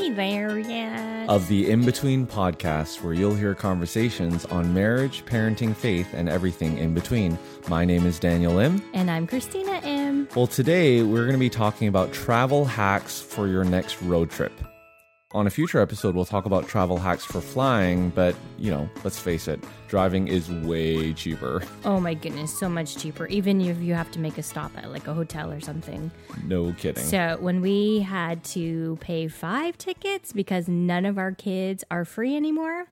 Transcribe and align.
we 0.00 0.10
there 0.10 0.58
yet? 0.58 1.28
of 1.28 1.46
the 1.48 1.70
In 1.70 1.84
Between 1.84 2.26
podcast, 2.26 3.02
where 3.02 3.12
you'll 3.12 3.34
hear 3.34 3.54
conversations 3.54 4.46
on 4.46 4.72
marriage, 4.72 5.24
parenting, 5.26 5.76
faith, 5.76 6.08
and 6.14 6.28
everything 6.28 6.78
in 6.78 6.94
between. 6.94 7.38
My 7.68 7.84
name 7.84 8.06
is 8.06 8.18
Daniel 8.18 8.58
Im. 8.58 8.82
and 8.94 9.10
I'm 9.10 9.26
Christina 9.26 9.80
Im. 9.84 10.26
Well, 10.34 10.46
today 10.46 11.02
we're 11.02 11.24
going 11.24 11.32
to 11.34 11.38
be 11.38 11.50
talking 11.50 11.88
about 11.88 12.12
travel 12.12 12.64
hacks 12.64 13.20
for 13.20 13.46
your 13.46 13.64
next 13.64 14.00
road 14.02 14.30
trip. 14.30 14.52
On 15.32 15.46
a 15.46 15.50
future 15.50 15.78
episode, 15.78 16.16
we'll 16.16 16.24
talk 16.24 16.44
about 16.44 16.66
travel 16.66 16.98
hacks 16.98 17.24
for 17.24 17.40
flying, 17.40 18.10
but 18.10 18.34
you 18.58 18.68
know, 18.68 18.90
let's 19.04 19.20
face 19.20 19.46
it, 19.46 19.62
driving 19.86 20.26
is 20.26 20.50
way 20.50 21.12
cheaper. 21.12 21.62
Oh 21.84 22.00
my 22.00 22.14
goodness, 22.14 22.58
so 22.58 22.68
much 22.68 22.96
cheaper. 22.96 23.26
Even 23.28 23.60
if 23.60 23.80
you 23.80 23.94
have 23.94 24.10
to 24.10 24.18
make 24.18 24.38
a 24.38 24.42
stop 24.42 24.72
at 24.76 24.90
like 24.90 25.06
a 25.06 25.14
hotel 25.14 25.52
or 25.52 25.60
something. 25.60 26.10
No 26.46 26.72
kidding. 26.72 27.04
So 27.04 27.36
when 27.38 27.60
we 27.60 28.00
had 28.00 28.42
to 28.46 28.98
pay 29.00 29.28
five 29.28 29.78
tickets 29.78 30.32
because 30.32 30.66
none 30.66 31.06
of 31.06 31.16
our 31.16 31.30
kids 31.30 31.84
are 31.92 32.04
free 32.04 32.34
anymore, 32.34 32.88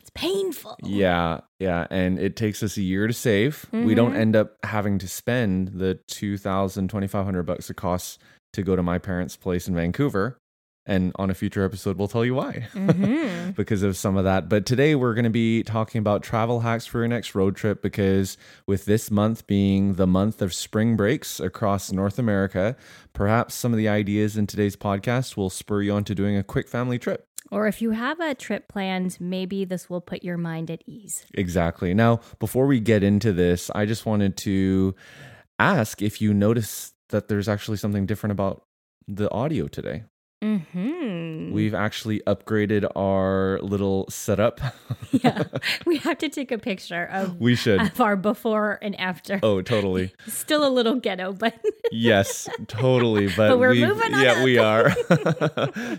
it's 0.00 0.10
painful. 0.14 0.78
Yeah, 0.82 1.40
yeah, 1.58 1.88
and 1.90 2.18
it 2.18 2.36
takes 2.36 2.62
us 2.62 2.78
a 2.78 2.82
year 2.82 3.06
to 3.06 3.12
save. 3.12 3.66
We 3.70 3.78
mm-hmm. 3.78 3.94
don't 3.96 4.16
end 4.16 4.34
up 4.34 4.56
having 4.64 4.98
to 5.00 5.08
spend 5.08 5.68
the 5.74 5.96
2000 6.06 6.88
2500 6.88 7.42
bucks 7.42 7.68
it 7.68 7.76
costs 7.76 8.18
to 8.54 8.62
go 8.62 8.76
to 8.76 8.82
my 8.82 8.98
parents' 8.98 9.36
place 9.36 9.68
in 9.68 9.74
Vancouver. 9.74 10.38
And 10.84 11.12
on 11.16 11.30
a 11.30 11.34
future 11.34 11.64
episode 11.64 11.96
we'll 11.96 12.08
tell 12.08 12.24
you 12.24 12.34
why. 12.34 12.66
Mm-hmm. 12.74 13.50
because 13.56 13.82
of 13.82 13.96
some 13.96 14.16
of 14.16 14.24
that. 14.24 14.48
But 14.48 14.66
today 14.66 14.94
we're 14.94 15.14
going 15.14 15.24
to 15.24 15.30
be 15.30 15.62
talking 15.62 15.98
about 15.98 16.22
travel 16.22 16.60
hacks 16.60 16.86
for 16.86 16.98
your 16.98 17.08
next 17.08 17.34
road 17.34 17.56
trip 17.56 17.82
because 17.82 18.36
with 18.66 18.84
this 18.84 19.10
month 19.10 19.46
being 19.46 19.94
the 19.94 20.06
month 20.06 20.42
of 20.42 20.52
spring 20.52 20.96
breaks 20.96 21.38
across 21.38 21.92
North 21.92 22.18
America, 22.18 22.76
perhaps 23.12 23.54
some 23.54 23.72
of 23.72 23.78
the 23.78 23.88
ideas 23.88 24.36
in 24.36 24.46
today's 24.46 24.76
podcast 24.76 25.36
will 25.36 25.50
spur 25.50 25.82
you 25.82 25.92
on 25.92 26.04
to 26.04 26.14
doing 26.14 26.36
a 26.36 26.42
quick 26.42 26.68
family 26.68 26.98
trip. 26.98 27.26
Or 27.50 27.66
if 27.66 27.82
you 27.82 27.90
have 27.90 28.18
a 28.18 28.34
trip 28.34 28.66
planned, 28.66 29.18
maybe 29.20 29.64
this 29.64 29.90
will 29.90 30.00
put 30.00 30.24
your 30.24 30.38
mind 30.38 30.70
at 30.70 30.82
ease. 30.86 31.26
Exactly. 31.34 31.92
Now, 31.92 32.20
before 32.38 32.66
we 32.66 32.80
get 32.80 33.02
into 33.02 33.32
this, 33.32 33.70
I 33.74 33.84
just 33.84 34.06
wanted 34.06 34.36
to 34.38 34.94
ask 35.58 36.00
if 36.00 36.22
you 36.22 36.32
notice 36.32 36.94
that 37.10 37.28
there's 37.28 37.48
actually 37.48 37.76
something 37.76 38.06
different 38.06 38.32
about 38.32 38.64
the 39.06 39.30
audio 39.30 39.68
today. 39.68 40.04
Mm-hmm. 40.42 41.52
We've 41.52 41.74
actually 41.74 42.20
upgraded 42.26 42.84
our 42.96 43.60
little 43.62 44.06
setup. 44.10 44.60
yeah. 45.12 45.44
We 45.86 45.98
have 45.98 46.18
to 46.18 46.28
take 46.28 46.50
a 46.50 46.58
picture 46.58 47.04
of, 47.04 47.40
we 47.40 47.54
should. 47.54 47.80
of 47.80 48.00
our 48.00 48.16
before 48.16 48.78
and 48.82 48.98
after. 48.98 49.38
Oh, 49.42 49.62
totally. 49.62 50.12
Still 50.26 50.66
a 50.66 50.70
little 50.70 50.96
ghetto, 50.96 51.32
but 51.32 51.54
Yes, 51.92 52.48
totally. 52.66 53.26
But, 53.28 53.48
But 53.50 53.58
we're 53.58 53.74
moving 53.74 54.14
on 54.14 54.22
Yeah, 54.22 54.32
up. 54.32 54.44
we 54.44 54.58
are. 54.58 54.90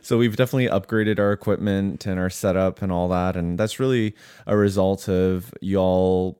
so 0.01 0.17
we've 0.17 0.35
definitely 0.35 0.67
upgraded 0.67 1.19
our 1.19 1.31
equipment 1.31 2.05
and 2.05 2.19
our 2.19 2.29
setup 2.29 2.81
and 2.81 2.91
all 2.91 3.07
that, 3.09 3.35
and 3.35 3.57
that's 3.57 3.79
really 3.79 4.15
a 4.45 4.57
result 4.57 5.07
of 5.07 5.53
y'all, 5.61 6.39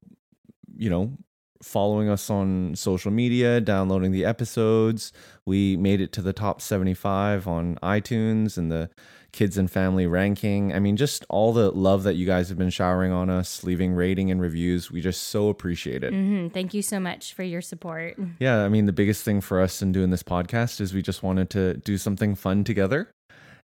you 0.75 0.89
know, 0.89 1.17
following 1.63 2.09
us 2.09 2.29
on 2.29 2.75
social 2.75 3.11
media, 3.11 3.61
downloading 3.61 4.11
the 4.11 4.25
episodes. 4.25 5.11
We 5.45 5.77
made 5.77 6.01
it 6.01 6.11
to 6.13 6.21
the 6.21 6.33
top 6.33 6.61
seventy-five 6.61 7.47
on 7.47 7.77
iTunes 7.81 8.57
and 8.57 8.71
the 8.71 8.89
kids 9.31 9.57
and 9.57 9.71
family 9.71 10.05
ranking. 10.05 10.71
I 10.73 10.79
mean, 10.79 10.95
just 10.95 11.25
all 11.27 11.53
the 11.53 11.71
love 11.71 12.03
that 12.03 12.13
you 12.13 12.25
guys 12.27 12.49
have 12.49 12.57
been 12.59 12.69
showering 12.69 13.11
on 13.11 13.31
us, 13.31 13.63
leaving 13.63 13.93
rating 13.93 14.29
and 14.29 14.39
reviews. 14.39 14.91
We 14.91 15.01
just 15.01 15.23
so 15.23 15.49
appreciate 15.49 16.03
it. 16.03 16.13
Mhm. 16.13 16.53
thank 16.53 16.73
you 16.75 16.83
so 16.83 16.99
much 16.99 17.33
for 17.33 17.41
your 17.41 17.61
support. 17.61 18.15
Yeah, 18.39 18.63
I 18.63 18.69
mean, 18.69 18.85
the 18.85 18.93
biggest 18.93 19.23
thing 19.23 19.41
for 19.41 19.59
us 19.59 19.81
in 19.81 19.91
doing 19.91 20.11
this 20.11 20.21
podcast 20.21 20.79
is 20.79 20.93
we 20.93 21.01
just 21.01 21.23
wanted 21.23 21.49
to 21.51 21.73
do 21.77 21.97
something 21.97 22.35
fun 22.35 22.63
together 22.63 23.09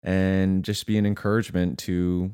and 0.02 0.64
just 0.64 0.86
be 0.86 0.98
an 0.98 1.06
encouragement 1.06 1.78
to 1.80 2.32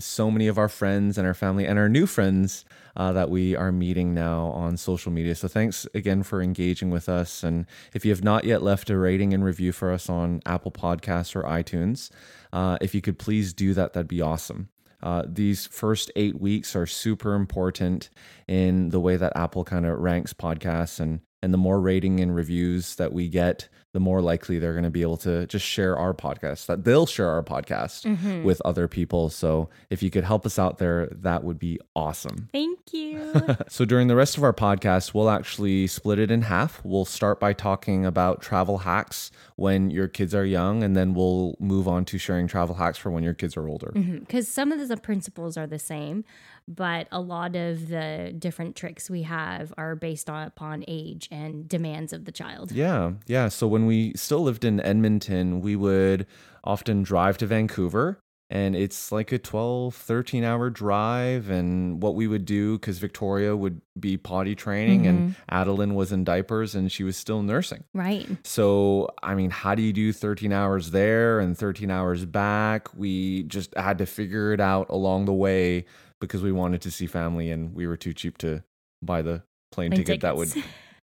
so 0.00 0.30
many 0.30 0.46
of 0.48 0.58
our 0.58 0.68
friends 0.68 1.18
and 1.18 1.26
our 1.26 1.34
family 1.34 1.66
and 1.66 1.78
our 1.78 1.88
new 1.88 2.06
friends 2.06 2.64
uh, 2.96 3.12
that 3.12 3.30
we 3.30 3.56
are 3.56 3.72
meeting 3.72 4.14
now 4.14 4.46
on 4.46 4.76
social 4.76 5.12
media. 5.12 5.34
So 5.34 5.48
thanks 5.48 5.86
again 5.94 6.22
for 6.22 6.42
engaging 6.42 6.90
with 6.90 7.08
us. 7.08 7.42
And 7.42 7.66
if 7.94 8.04
you 8.04 8.10
have 8.10 8.24
not 8.24 8.44
yet 8.44 8.62
left 8.62 8.90
a 8.90 8.96
rating 8.96 9.34
and 9.34 9.44
review 9.44 9.72
for 9.72 9.92
us 9.92 10.08
on 10.08 10.40
Apple 10.46 10.72
Podcasts 10.72 11.34
or 11.36 11.42
iTunes, 11.42 12.10
uh, 12.52 12.78
if 12.80 12.94
you 12.94 13.00
could 13.00 13.18
please 13.18 13.52
do 13.52 13.74
that, 13.74 13.92
that'd 13.92 14.08
be 14.08 14.22
awesome. 14.22 14.68
Uh, 15.02 15.22
these 15.26 15.66
first 15.66 16.10
eight 16.16 16.40
weeks 16.40 16.74
are 16.74 16.86
super 16.86 17.34
important 17.34 18.10
in 18.48 18.88
the 18.88 19.00
way 19.00 19.16
that 19.16 19.36
Apple 19.36 19.64
kind 19.64 19.86
of 19.86 19.98
ranks 19.98 20.32
podcasts, 20.32 20.98
and 20.98 21.20
and 21.40 21.54
the 21.54 21.58
more 21.58 21.80
rating 21.80 22.18
and 22.18 22.34
reviews 22.34 22.96
that 22.96 23.12
we 23.12 23.28
get, 23.28 23.68
the 23.98 24.04
more 24.04 24.22
likely 24.22 24.60
they're 24.60 24.74
going 24.74 24.84
to 24.84 24.90
be 24.90 25.02
able 25.02 25.16
to 25.16 25.44
just 25.48 25.66
share 25.66 25.98
our 25.98 26.14
podcast. 26.14 26.66
That 26.66 26.84
they'll 26.84 27.04
share 27.04 27.28
our 27.30 27.42
podcast 27.42 28.04
mm-hmm. 28.04 28.44
with 28.44 28.62
other 28.64 28.86
people. 28.86 29.28
So 29.28 29.70
if 29.90 30.04
you 30.04 30.10
could 30.10 30.22
help 30.22 30.46
us 30.46 30.56
out 30.56 30.78
there, 30.78 31.08
that 31.10 31.42
would 31.42 31.58
be 31.58 31.80
awesome. 31.96 32.48
Thank 32.52 32.92
you. 32.92 33.32
So 33.68 33.84
during 33.84 34.08
the 34.08 34.16
rest 34.16 34.36
of 34.36 34.44
our 34.44 34.52
podcast, 34.52 35.14
we'll 35.14 35.30
actually 35.30 35.86
split 35.88 36.18
it 36.18 36.30
in 36.30 36.42
half. 36.42 36.80
We'll 36.84 37.04
start 37.04 37.40
by 37.40 37.52
talking 37.52 38.06
about 38.06 38.40
travel 38.40 38.78
hacks 38.78 39.30
when 39.56 39.90
your 39.90 40.08
kids 40.08 40.34
are 40.34 40.44
young, 40.44 40.82
and 40.82 40.96
then 40.96 41.12
we'll 41.12 41.56
move 41.58 41.88
on 41.88 42.04
to 42.06 42.18
sharing 42.18 42.46
travel 42.46 42.76
hacks 42.76 42.98
for 42.98 43.10
when 43.10 43.24
your 43.24 43.34
kids 43.34 43.56
are 43.56 43.68
older. 43.68 43.92
Mm-hmm. 43.94 44.18
Because 44.18 44.48
some 44.48 44.70
of 44.72 44.86
the 44.86 44.96
principles 44.96 45.56
are 45.56 45.66
the 45.66 45.78
same, 45.78 46.24
but 46.68 47.08
a 47.10 47.20
lot 47.20 47.56
of 47.56 47.88
the 47.88 48.34
different 48.38 48.76
tricks 48.76 49.08
we 49.08 49.22
have 49.22 49.72
are 49.78 49.96
based 49.96 50.28
on 50.28 50.46
upon 50.46 50.84
age 50.86 51.26
and 51.30 51.66
demands 51.66 52.12
of 52.12 52.26
the 52.26 52.32
child. 52.32 52.70
Yeah, 52.70 53.12
yeah. 53.26 53.48
So 53.48 53.66
when 53.66 53.86
we 53.86 54.12
still 54.14 54.42
lived 54.42 54.64
in 54.64 54.80
Edmonton, 54.80 55.60
we 55.60 55.74
would 55.74 56.26
often 56.62 57.02
drive 57.02 57.38
to 57.38 57.46
Vancouver. 57.46 58.20
And 58.50 58.74
it's 58.74 59.12
like 59.12 59.30
a 59.32 59.38
12, 59.38 59.94
13 59.94 60.42
hour 60.42 60.70
drive. 60.70 61.50
And 61.50 62.02
what 62.02 62.14
we 62.14 62.26
would 62.26 62.46
do, 62.46 62.78
because 62.78 62.98
Victoria 62.98 63.54
would 63.54 63.82
be 63.98 64.16
potty 64.16 64.54
training 64.54 65.06
and 65.06 65.18
mm-hmm. 65.18 65.42
Adeline 65.50 65.94
was 65.94 66.12
in 66.12 66.24
diapers 66.24 66.74
and 66.74 66.90
she 66.90 67.04
was 67.04 67.16
still 67.16 67.42
nursing. 67.42 67.84
Right. 67.92 68.26
So, 68.46 69.10
I 69.22 69.34
mean, 69.34 69.50
how 69.50 69.74
do 69.74 69.82
you 69.82 69.92
do 69.92 70.14
13 70.14 70.50
hours 70.50 70.92
there 70.92 71.40
and 71.40 71.58
13 71.58 71.90
hours 71.90 72.24
back? 72.24 72.88
We 72.96 73.42
just 73.42 73.76
had 73.76 73.98
to 73.98 74.06
figure 74.06 74.54
it 74.54 74.60
out 74.60 74.88
along 74.88 75.26
the 75.26 75.34
way 75.34 75.84
because 76.20 76.42
we 76.42 76.52
wanted 76.52 76.80
to 76.82 76.90
see 76.90 77.06
family 77.06 77.50
and 77.50 77.74
we 77.74 77.86
were 77.86 77.96
too 77.96 78.12
cheap 78.12 78.38
to 78.38 78.62
buy 79.02 79.22
the 79.22 79.42
plane 79.70 79.90
Plane 79.90 80.04
ticket 80.04 80.20
that 80.22 80.36
would 80.36 80.52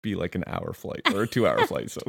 be 0.03 0.15
like 0.15 0.35
an 0.35 0.45
hour 0.47 0.73
flight 0.73 1.01
or 1.15 1.23
a 1.23 1.27
two 1.29 1.47
hour 1.47 1.67
flight. 1.67 1.91
So, 1.91 2.01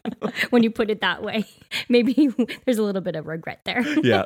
when 0.50 0.62
you 0.62 0.70
put 0.70 0.90
it 0.90 1.00
that 1.00 1.22
way, 1.22 1.44
maybe 1.88 2.28
there's 2.64 2.78
a 2.78 2.82
little 2.82 3.02
bit 3.02 3.16
of 3.16 3.26
regret 3.26 3.60
there. 3.64 3.82
yeah. 4.04 4.24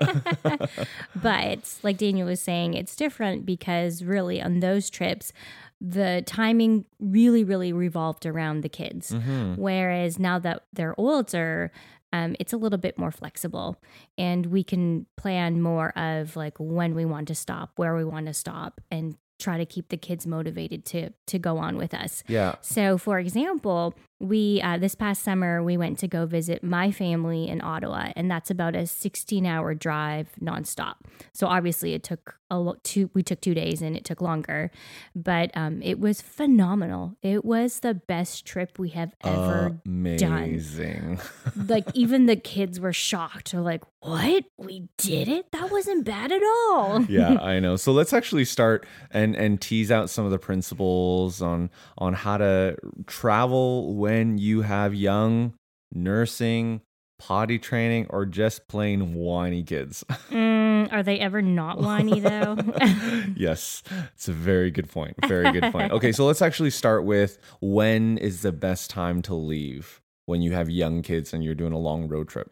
but 1.15 1.79
like 1.83 1.97
Daniel 1.97 2.27
was 2.27 2.41
saying, 2.41 2.75
it's 2.75 2.95
different 2.95 3.47
because 3.47 4.03
really 4.05 4.43
on 4.43 4.61
those 4.61 4.91
trips, 4.91 5.33
the 5.81 6.23
timing 6.27 6.85
really, 7.01 7.45
really 7.45 7.73
revolved 7.73 8.27
around 8.27 8.61
the 8.61 8.69
kids. 8.69 9.13
Mm-hmm. 9.13 9.55
Whereas 9.55 10.19
now 10.19 10.39
that 10.41 10.65
they're 10.73 10.99
older, 10.99 11.73
um, 12.13 12.37
it's 12.39 12.53
a 12.53 12.57
little 12.57 12.79
bit 12.79 12.99
more 12.99 13.11
flexible 13.11 13.81
and 14.19 14.47
we 14.47 14.63
can 14.63 15.07
plan 15.17 15.61
more 15.63 15.97
of 15.99 16.37
like 16.37 16.55
when 16.59 16.95
we 16.95 17.05
want 17.05 17.29
to 17.29 17.35
stop, 17.35 17.73
where 17.77 17.95
we 17.95 18.05
want 18.05 18.27
to 18.27 18.35
stop, 18.35 18.81
and 18.91 19.17
try 19.39 19.59
to 19.59 19.67
keep 19.67 19.89
the 19.89 19.97
kids 19.97 20.27
motivated 20.27 20.85
to 20.85 21.11
to 21.27 21.39
go 21.39 21.59
on 21.59 21.77
with 21.77 21.93
us. 21.95 22.23
Yeah. 22.29 22.55
So, 22.61 22.97
for 22.97 23.19
example, 23.19 23.95
we 24.23 24.63
uh, 24.63 24.79
this 24.79 24.95
past 24.95 25.23
summer 25.23 25.63
we 25.63 25.77
went 25.77 25.99
to 25.99 26.09
go 26.09 26.27
visit 26.27 26.63
my 26.63 26.93
family 26.93 27.49
in 27.49 27.61
Ottawa, 27.61 28.13
and 28.15 28.31
that's 28.31 28.51
about 28.51 28.77
a 28.77 28.87
16 28.87 29.45
hour 29.45 29.75
drive 29.75 30.31
nonstop. 30.41 30.95
So 31.33 31.49
obviously, 31.49 31.93
it 31.95 32.05
took 32.05 32.37
a 32.51 32.59
lo- 32.59 32.77
two. 32.85 33.11
We 33.15 33.23
took 33.23 33.41
two 33.41 33.55
days, 33.55 33.83
and 33.83 33.97
it 33.97 34.05
took 34.05 34.21
longer, 34.21 34.71
but 35.17 35.51
um, 35.55 35.83
it 35.83 35.99
was 35.99 36.21
phenomenal. 36.21 37.17
It 37.23 37.45
was 37.45 37.81
the 37.81 37.95
best 37.95 38.47
trip 38.47 38.79
we 38.79 38.91
have 38.91 39.15
ever 39.25 39.81
Amazing. 39.85 41.21
like 41.57 41.89
even 41.95 42.27
the 42.27 42.37
kids 42.37 42.79
were 42.79 42.93
shocked. 42.93 43.53
They're 43.53 43.61
like, 43.61 43.83
"What? 44.01 44.45
We 44.57 44.89
did 44.99 45.29
it? 45.29 45.51
That 45.51 45.71
wasn't 45.73 46.05
bad 46.05 46.31
at 46.31 46.43
all." 46.43 47.03
yeah, 47.09 47.39
I 47.43 47.59
know. 47.59 47.75
So 47.75 47.93
let's 47.93 48.13
actually 48.13 48.45
start 48.45 48.87
and 49.11 49.35
and 49.35 49.61
tease 49.61 49.91
out 49.91 50.11
some 50.11 50.25
of 50.25 50.31
the 50.31 50.39
principles 50.39 51.43
on 51.43 51.71
on 51.99 52.13
how 52.13 52.37
to 52.37 52.77
travel 53.07 53.97
when 53.97 54.12
you 54.39 54.63
have 54.63 54.95
young 54.95 55.55
nursing 55.93 56.81
potty 57.19 57.59
training, 57.59 58.07
or 58.11 58.27
just 58.27 58.67
plain 58.69 59.15
whiny 59.15 59.63
kids? 59.63 60.05
Mm, 60.33 60.91
are 60.93 61.03
they 61.03 61.21
ever 61.21 61.43
not 61.43 61.79
whiny 61.79 62.19
though? 62.19 62.57
yes, 63.37 63.83
it's 64.15 64.29
a 64.29 64.33
very 64.33 64.71
good 64.71 64.89
point. 64.89 65.15
Very 65.27 65.53
good 65.53 65.71
point. 65.71 65.93
Okay, 65.93 66.11
so 66.11 66.25
let's 66.25 66.41
actually 66.43 66.71
start 66.71 67.05
with 67.05 67.39
when 67.61 68.17
is 68.19 68.41
the 68.41 68.51
best 68.51 68.91
time 68.91 69.21
to 69.23 69.35
leave 69.35 70.01
when 70.27 70.41
you 70.41 70.53
have 70.53 70.71
young 70.71 71.03
kids 71.03 71.33
and 71.35 71.45
you're 71.45 71.55
doing 71.55 71.73
a 71.73 71.79
long 71.79 72.09
road 72.09 72.29
trip? 72.29 72.51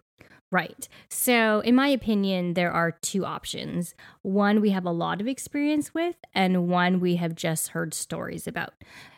Right. 0.52 0.88
So, 1.08 1.60
in 1.60 1.74
my 1.74 1.88
opinion, 1.88 2.54
there 2.54 2.72
are 2.72 2.90
two 2.90 3.24
options. 3.24 3.94
One 4.22 4.60
we 4.60 4.70
have 4.70 4.84
a 4.84 4.90
lot 4.90 5.20
of 5.20 5.28
experience 5.28 5.94
with, 5.94 6.16
and 6.34 6.68
one 6.68 7.00
we 7.00 7.16
have 7.16 7.34
just 7.34 7.68
heard 7.68 7.94
stories 7.94 8.46
about. 8.48 8.74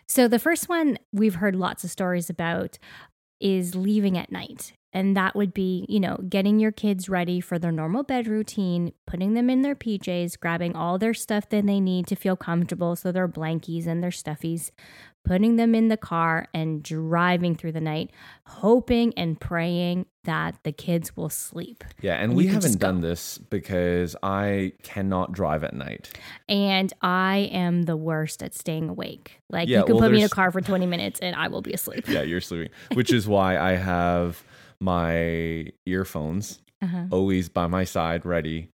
So, 0.06 0.28
the 0.28 0.38
first 0.38 0.68
one 0.68 0.98
we've 1.12 1.36
heard 1.36 1.56
lots 1.56 1.84
of 1.84 1.90
stories 1.90 2.28
about 2.28 2.78
is 3.40 3.74
leaving 3.74 4.16
at 4.18 4.32
night. 4.32 4.72
And 4.94 5.16
that 5.16 5.34
would 5.34 5.54
be, 5.54 5.86
you 5.88 5.98
know, 5.98 6.18
getting 6.28 6.60
your 6.60 6.70
kids 6.70 7.08
ready 7.08 7.40
for 7.40 7.58
their 7.58 7.72
normal 7.72 8.02
bed 8.02 8.26
routine, 8.26 8.92
putting 9.06 9.32
them 9.32 9.48
in 9.48 9.62
their 9.62 9.74
PJs, 9.74 10.38
grabbing 10.38 10.76
all 10.76 10.98
their 10.98 11.14
stuff 11.14 11.48
that 11.48 11.66
they 11.66 11.80
need 11.80 12.06
to 12.08 12.14
feel 12.14 12.36
comfortable. 12.36 12.94
So, 12.94 13.10
their 13.10 13.28
blankies 13.28 13.86
and 13.86 14.02
their 14.02 14.10
stuffies, 14.10 14.70
putting 15.24 15.56
them 15.56 15.74
in 15.74 15.88
the 15.88 15.96
car 15.96 16.48
and 16.52 16.82
driving 16.82 17.54
through 17.54 17.72
the 17.72 17.80
night, 17.80 18.10
hoping 18.46 19.12
and 19.16 19.38
praying 19.40 20.06
that 20.24 20.56
the 20.64 20.72
kids 20.72 21.16
will 21.16 21.28
sleep. 21.28 21.84
Yeah, 22.00 22.14
and, 22.14 22.24
And 22.32 22.34
we 22.36 22.46
haven't 22.48 22.78
done 22.78 23.00
this 23.00 23.38
because 23.38 24.14
I 24.22 24.72
cannot 24.82 25.32
drive 25.32 25.64
at 25.64 25.74
night. 25.74 26.12
And 26.48 26.92
I 27.02 27.50
am 27.52 27.82
the 27.84 27.96
worst 27.96 28.42
at 28.42 28.54
staying 28.54 28.88
awake. 28.88 29.40
Like, 29.50 29.68
Yeah, 29.68 29.80
you 29.80 29.84
can 29.84 29.94
well, 29.96 30.02
put 30.02 30.12
me 30.12 30.18
in 30.20 30.24
a 30.26 30.28
car 30.28 30.50
for 30.50 30.60
20 30.60 30.86
minutes 30.86 31.20
and 31.20 31.34
I 31.36 31.48
will 31.48 31.62
be 31.62 31.72
asleep. 31.72 32.08
Yeah, 32.08 32.22
you're 32.22 32.40
sleeping, 32.40 32.70
which 32.94 33.12
is 33.12 33.26
why 33.28 33.58
I 33.58 33.72
have 33.72 34.42
my 34.80 35.66
earphones 35.86 36.58
Uh-huh. 36.82 37.04
always 37.12 37.48
by 37.48 37.68
my 37.68 37.84
side 37.84 38.26
ready 38.26 38.68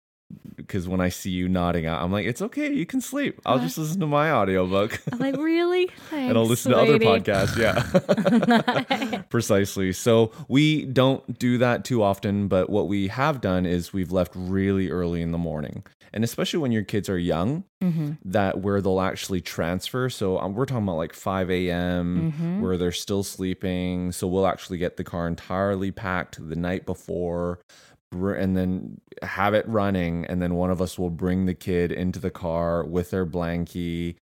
because 0.55 0.87
when 0.87 0.99
I 0.99 1.09
see 1.09 1.29
you 1.29 1.47
nodding 1.47 1.85
out, 1.85 2.01
I'm 2.01 2.11
like, 2.11 2.25
it's 2.25 2.41
okay, 2.41 2.71
you 2.73 2.85
can 2.85 2.99
sleep. 2.99 3.39
I'll 3.45 3.59
just 3.59 3.77
listen 3.77 3.99
to 4.01 4.07
my 4.07 4.31
audiobook 4.31 5.01
I'm 5.11 5.19
like, 5.19 5.37
really? 5.37 5.89
and 6.11 6.37
I'll 6.37 6.45
Thanks, 6.47 6.65
listen 6.65 6.71
to 6.73 6.77
other 6.77 6.99
podcasts. 6.99 7.55
Yeah. 7.57 9.21
Precisely. 9.29 9.93
So 9.93 10.31
we 10.47 10.85
don't 10.85 11.37
do 11.39 11.57
that 11.59 11.85
too 11.85 12.03
often, 12.03 12.47
but 12.47 12.69
what 12.69 12.87
we 12.87 13.07
have 13.07 13.41
done 13.41 13.65
is 13.65 13.93
we've 13.93 14.11
left 14.11 14.33
really 14.35 14.89
early 14.89 15.21
in 15.21 15.31
the 15.31 15.37
morning. 15.37 15.83
And 16.13 16.23
especially 16.23 16.59
when 16.59 16.71
your 16.71 16.83
kids 16.83 17.09
are 17.09 17.17
young, 17.19 17.63
Mhm. 17.83 18.17
that 18.25 18.61
where 18.61 18.81
they'll 18.81 19.01
actually 19.01 19.39
transfer. 19.41 20.09
So 20.09 20.39
um, 20.39 20.55
we're 20.55 20.65
talking 20.65 20.83
about 20.83 20.97
like 20.97 21.13
5 21.13 21.51
a.m. 21.51 22.33
Mhm. 22.33 22.61
where 22.61 22.77
they're 22.77 22.91
still 22.91 23.23
sleeping. 23.23 24.11
So 24.13 24.25
we'll 24.27 24.47
actually 24.47 24.77
get 24.79 24.97
the 24.97 25.03
car 25.03 25.27
entirely 25.27 25.91
packed 25.91 26.37
the 26.49 26.55
night 26.55 26.85
before 26.85 27.59
and 28.11 28.55
then 28.55 29.01
have 29.21 29.53
it 29.53 29.67
running. 29.67 30.25
And 30.25 30.41
then 30.41 30.55
one 30.55 30.71
of 30.71 30.81
us 30.81 30.97
will 30.97 31.09
bring 31.09 31.45
the 31.45 31.53
kid 31.53 31.91
into 31.91 32.19
the 32.19 32.29
car 32.31 32.83
with 32.85 33.09
their 33.11 33.25
blankie. 33.25 34.15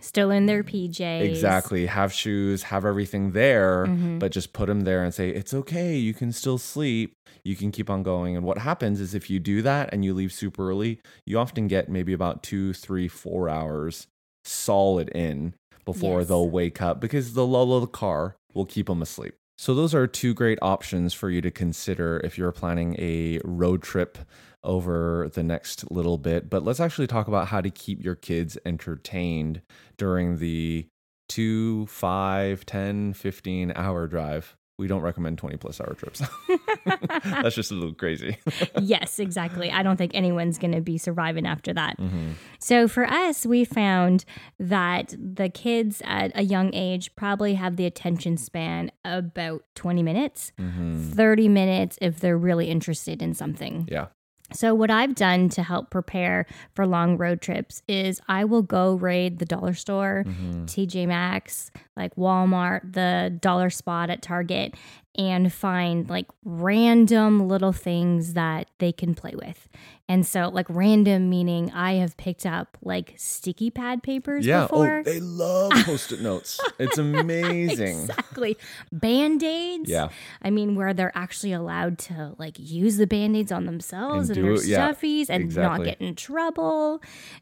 Still 0.00 0.30
in 0.30 0.46
their 0.46 0.62
PJs. 0.62 1.22
Exactly. 1.22 1.86
Have 1.86 2.12
shoes, 2.12 2.64
have 2.64 2.84
everything 2.84 3.30
there, 3.32 3.86
Mhm. 3.86 4.18
but 4.18 4.32
just 4.32 4.52
put 4.52 4.66
them 4.66 4.82
there 4.82 5.02
and 5.04 5.14
say, 5.14 5.30
it's 5.30 5.54
okay. 5.54 5.96
You 5.96 6.12
can 6.12 6.32
still 6.32 6.58
sleep. 6.58 7.14
You 7.44 7.56
can 7.56 7.70
keep 7.70 7.88
on 7.88 8.02
going. 8.02 8.36
And 8.36 8.44
what 8.44 8.58
happens 8.58 9.00
is 9.00 9.14
if 9.14 9.30
you 9.30 9.38
do 9.38 9.62
that 9.62 9.90
and 9.92 10.04
you 10.04 10.12
leave 10.12 10.32
super 10.32 10.68
early, 10.70 11.00
you 11.24 11.38
often 11.38 11.68
get 11.68 11.88
maybe 11.88 12.12
about 12.12 12.42
two, 12.42 12.72
three, 12.72 13.08
four 13.08 13.48
hours 13.48 14.06
solid 14.44 15.08
in 15.10 15.54
before 15.84 16.20
Yes. 16.20 16.28
they'll 16.28 16.50
wake 16.50 16.82
up 16.82 17.00
because 17.00 17.34
the 17.34 17.46
lull 17.46 17.72
of 17.74 17.80
the 17.82 17.86
car 17.86 18.36
will 18.54 18.66
keep 18.66 18.86
them 18.86 19.00
asleep. 19.02 19.34
So, 19.56 19.74
those 19.74 19.94
are 19.94 20.06
two 20.06 20.34
great 20.34 20.58
options 20.62 21.14
for 21.14 21.30
you 21.30 21.40
to 21.40 21.50
consider 21.50 22.20
if 22.24 22.36
you're 22.36 22.52
planning 22.52 22.96
a 22.98 23.40
road 23.44 23.82
trip 23.82 24.18
over 24.64 25.30
the 25.32 25.42
next 25.42 25.90
little 25.90 26.18
bit. 26.18 26.50
But 26.50 26.64
let's 26.64 26.80
actually 26.80 27.06
talk 27.06 27.28
about 27.28 27.48
how 27.48 27.60
to 27.60 27.70
keep 27.70 28.02
your 28.02 28.16
kids 28.16 28.58
entertained 28.64 29.62
during 29.96 30.38
the 30.38 30.88
two, 31.28 31.86
five, 31.86 32.66
10, 32.66 33.12
15 33.12 33.72
hour 33.76 34.06
drive. 34.06 34.56
We 34.78 34.88
don't 34.88 35.02
recommend 35.02 35.38
20 35.38 35.56
plus 35.58 35.80
hour 35.80 35.94
trips. 35.94 36.20
That's 37.24 37.54
just 37.54 37.70
a 37.70 37.74
little 37.74 37.94
crazy. 37.94 38.38
yes, 38.80 39.18
exactly. 39.20 39.70
I 39.70 39.82
don't 39.84 39.96
think 39.96 40.12
anyone's 40.14 40.58
going 40.58 40.72
to 40.72 40.80
be 40.80 40.98
surviving 40.98 41.46
after 41.46 41.72
that. 41.74 41.98
Mm-hmm. 41.98 42.32
So 42.58 42.88
for 42.88 43.04
us, 43.04 43.46
we 43.46 43.64
found 43.64 44.24
that 44.58 45.14
the 45.16 45.48
kids 45.48 46.02
at 46.04 46.32
a 46.34 46.42
young 46.42 46.74
age 46.74 47.14
probably 47.14 47.54
have 47.54 47.76
the 47.76 47.86
attention 47.86 48.36
span 48.36 48.90
about 49.04 49.62
20 49.76 50.02
minutes, 50.02 50.52
Mm-hmm. 50.60 51.10
30 51.10 51.48
minutes 51.48 51.98
if 52.00 52.18
they're 52.20 52.36
really 52.38 52.68
interested 52.68 53.22
in 53.22 53.32
something. 53.34 53.88
Yeah. 53.90 54.06
So, 54.52 54.74
what 54.74 54.90
I've 54.90 55.14
done 55.14 55.48
to 55.50 55.62
help 55.62 55.90
prepare 55.90 56.46
for 56.74 56.86
long 56.86 57.16
road 57.16 57.40
trips 57.40 57.82
is 57.88 58.20
I 58.28 58.44
will 58.44 58.62
go 58.62 58.94
raid 58.94 59.38
the 59.38 59.46
dollar 59.46 59.72
store, 59.74 60.24
Mm-hmm. 60.26 60.64
TJ 60.66 61.08
Maxx, 61.08 61.70
like 61.96 62.14
Walmart, 62.16 62.92
the 62.94 63.36
dollar 63.40 63.70
spot 63.70 64.10
at 64.10 64.22
Target, 64.22 64.74
and 65.16 65.52
find 65.52 66.08
like 66.10 66.26
random 66.44 67.48
little 67.48 67.72
things 67.72 68.34
that 68.34 68.68
they 68.78 68.90
can 68.92 69.14
play 69.14 69.32
with. 69.34 69.68
And 70.06 70.26
so, 70.26 70.50
like, 70.50 70.66
random 70.68 71.30
meaning 71.30 71.70
I 71.72 71.94
have 71.94 72.18
picked 72.18 72.44
up 72.44 72.76
like 72.82 73.14
sticky 73.16 73.70
pad 73.70 74.02
papers 74.02 74.44
Yeah. 74.44 74.62
before. 74.64 74.98
Oh, 74.98 75.02
they 75.02 75.18
love 75.18 75.72
post 75.86 76.12
it 76.12 76.20
notes. 76.20 76.60
It's 76.78 76.98
amazing. 76.98 78.00
Exactly. 78.00 78.58
Band 78.92 79.42
aids. 79.42 79.88
Yeah. 79.88 80.08
I 80.42 80.50
mean, 80.50 80.74
where 80.74 80.92
they're 80.92 81.16
actually 81.16 81.52
allowed 81.54 81.96
to 82.00 82.34
like 82.38 82.56
use 82.58 82.98
the 82.98 83.06
band 83.06 83.34
aids 83.34 83.50
on 83.50 83.64
themselves 83.64 84.28
And 84.28 84.36
and, 84.38 84.46
their 84.46 84.54
it- 84.54 84.66
yeah, 84.66 84.92
stuffies 84.92 85.30
and 85.30 85.42
exactly. 85.44 85.78
not 85.78 85.84
get 85.86 86.00
in 86.06 86.14
trouble. 86.16 87.00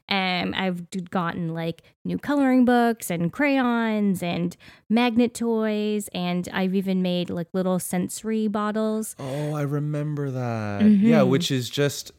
Um, 0.08 0.54
I've 0.56 0.88
gotten 1.10 1.54
like 1.54 1.82
new 2.04 2.18
coloring 2.18 2.64
books 2.64 3.10
and 3.10 3.32
crayons 3.32 4.22
and 4.22 4.56
magnet 4.88 5.34
toys. 5.34 6.08
And 6.14 6.48
I've 6.52 6.74
even 6.74 7.02
made 7.02 7.30
like 7.30 7.48
little 7.52 7.78
sensory 7.78 8.48
bottles. 8.48 9.14
Oh, 9.18 9.54
I 9.54 9.62
remember 9.62 10.30
that. 10.30 10.82
Yeah, 10.82 11.20
Mhm. 11.20 11.28
which 11.28 11.50
is 11.50 11.70
just 11.70 12.12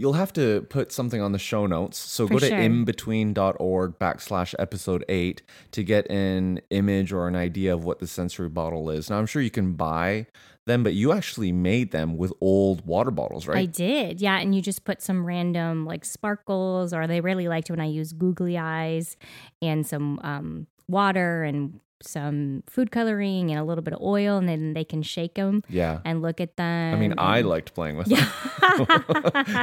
you'll 0.00 0.14
have 0.14 0.32
to 0.32 0.62
put 0.70 0.90
something 0.90 1.20
on 1.20 1.32
the 1.32 1.38
show 1.38 1.66
notes. 1.66 1.98
So 1.98 2.26
For 2.26 2.34
go 2.34 2.38
to 2.40 2.48
sure. 2.48 2.58
inbetween.org 2.58 3.98
backslash 3.98 4.54
episode 4.58 5.04
eight 5.10 5.42
to 5.72 5.84
get 5.84 6.10
an 6.10 6.60
image 6.70 7.12
or 7.12 7.28
an 7.28 7.36
idea 7.36 7.74
of 7.74 7.84
what 7.84 7.98
the 7.98 8.06
sensory 8.06 8.48
bottle 8.48 8.88
is. 8.88 9.10
Now 9.10 9.18
I'm 9.18 9.26
sure 9.26 9.42
you 9.42 9.50
can 9.50 9.74
buy 9.74 10.26
them, 10.66 10.82
but 10.82 10.94
you 10.94 11.12
actually 11.12 11.52
made 11.52 11.90
them 11.90 12.16
with 12.16 12.32
old 12.40 12.86
water 12.86 13.10
bottles, 13.10 13.46
right? 13.46 13.58
I 13.58 13.66
did. 13.66 14.20
Yeah. 14.22 14.38
And 14.38 14.54
you 14.54 14.62
just 14.62 14.84
put 14.84 15.02
some 15.02 15.24
random 15.26 15.84
like 15.84 16.06
sparkles, 16.06 16.94
or 16.94 17.06
they 17.06 17.20
really 17.20 17.48
liked 17.48 17.68
when 17.70 17.80
I 17.80 17.86
used 17.86 18.18
googly 18.18 18.56
eyes 18.56 19.18
and 19.60 19.86
some 19.86 20.18
um, 20.22 20.66
water 20.88 21.42
and 21.42 21.78
some 22.02 22.62
food 22.66 22.90
coloring 22.90 23.50
and 23.50 23.60
a 23.60 23.64
little 23.64 23.82
bit 23.82 23.94
of 23.94 24.00
oil. 24.00 24.38
And 24.38 24.48
then 24.48 24.72
they 24.74 24.84
can 24.84 25.02
shake 25.02 25.34
them 25.34 25.62
yeah. 25.68 26.00
and 26.04 26.22
look 26.22 26.40
at 26.40 26.56
them. 26.56 26.94
I 26.94 26.98
mean, 26.98 27.14
I 27.18 27.42
liked 27.42 27.74
playing 27.74 27.96
with 27.96 28.06
them. 28.08 28.28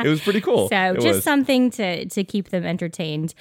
it 0.05 0.07
was 0.07 0.21
pretty 0.21 0.41
cool. 0.41 0.69
So 0.69 0.93
It 0.93 1.01
just 1.01 1.17
was. 1.17 1.23
something 1.23 1.71
to 1.71 2.05
to 2.05 2.23
keep 2.23 2.49
them 2.49 2.65
entertained. 2.65 3.33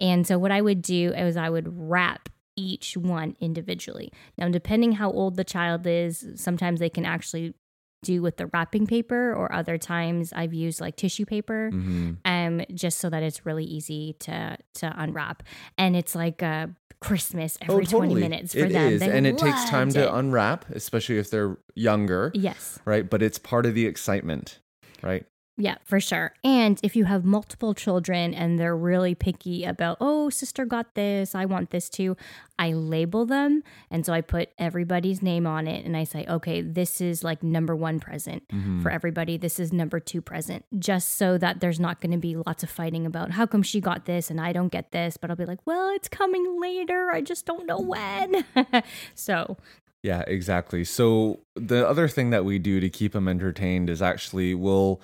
And 0.00 0.26
so 0.26 0.38
what 0.38 0.52
I 0.52 0.60
would 0.60 0.82
do 0.82 1.12
is 1.12 1.36
I 1.36 1.50
would 1.50 1.68
wrap 1.70 2.28
each 2.56 2.96
one 2.96 3.36
individually. 3.40 4.12
Now, 4.36 4.48
depending 4.48 4.92
how 4.92 5.10
old 5.10 5.36
the 5.36 5.44
child 5.44 5.86
is, 5.86 6.26
sometimes 6.36 6.80
they 6.80 6.90
can 6.90 7.04
actually 7.04 7.54
do 8.02 8.20
with 8.22 8.36
the 8.36 8.46
wrapping 8.48 8.86
paper, 8.86 9.32
or 9.34 9.52
other 9.52 9.78
times 9.78 10.32
I've 10.32 10.52
used 10.54 10.80
like 10.80 10.96
tissue 10.96 11.24
paper, 11.24 11.70
Mhm. 11.72 12.16
um, 12.24 12.62
just 12.74 12.98
so 12.98 13.08
that 13.10 13.22
it's 13.22 13.46
really 13.46 13.64
easy 13.64 14.14
to 14.20 14.56
to 14.74 14.92
unwrap. 14.96 15.42
And 15.78 15.94
it's 15.96 16.14
like 16.14 16.42
uh, 16.42 16.68
Christmas 17.00 17.56
every 17.60 17.86
twenty 17.86 18.14
minutes 18.14 18.52
for 18.52 18.60
It 18.60 18.72
them. 18.72 18.92
is, 18.92 19.00
They 19.00 19.10
and 19.10 19.26
it 19.26 19.38
takes 19.38 19.68
time 19.70 19.88
loved 19.88 19.94
to 19.94 20.14
unwrap, 20.14 20.68
especially 20.70 21.18
if 21.18 21.30
they're 21.30 21.58
younger, 21.74 22.30
yes. 22.34 22.78
right? 22.84 23.08
But 23.08 23.22
it's 23.22 23.38
part 23.38 23.66
of 23.66 23.74
the 23.74 23.86
excitement, 23.86 24.58
right? 25.02 25.24
Yeah, 25.58 25.76
for 25.84 26.00
sure. 26.00 26.32
And 26.42 26.80
if 26.82 26.96
you 26.96 27.04
have 27.04 27.26
multiple 27.26 27.74
children 27.74 28.32
and 28.32 28.58
they're 28.58 28.76
really 28.76 29.14
picky 29.14 29.64
about, 29.64 29.98
oh, 30.00 30.30
sister 30.30 30.64
got 30.64 30.94
this, 30.94 31.34
I 31.34 31.44
want 31.44 31.70
this 31.70 31.90
too, 31.90 32.16
I 32.58 32.72
label 32.72 33.26
them. 33.26 33.62
And 33.90 34.06
so 34.06 34.14
I 34.14 34.22
put 34.22 34.48
everybody's 34.58 35.20
name 35.20 35.46
on 35.46 35.68
it 35.68 35.84
and 35.84 35.94
I 35.94 36.04
say, 36.04 36.24
okay, 36.26 36.62
this 36.62 37.02
is 37.02 37.22
like 37.22 37.42
number 37.42 37.76
one 37.76 38.00
present 38.00 38.48
Mm-hmm. 38.48 38.80
for 38.82 38.90
everybody. 38.90 39.36
This 39.36 39.60
is 39.60 39.72
number 39.74 40.00
two 40.00 40.22
present, 40.22 40.64
just 40.78 41.16
so 41.16 41.36
that 41.38 41.60
there's 41.60 41.78
not 41.78 42.00
going 42.00 42.12
to 42.12 42.18
be 42.18 42.34
lots 42.34 42.62
of 42.62 42.70
fighting 42.70 43.04
about 43.04 43.32
how 43.32 43.44
come 43.46 43.62
she 43.62 43.80
got 43.80 44.06
this 44.06 44.30
and 44.30 44.40
I 44.40 44.52
don't 44.52 44.68
get 44.72 44.90
this. 44.90 45.16
But 45.18 45.28
I'll 45.30 45.36
be 45.36 45.44
like, 45.44 45.60
well, 45.66 45.90
it's 45.90 46.08
coming 46.08 46.60
later. 46.60 47.10
I 47.12 47.20
just 47.20 47.44
don't 47.44 47.66
know 47.66 47.78
when. 47.78 48.44
so, 49.14 49.58
Yeah, 50.02 50.22
exactly. 50.26 50.82
So 50.84 51.40
the 51.54 51.86
other 51.86 52.08
thing 52.08 52.30
that 52.30 52.44
we 52.46 52.58
do 52.58 52.80
to 52.80 52.88
keep 52.88 53.12
them 53.12 53.28
entertained 53.28 53.90
is 53.90 54.00
actually 54.02 54.54
we'll 54.54 55.00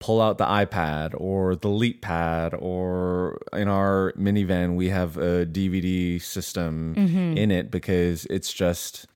pull 0.00 0.20
out 0.20 0.38
the 0.38 0.46
iPad 0.46 1.14
or 1.16 1.54
the 1.54 1.68
Leap 1.68 2.02
Pad, 2.02 2.54
or 2.58 3.40
in 3.52 3.68
our 3.68 4.12
minivan 4.16 4.74
we 4.74 4.88
have 4.88 5.16
a 5.16 5.46
DVD 5.46 6.20
system 6.20 6.94
mhm. 6.96 7.36
in 7.36 7.50
it 7.50 7.70
because 7.70 8.26
it's 8.26 8.52
just 8.52 9.06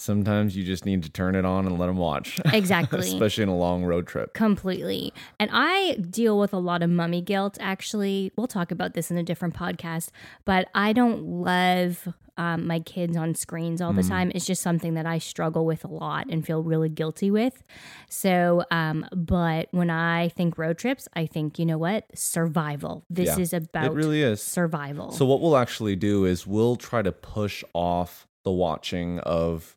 sometimes 0.00 0.56
you 0.56 0.64
just 0.64 0.86
need 0.86 1.02
to 1.02 1.10
turn 1.10 1.34
it 1.34 1.44
on 1.44 1.66
and 1.66 1.78
let 1.78 1.86
them 1.86 1.98
watch. 1.98 2.40
Exactly. 2.52 3.00
Especially 3.00 3.42
in 3.42 3.48
a 3.48 3.56
long 3.56 3.84
road 3.84 4.06
trip. 4.06 4.34
Completely. 4.34 5.12
And 5.38 5.50
I 5.52 5.94
deal 5.94 6.38
with 6.38 6.52
a 6.52 6.58
lot 6.58 6.82
of 6.82 6.90
mummy 6.90 7.20
guilt, 7.20 7.58
actually. 7.60 8.32
We'll 8.36 8.48
talk 8.48 8.70
about 8.70 8.94
this 8.94 9.10
in 9.10 9.16
a 9.16 9.22
different 9.22 9.54
podcast, 9.54 10.10
but 10.44 10.68
I 10.74 10.92
don't 10.92 11.22
love 11.22 12.08
um, 12.40 12.66
my 12.66 12.80
kids 12.80 13.16
on 13.16 13.34
screens 13.34 13.82
all 13.82 13.92
the 13.92 14.02
time. 14.02 14.32
It's 14.34 14.46
just 14.46 14.62
something 14.62 14.94
that 14.94 15.04
I 15.04 15.18
struggle 15.18 15.66
with 15.66 15.84
a 15.84 15.88
lot 15.88 16.26
and 16.30 16.44
feel 16.44 16.62
really 16.62 16.88
guilty 16.88 17.30
with. 17.30 17.62
So, 18.08 18.64
um, 18.70 19.06
but 19.14 19.68
when 19.72 19.90
I 19.90 20.28
think 20.30 20.56
road 20.56 20.78
trips, 20.78 21.06
I 21.14 21.26
think, 21.26 21.58
you 21.58 21.66
know 21.66 21.76
what? 21.78 22.06
Survival. 22.14 23.04
This 23.10 23.26
Yeah, 23.36 23.42
is 23.42 23.52
about 23.52 23.92
It 23.92 23.94
really 23.94 24.22
is. 24.22 24.40
survival. 24.42 25.10
So 25.12 25.26
what 25.26 25.40
we'll 25.42 25.56
actually 25.56 25.96
do 25.96 26.24
is 26.24 26.46
we'll 26.46 26.76
try 26.76 27.02
to 27.02 27.12
push 27.12 27.62
off 27.74 28.26
the 28.44 28.50
watching 28.52 29.18
of 29.20 29.76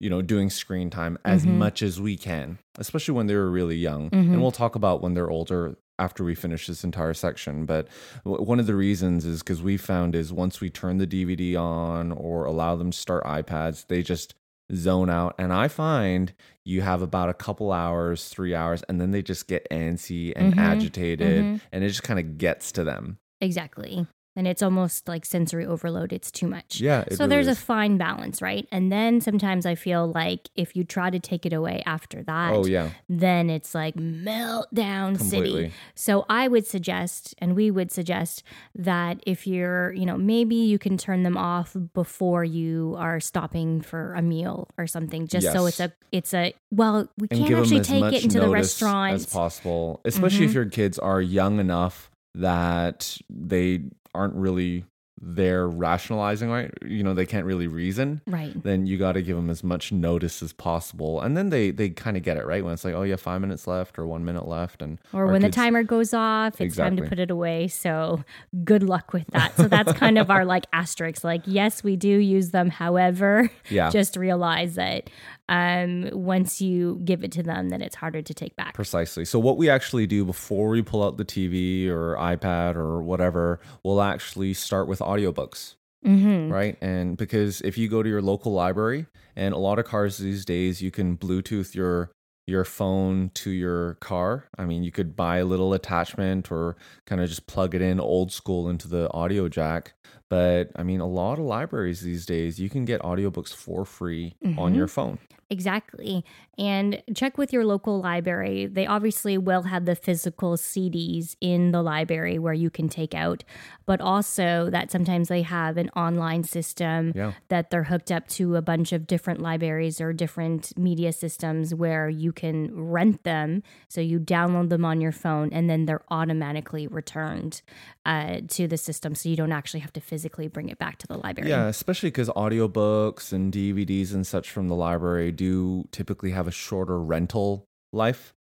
you 0.00 0.08
know 0.08 0.22
doing 0.22 0.48
screen 0.48 0.88
time 0.90 1.18
as 1.24 1.44
Mhm. 1.44 1.58
much 1.58 1.82
as 1.82 2.00
we 2.00 2.16
can, 2.16 2.58
especially 2.78 3.14
when 3.14 3.26
they're 3.26 3.50
really 3.50 3.76
young. 3.76 4.10
Mhm. 4.10 4.32
And 4.32 4.40
we'll 4.40 4.52
talk 4.52 4.76
about 4.76 5.02
when 5.02 5.12
they're 5.14 5.28
older 5.30 5.76
after 5.98 6.24
we 6.24 6.34
finish 6.34 6.66
this 6.66 6.84
entire 6.84 7.14
section, 7.14 7.66
but 7.66 7.88
one 8.24 8.60
of 8.60 8.66
the 8.66 8.74
reasons 8.74 9.24
is 9.24 9.42
cuz 9.42 9.62
we 9.62 9.76
found 9.76 10.14
is 10.14 10.32
once 10.32 10.60
we 10.60 10.70
turn 10.70 10.98
the 10.98 11.06
DVD 11.06 11.56
on 11.56 12.12
or 12.12 12.44
allow 12.44 12.76
them 12.76 12.90
to 12.90 12.98
start 12.98 13.24
iPads, 13.24 13.86
they 13.88 14.02
just 14.02 14.34
zone 14.74 15.08
out 15.10 15.34
and 15.38 15.52
I 15.52 15.66
find 15.68 16.32
you 16.64 16.82
have 16.82 17.00
about 17.02 17.28
a 17.30 17.34
couple 17.34 17.72
hours, 17.72 18.28
3 18.28 18.54
hours 18.54 18.82
and 18.88 19.00
then 19.00 19.10
they 19.10 19.22
just 19.22 19.48
get 19.48 19.66
antsy 19.70 20.32
and 20.36 20.54
Mhm. 20.54 20.58
agitated 20.58 21.44
Mhm. 21.44 21.60
and 21.72 21.84
it 21.84 21.88
just 21.88 22.02
kind 22.02 22.20
of 22.20 22.38
gets 22.38 22.70
to 22.72 22.84
them. 22.84 23.18
exactly. 23.40 24.04
And 24.38 24.46
it's 24.46 24.62
almost 24.62 25.08
like 25.08 25.24
sensory 25.26 25.66
overload. 25.66 26.12
It's 26.12 26.30
too 26.30 26.46
much. 26.46 26.80
Yeah, 26.80 27.02
so 27.10 27.24
really 27.24 27.28
there's 27.30 27.48
is. 27.48 27.58
a 27.58 27.60
fine 27.60 27.98
balance, 27.98 28.40
right? 28.40 28.68
And 28.70 28.92
then 28.92 29.20
sometimes 29.20 29.66
I 29.66 29.74
feel 29.74 30.12
like 30.12 30.48
if 30.54 30.76
you 30.76 30.84
try 30.84 31.10
to 31.10 31.18
take 31.18 31.44
it 31.44 31.52
away 31.52 31.82
after 31.84 32.22
that, 32.22 32.52
Oh 32.54 32.64
yeah, 32.64 32.90
then 33.08 33.50
it's 33.50 33.74
like 33.74 33.96
meltdown 33.96 35.18
city. 35.20 35.72
So 35.96 36.24
I 36.28 36.46
would 36.46 36.66
suggest, 36.68 37.34
and 37.38 37.56
we 37.56 37.70
would 37.72 37.90
suggest 37.90 38.44
that 38.76 39.18
if 39.26 39.44
you're, 39.44 39.92
you 39.92 40.06
know, 40.06 40.16
maybe 40.16 40.54
you 40.54 40.78
can 40.78 40.96
turn 40.96 41.24
them 41.24 41.36
off 41.36 41.76
before 41.92 42.44
you 42.44 42.94
are 42.96 43.18
stopping 43.18 43.80
for 43.80 44.14
a 44.14 44.22
meal 44.22 44.68
or 44.78 44.86
something, 44.86 45.26
just 45.26 45.52
so 45.52 45.66
it's 45.66 45.80
a, 45.80 45.92
it's 46.12 46.32
a. 46.32 46.54
Well, 46.70 47.08
we 47.18 47.26
And 47.32 47.40
can't 47.40 47.54
actually 47.54 47.80
take 47.80 48.12
it 48.14 48.22
into 48.24 48.38
the 48.40 48.48
restaurant. 48.48 49.14
as 49.14 49.26
possible, 49.26 50.00
especially 50.04 50.44
if 50.44 50.52
Mhm. 50.52 50.54
your 50.54 50.66
kids 50.66 50.96
are 50.98 51.20
young 51.20 51.58
enough 51.58 52.08
that 52.34 53.18
they 53.28 53.82
aren't 54.18 54.34
really 54.34 54.84
there 55.20 55.68
rationalizing, 55.68 56.50
right? 56.50 56.72
You 56.84 57.02
know, 57.02 57.14
they 57.14 57.26
can't 57.26 57.44
really 57.44 57.66
reason. 57.66 58.20
Right. 58.26 58.60
Then 58.62 58.86
you 58.86 58.98
got 58.98 59.12
to 59.12 59.22
give 59.22 59.36
them 59.36 59.50
as 59.50 59.64
much 59.64 59.90
notice 59.92 60.42
as 60.42 60.52
possible, 60.52 61.20
and 61.20 61.36
then 61.36 61.50
they 61.50 61.70
they 61.70 61.90
kind 61.90 62.16
of 62.16 62.22
get 62.22 62.36
it 62.36 62.46
right 62.46 62.64
when 62.64 62.72
it's 62.72 62.84
like, 62.84 62.94
oh 62.94 63.02
yeah, 63.02 63.16
five 63.16 63.40
minutes 63.40 63.66
left 63.66 63.98
or 63.98 64.06
one 64.06 64.24
minute 64.24 64.46
left, 64.46 64.82
and 64.82 65.00
Or 65.12 65.26
when 65.26 65.42
the 65.42 65.50
timer 65.50 65.82
goes 65.82 66.14
off, 66.14 66.60
it's 66.60 66.76
time 66.76 66.96
to 66.96 67.02
put 67.02 67.18
it 67.18 67.30
away. 67.30 67.68
So 67.68 68.24
good 68.64 68.82
luck 68.82 69.12
with 69.12 69.26
that. 69.28 69.56
So 69.56 69.68
that's 69.68 69.92
kind 69.94 70.18
of 70.18 70.30
our 70.30 70.44
like 70.44 70.66
asterisk. 70.72 71.24
Like, 71.24 71.42
yes, 71.46 71.82
we 71.82 71.96
do 71.96 72.08
use 72.08 72.50
them. 72.50 72.70
However, 72.70 73.50
yeah, 73.68 73.90
just 73.90 74.16
realize 74.16 74.76
that 74.76 75.10
um, 75.48 76.08
once 76.12 76.60
you 76.60 77.00
give 77.04 77.24
it 77.24 77.32
to 77.32 77.42
them, 77.42 77.70
then 77.70 77.80
it's 77.82 77.96
harder 77.96 78.22
to 78.22 78.34
take 78.34 78.54
back. 78.56 78.74
Precisely. 78.74 79.24
So 79.24 79.38
what 79.38 79.56
we 79.56 79.68
actually 79.70 80.06
do 80.06 80.24
before 80.24 80.68
we 80.68 80.82
pull 80.82 81.02
out 81.02 81.16
the 81.16 81.24
TV 81.24 81.88
or 81.88 82.16
iPad 82.16 82.76
or 82.76 83.02
whatever, 83.02 83.60
we'll 83.82 84.02
actually 84.02 84.54
start 84.54 84.88
with 84.88 84.98
audiobooks. 85.00 85.74
hmm 86.04 86.50
right? 86.50 86.76
And 86.80 87.16
because 87.16 87.60
if 87.62 87.76
you 87.78 87.88
go 87.88 88.02
to 88.02 88.08
your 88.08 88.22
local 88.22 88.52
library, 88.52 89.06
and 89.36 89.54
a 89.54 89.58
lot 89.58 89.78
of 89.78 89.84
cars 89.84 90.18
these 90.18 90.44
days, 90.44 90.80
you 90.82 90.90
can 90.90 91.16
Bluetooth 91.16 91.74
your 91.74 92.10
your 92.46 92.64
phone 92.64 93.30
to 93.34 93.50
your 93.50 93.94
car. 93.96 94.48
I 94.56 94.64
mean, 94.64 94.82
you 94.82 94.90
could 94.90 95.14
buy 95.14 95.36
a 95.36 95.44
little 95.44 95.74
attachment 95.74 96.50
or 96.50 96.76
kind 97.06 97.20
of 97.20 97.28
just 97.28 97.46
plug 97.46 97.74
it 97.74 97.82
in 97.82 98.00
old 98.00 98.32
school 98.32 98.70
into 98.70 98.88
the 98.88 99.12
audio 99.12 99.48
jack. 99.50 99.92
But 100.30 100.70
I 100.74 100.82
mean, 100.82 101.00
a 101.00 101.06
lot 101.06 101.38
of 101.38 101.44
libraries 101.44 102.00
these 102.00 102.24
days, 102.24 102.58
you 102.58 102.70
can 102.70 102.84
get 102.86 103.02
audiobooks 103.02 103.54
for 103.54 103.84
free 103.84 104.34
on 104.56 104.72
Mhm. 104.72 104.76
your 104.76 104.88
phone. 104.88 105.18
Exactly. 105.50 106.24
And 106.58 107.02
check 107.14 107.38
with 107.38 107.52
your 107.52 107.64
local 107.64 108.00
library. 108.00 108.66
They 108.66 108.86
obviously 108.86 109.38
will 109.38 109.62
have 109.62 109.84
the 109.86 109.94
physical 109.94 110.56
CDs 110.56 111.36
in 111.40 111.70
the 111.70 111.82
library 111.82 112.38
where 112.38 112.52
you 112.52 112.68
can 112.68 112.88
take 112.88 113.14
out, 113.14 113.44
but 113.86 114.00
also 114.00 114.68
that 114.70 114.90
sometimes 114.90 115.28
they 115.28 115.42
have 115.42 115.76
an 115.76 115.88
online 115.90 116.42
system 116.44 117.12
Yeah. 117.14 117.32
that 117.48 117.70
they're 117.70 117.84
hooked 117.84 118.10
up 118.12 118.26
to 118.28 118.56
a 118.56 118.62
bunch 118.62 118.92
of 118.92 119.06
different 119.06 119.40
libraries 119.40 120.00
or 120.00 120.12
different 120.12 120.76
media 120.76 121.12
systems 121.12 121.74
where 121.74 122.08
you 122.08 122.32
can 122.32 122.70
rent 122.74 123.22
them. 123.24 123.62
So 123.88 124.00
you 124.00 124.18
download 124.18 124.68
them 124.68 124.84
on 124.84 125.00
your 125.00 125.12
phone 125.12 125.50
and 125.52 125.70
then 125.70 125.86
they're 125.86 126.04
automatically 126.10 126.86
returned 126.86 127.62
uh, 128.04 128.40
to 128.48 128.66
the 128.66 128.76
system. 128.76 129.14
So 129.14 129.28
you 129.28 129.36
don't 129.36 129.52
actually 129.52 129.80
have 129.80 129.92
to 129.94 130.00
physically 130.00 130.48
bring 130.48 130.68
it 130.68 130.78
back 130.78 130.98
to 130.98 131.06
the 131.06 131.16
library. 131.18 131.50
Yeah, 131.50 131.66
especially 131.68 132.08
because 132.10 132.28
audiobooks 132.30 133.32
and 133.32 133.52
DVDs 133.52 134.12
and 134.12 134.26
such 134.26 134.50
from 134.50 134.68
the 134.68 134.74
library 134.74 135.30
do 135.38 135.88
typically 135.92 136.32
have 136.32 136.46
a 136.46 136.50
shorter 136.50 137.00
rental 137.00 137.64
life. 137.92 138.34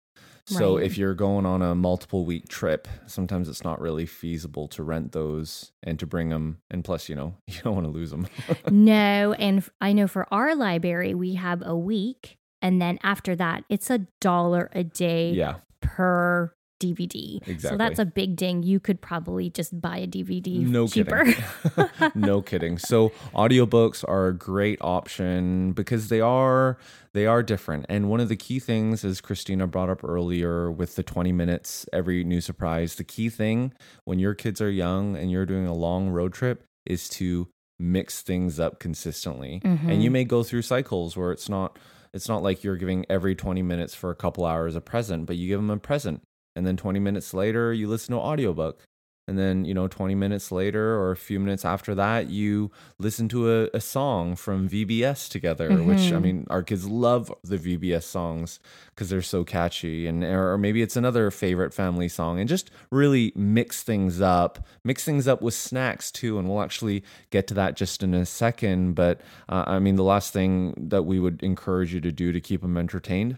So 0.46 0.78
Right. 0.78 0.86
if 0.86 0.98
you're 0.98 1.14
going 1.14 1.46
on 1.46 1.62
a 1.62 1.76
multiple 1.76 2.24
week 2.26 2.48
trip, 2.48 2.88
sometimes 3.06 3.50
it's 3.50 3.64
not 3.66 3.82
really 3.82 4.06
feasible 4.06 4.68
to 4.70 4.82
rent 4.84 5.12
those 5.12 5.72
and 5.84 6.00
to 6.00 6.06
bring 6.08 6.30
them. 6.30 6.60
And 6.72 6.84
plus, 6.86 7.10
you 7.10 7.16
know, 7.16 7.36
you 7.48 7.60
don't 7.64 7.76
want 7.76 7.86
to 7.86 7.92
lose 7.92 8.12
them. 8.12 8.28
No, 8.72 9.34
and 9.34 9.64
I 9.82 9.92
know 9.94 10.08
for 10.08 10.26
our 10.34 10.56
library, 10.56 11.14
we 11.14 11.36
have 11.36 11.62
a 11.66 11.76
week. 11.76 12.38
And 12.62 12.82
then 12.82 12.98
after 13.04 13.36
that, 13.36 13.66
it's 13.70 13.90
a 13.90 14.08
dollar 14.22 14.70
a 14.74 14.84
day 14.84 15.32
yeah, 15.32 15.56
per 15.82 16.54
DVD. 16.80 17.38
Exactly. 17.48 17.70
So 17.70 17.78
that's 17.78 18.00
a 18.00 18.06
big 18.06 18.36
ding. 18.36 18.64
You 18.64 18.80
could 18.80 19.02
probably 19.02 19.50
just 19.50 19.80
buy 19.80 19.98
a 19.98 20.08
DVD 20.08 20.60
no 20.60 20.88
cheaper. 20.88 21.26
kidding. 21.26 22.12
no 22.16 22.42
kidding. 22.42 22.78
So 22.78 23.10
audiobooks 23.34 24.04
are 24.08 24.28
a 24.28 24.34
great 24.34 24.80
option 24.82 25.74
because 25.74 26.10
they 26.10 26.22
are 26.22 26.78
they 27.14 27.26
are 27.26 27.42
different. 27.42 27.86
And 27.90 28.10
one 28.10 28.20
of 28.20 28.30
the 28.30 28.36
key 28.36 28.60
things 28.60 29.04
as 29.04 29.22
Christina 29.22 29.68
brought 29.68 29.90
up 29.90 30.04
earlier 30.04 30.72
with 30.72 30.96
the 30.96 31.04
20 31.04 31.32
minutes 31.32 31.86
every 31.92 32.24
new 32.24 32.42
surprise, 32.42 32.96
the 32.96 33.04
key 33.04 33.30
thing 33.30 33.74
when 34.06 34.20
your 34.20 34.34
kids 34.34 34.62
are 34.62 34.70
young 34.72 35.16
and 35.16 35.32
you're 35.32 35.46
doing 35.46 35.66
a 35.66 35.74
long 35.74 36.10
road 36.10 36.34
trip 36.34 36.64
is 36.86 37.10
to 37.10 37.48
mix 37.80 38.22
things 38.22 38.60
up 38.60 38.80
consistently. 38.80 39.62
And 39.64 39.80
you 40.04 40.10
mm-hmm. 40.10 40.14
may 40.14 40.24
go 40.26 40.44
through 40.44 40.64
cycles 40.64 41.16
where 41.16 41.32
it's 41.32 41.50
not 41.50 41.78
it's 42.14 42.30
not 42.30 42.42
like 42.42 42.64
you're 42.64 42.78
giving 42.78 43.06
every 43.10 43.36
20 43.36 43.62
minutes 43.62 43.94
for 43.94 44.10
a 44.10 44.16
couple 44.16 44.46
hours 44.46 44.76
a 44.76 44.82
present, 44.82 45.26
but 45.26 45.36
you 45.36 45.48
give 45.48 45.60
them 45.60 45.70
a 45.70 45.78
present 45.78 46.24
and 46.58 46.66
then 46.68 46.76
20 46.78 47.00
minutes 47.00 47.34
later 47.34 47.72
you 47.74 47.88
listen 47.88 48.14
to 48.14 48.20
an 48.20 48.26
audiobook 48.28 48.84
and 49.30 49.38
then 49.38 49.66
you 49.66 49.74
know 49.74 49.88
20 49.90 50.16
minutes 50.16 50.52
later 50.54 50.96
or 50.96 51.12
a 51.12 51.18
few 51.18 51.40
minutes 51.40 51.66
after 51.66 51.94
that 51.94 52.30
you 52.30 52.72
listen 52.98 53.28
to 53.28 53.52
a, 53.52 53.70
a 53.74 53.82
song 53.82 54.36
from 54.36 54.70
vbs 54.70 55.30
together 55.30 55.84
which 55.84 56.12
i 56.14 56.16
Mhm. 56.16 56.22
mean 56.22 56.48
our 56.50 56.64
kids 56.64 56.88
love 56.88 57.32
the 57.44 57.58
vbs 57.58 58.04
songs 58.04 58.60
because 58.96 59.10
they're 59.10 59.22
so 59.22 59.44
catchy 59.44 60.08
and 60.08 60.24
or 60.24 60.58
maybe 60.58 60.82
it's 60.82 60.96
another 60.96 61.30
favorite 61.30 61.74
family 61.74 62.08
song 62.08 62.40
and 62.40 62.48
just 62.48 62.72
really 62.92 63.34
mix 63.36 63.84
things 63.84 64.22
up 64.22 64.66
mix 64.84 65.04
things 65.04 65.28
up 65.28 65.42
with 65.42 65.54
snacks 65.54 66.12
too 66.12 66.40
and 66.40 66.48
we'll 66.48 66.62
actually 66.62 67.04
get 67.30 67.48
to 67.48 67.54
that 67.54 67.76
just 67.76 68.02
in 68.04 68.14
a 68.14 68.26
second 68.26 68.94
but 68.94 69.20
uh, 69.50 69.64
i 69.68 69.78
mean 69.80 69.98
the 69.98 70.04
last 70.04 70.32
thing 70.32 70.74
that 70.78 71.04
we 71.04 71.20
would 71.20 71.44
encourage 71.44 71.94
you 71.94 72.00
to 72.00 72.12
do 72.12 72.32
to 72.32 72.40
keep 72.40 72.62
them 72.62 72.78
entertained 72.78 73.38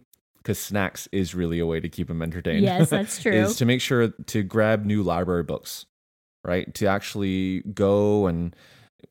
because 0.49 0.57
snacks 0.59 1.07
is 1.11 1.35
really 1.35 1.59
a 1.59 1.65
way 1.67 1.79
to 1.79 1.87
keep 1.87 2.07
them 2.07 2.23
entertained 2.23 2.63
Yes, 2.63 2.89
that's 2.89 3.21
true. 3.21 3.31
is 3.31 3.55
to 3.57 3.65
make 3.65 3.81
sure 3.81 4.07
to 4.07 4.41
grab 4.41 4.83
new 4.83 5.03
library 5.03 5.43
books, 5.43 5.85
right? 6.43 6.73
To 6.73 6.87
actually 6.87 7.59
go 7.61 8.25
and 8.25 8.55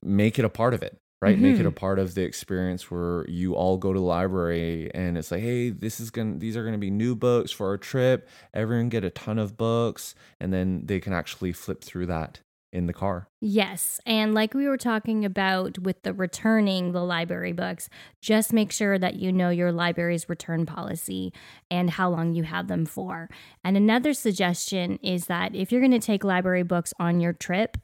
make 0.03 0.37
it 0.41 0.45
a 0.45 0.49
part 0.49 0.75
of 0.75 0.83
it, 0.83 0.99
right? 1.23 1.39
Make 1.39 1.61
it 1.61 1.65
a 1.67 1.71
Mhm. 1.71 1.77
part 1.77 2.01
of 2.01 2.17
the 2.17 2.23
experience 2.23 2.91
where 2.91 3.25
you 3.31 3.55
all 3.55 3.77
go 3.79 3.93
to 3.93 3.99
the 4.01 4.05
library 4.05 4.91
and 4.95 5.17
it's 5.17 5.31
like, 5.31 5.43
hey, 5.43 5.71
this 5.71 6.01
is 6.01 6.11
gonna 6.11 6.39
these 6.39 6.57
are 6.57 6.65
gonna 6.65 6.77
be 6.77 6.91
new 6.91 7.15
books 7.15 7.53
for 7.53 7.69
our 7.69 7.79
trip. 7.79 8.29
Everyone 8.53 8.89
get 8.89 9.05
a 9.05 9.11
ton 9.11 9.39
of 9.39 9.57
books, 9.57 10.17
and 10.41 10.53
then 10.53 10.87
they 10.87 10.99
can 10.99 11.13
actually 11.13 11.53
flip 11.53 11.85
through 11.85 12.07
that 12.07 12.41
in 12.73 12.87
the 12.87 12.93
car. 12.93 13.29
Yes. 13.41 14.01
And 14.05 14.35
like 14.35 14.55
we 14.55 14.69
were 14.69 14.77
talking 14.77 15.25
about 15.25 15.79
with 15.79 16.03
the 16.03 16.13
returning 16.13 16.93
the 16.93 17.03
library 17.03 17.53
books, 17.53 17.89
just 18.21 18.53
make 18.53 18.73
sure 18.73 18.99
that 18.99 19.17
you 19.17 19.33
know 19.33 19.51
your 19.51 19.73
library's 19.73 20.29
return 20.29 20.67
policy 20.67 21.33
and 21.71 21.91
how 21.91 22.11
long 22.11 22.35
you 22.35 22.43
have 22.43 22.69
them 22.69 22.85
for. 22.85 23.29
And 23.65 23.77
another 23.77 24.13
suggestion 24.13 24.99
is 25.03 25.27
that 25.27 25.55
if 25.55 25.73
you're 25.73 25.81
going 25.81 25.93
to 25.93 25.99
take 25.99 26.25
library 26.25 26.63
books 26.63 26.93
on 26.99 27.21
your 27.21 27.33
trip, 27.33 27.79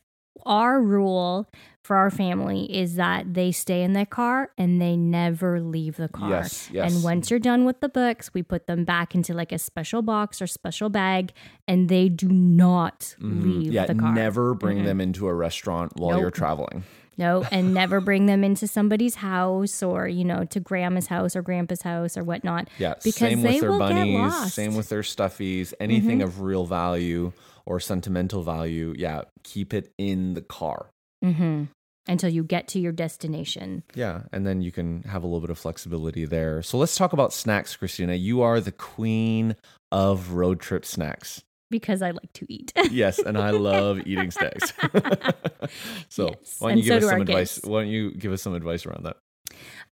our 0.44 0.82
rule 0.82 1.48
for 1.84 1.96
our 1.96 2.10
family 2.10 2.64
is 2.74 2.96
that 2.96 3.34
they 3.34 3.52
stay 3.52 3.82
in 3.82 3.92
their 3.92 4.06
car 4.06 4.50
and 4.56 4.80
they 4.80 4.96
never 4.96 5.60
leave 5.60 5.96
the 5.96 6.08
car. 6.08 6.30
Yes, 6.30 6.70
yes. 6.72 6.94
And 6.94 7.04
once 7.04 7.30
you're 7.30 7.38
done 7.38 7.66
with 7.66 7.80
the 7.80 7.90
books, 7.90 8.32
we 8.32 8.42
put 8.42 8.66
them 8.66 8.84
back 8.86 9.14
into 9.14 9.34
like 9.34 9.52
a 9.52 9.58
special 9.58 10.00
box 10.00 10.40
or 10.40 10.46
special 10.46 10.88
bag 10.88 11.32
and 11.68 11.90
they 11.90 12.08
do 12.08 12.26
not 12.28 13.14
Mhm. 13.20 13.42
leave 13.44 13.72
yeah, 13.74 13.84
the 13.84 13.94
car. 13.94 14.14
never 14.14 14.54
bring 14.54 14.78
Mhm. 14.78 14.84
them 14.86 15.00
into 15.02 15.26
a 15.28 15.34
restaurant 15.34 15.92
while 15.96 16.12
Nope. 16.12 16.20
you're 16.22 16.30
traveling. 16.30 16.84
No, 17.18 17.44
and 17.52 17.74
never 17.74 18.00
bring 18.00 18.24
them 18.26 18.42
into 18.42 18.66
somebody's 18.66 19.16
house 19.16 19.82
or, 19.82 20.08
you 20.08 20.24
know, 20.24 20.44
to 20.46 20.60
grandma's 20.60 21.08
house 21.08 21.36
or 21.36 21.42
grandpa's 21.42 21.82
house 21.82 22.16
or 22.16 22.24
whatnot. 22.24 22.68
Yeah, 22.78 22.94
because 23.04 23.14
same 23.14 23.42
they 23.42 23.52
with 23.52 23.60
their 23.60 23.70
will 23.72 23.78
get 23.78 23.94
bunnies, 23.94 24.18
lost. 24.20 24.36
Mm-hmm. 24.38 24.48
same 24.48 24.74
with 24.74 24.88
their 24.88 25.02
stuffies, 25.02 25.74
anything 25.78 26.22
of 26.22 26.40
real 26.40 26.64
value 26.64 27.32
or 27.66 27.78
sentimental 27.78 28.42
value. 28.42 28.94
Yeah, 28.96 29.22
keep 29.42 29.72
it 29.74 29.92
in 29.98 30.32
the 30.34 30.40
car. 30.42 30.86
Hmm 31.23 31.64
Until 32.06 32.28
you 32.28 32.42
get 32.44 32.68
to 32.68 32.78
your 32.78 32.92
destination. 32.92 33.83
Yeah, 33.94 34.23
and 34.33 34.47
then 34.47 34.61
you 34.61 34.71
can 34.73 35.02
have 35.04 35.23
a 35.23 35.26
little 35.26 35.40
bit 35.40 35.50
of 35.50 35.59
flexibility 35.59 36.25
there. 36.26 36.61
So 36.62 36.76
let's 36.78 36.97
talk 36.97 37.12
about 37.12 37.33
snacks, 37.33 37.76
Christina. 37.76 38.14
You 38.14 38.42
are 38.42 38.61
the 38.61 38.73
queen 38.73 39.56
of 39.90 40.33
road 40.33 40.61
trip 40.61 40.85
snacks. 40.85 41.42
Because 41.71 42.02
I 42.02 42.11
like 42.11 42.33
to 42.35 42.47
eat. 42.49 42.73
Yes, 42.90 43.18
and 43.21 43.38
I 43.38 43.50
love 43.50 44.00
eating 44.06 44.30
snacks. 44.38 44.73
so 46.09 46.28
Yes, 46.28 46.56
why 46.59 46.68
don't 46.71 46.78
you 46.78 46.83
and 46.83 46.83
give 46.85 47.00
do 47.00 47.06
us 47.06 47.11
some 47.11 47.21
advice? 47.23 47.54
kids. 47.54 47.66
Why 47.66 47.80
don't 47.80 47.88
you 47.90 48.11
give 48.12 48.33
us 48.33 48.42
some 48.42 48.54
advice 48.54 48.87
around 48.87 49.04
that? 49.04 49.16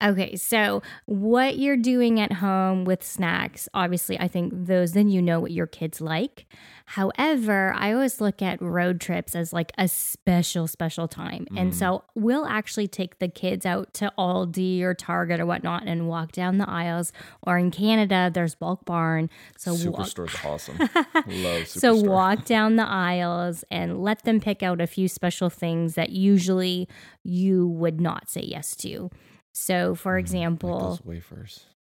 Okay, 0.03 0.35
so 0.37 0.83
what 1.05 1.59
you're 1.59 1.77
doing 1.77 2.21
at 2.21 2.35
home 2.35 2.85
with 2.85 3.05
snacks, 3.05 3.69
obviously, 3.75 4.19
I 4.19 4.29
think 4.29 4.53
those, 4.55 4.93
then 4.93 5.11
you 5.11 5.21
know 5.21 5.41
what 5.41 5.51
your 5.51 5.67
kids 5.67 6.01
like. 6.01 6.47
However, 6.87 7.73
I 7.77 7.93
always 7.93 8.21
look 8.21 8.41
at 8.43 8.61
road 8.63 9.01
trips 9.01 9.37
as 9.37 9.53
like 9.53 9.73
a 9.79 9.87
special, 9.87 10.67
special 10.67 11.07
time. 11.07 11.47
And 11.55 11.71
mm-hmm. 11.71 11.79
so 11.79 12.03
we'll 12.15 12.47
actually 12.47 12.89
take 12.89 13.19
the 13.19 13.29
kids 13.29 13.65
out 13.65 13.95
to 13.95 14.13
Aldi 14.19 14.83
or 14.83 14.95
Target 14.95 15.39
or 15.39 15.47
whatnot 15.47 15.85
and 15.87 16.09
walk 16.09 16.33
down 16.33 16.59
the 16.59 16.69
aisles. 16.69 17.13
Or 17.43 17.59
in 17.59 17.71
Canada, 17.71 18.31
there's 18.33 18.57
Bulk 18.57 18.85
Barn. 18.87 19.31
So 19.57 19.73
walk, 19.73 20.09
Superstore's 20.09 20.35
awesome. 20.45 20.79
Love 20.79 20.89
Superstore. 21.25 21.79
so 21.79 21.95
walk 21.95 22.45
down 22.45 22.75
the 22.75 22.89
aisles 22.89 23.65
and 23.71 24.03
let 24.03 24.25
them 24.25 24.41
pick 24.41 24.63
out 24.63 24.81
a 24.81 24.87
few 24.87 25.07
special 25.09 25.51
things 25.51 25.95
that 25.95 26.11
usually 26.11 26.89
you 27.23 27.69
would 27.69 28.01
not 28.01 28.29
say 28.31 28.41
yes 28.41 28.75
to. 28.77 29.11
So, 29.53 29.95
for 29.95 30.13
mm, 30.13 30.17
Like 30.17 30.21
example, 30.25 30.91
those 30.91 31.05
wafers. 31.05 31.67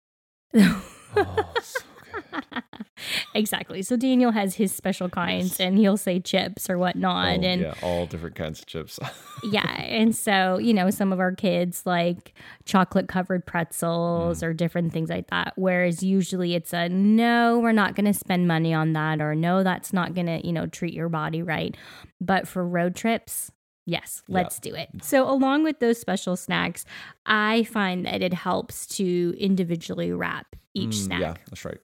Oh, 1.18 1.24
oh, 1.38 1.54
so 1.62 1.80
good. 2.12 2.62
exactly. 3.34 3.82
So 3.82 3.96
Daniel 3.96 4.30
has 4.32 4.54
his 4.54 4.74
special 4.74 5.08
kinds, 5.08 5.60
and 5.60 5.78
he'll 5.78 5.96
say 5.96 6.20
chips 6.20 6.68
or 6.68 6.78
whatnot, 6.78 7.38
Oh, 7.38 7.42
and 7.42 7.60
yeah, 7.62 7.74
all 7.82 8.06
different 8.06 8.36
kinds 8.36 8.60
of 8.60 8.66
chips. 8.66 8.98
yeah, 9.50 9.80
and 9.82 10.14
so 10.14 10.58
you 10.58 10.74
know, 10.74 10.90
some 10.90 11.12
of 11.12 11.20
our 11.20 11.32
kids 11.32 11.82
like 11.84 12.34
chocolate 12.64 13.08
covered 13.08 13.46
pretzels 13.46 14.40
mm. 14.40 14.42
or 14.42 14.52
different 14.52 14.92
things 14.92 15.10
like 15.10 15.28
that. 15.28 15.52
Whereas 15.56 16.02
usually 16.02 16.54
it's 16.54 16.72
a 16.72 16.88
no, 16.88 17.58
we're 17.58 17.72
not 17.72 17.94
going 17.94 18.06
to 18.06 18.14
spend 18.18 18.48
money 18.48 18.74
on 18.74 18.92
that, 18.92 19.20
or 19.20 19.34
no, 19.34 19.62
that's 19.62 19.92
not 19.92 20.14
going 20.14 20.26
to 20.26 20.46
you 20.46 20.52
know 20.52 20.66
treat 20.66 20.94
your 20.94 21.08
body 21.08 21.42
right. 21.42 21.76
But 22.20 22.48
for 22.48 22.66
road 22.66 22.94
trips. 22.94 23.50
Yes, 23.86 24.22
let's 24.28 24.58
do 24.58 24.74
it. 24.74 24.88
So, 25.00 25.30
along 25.30 25.62
with 25.62 25.78
those 25.78 26.00
special 26.00 26.36
snacks, 26.36 26.84
I 27.24 27.62
find 27.64 28.04
that 28.04 28.20
it 28.20 28.34
helps 28.34 28.86
to 28.98 29.34
individually 29.38 30.12
wrap 30.12 30.56
each 30.74 30.90
Mm, 30.90 31.06
snack. 31.06 31.20
Yeah, 31.20 31.34
that's 31.48 31.64
right. 31.64 31.78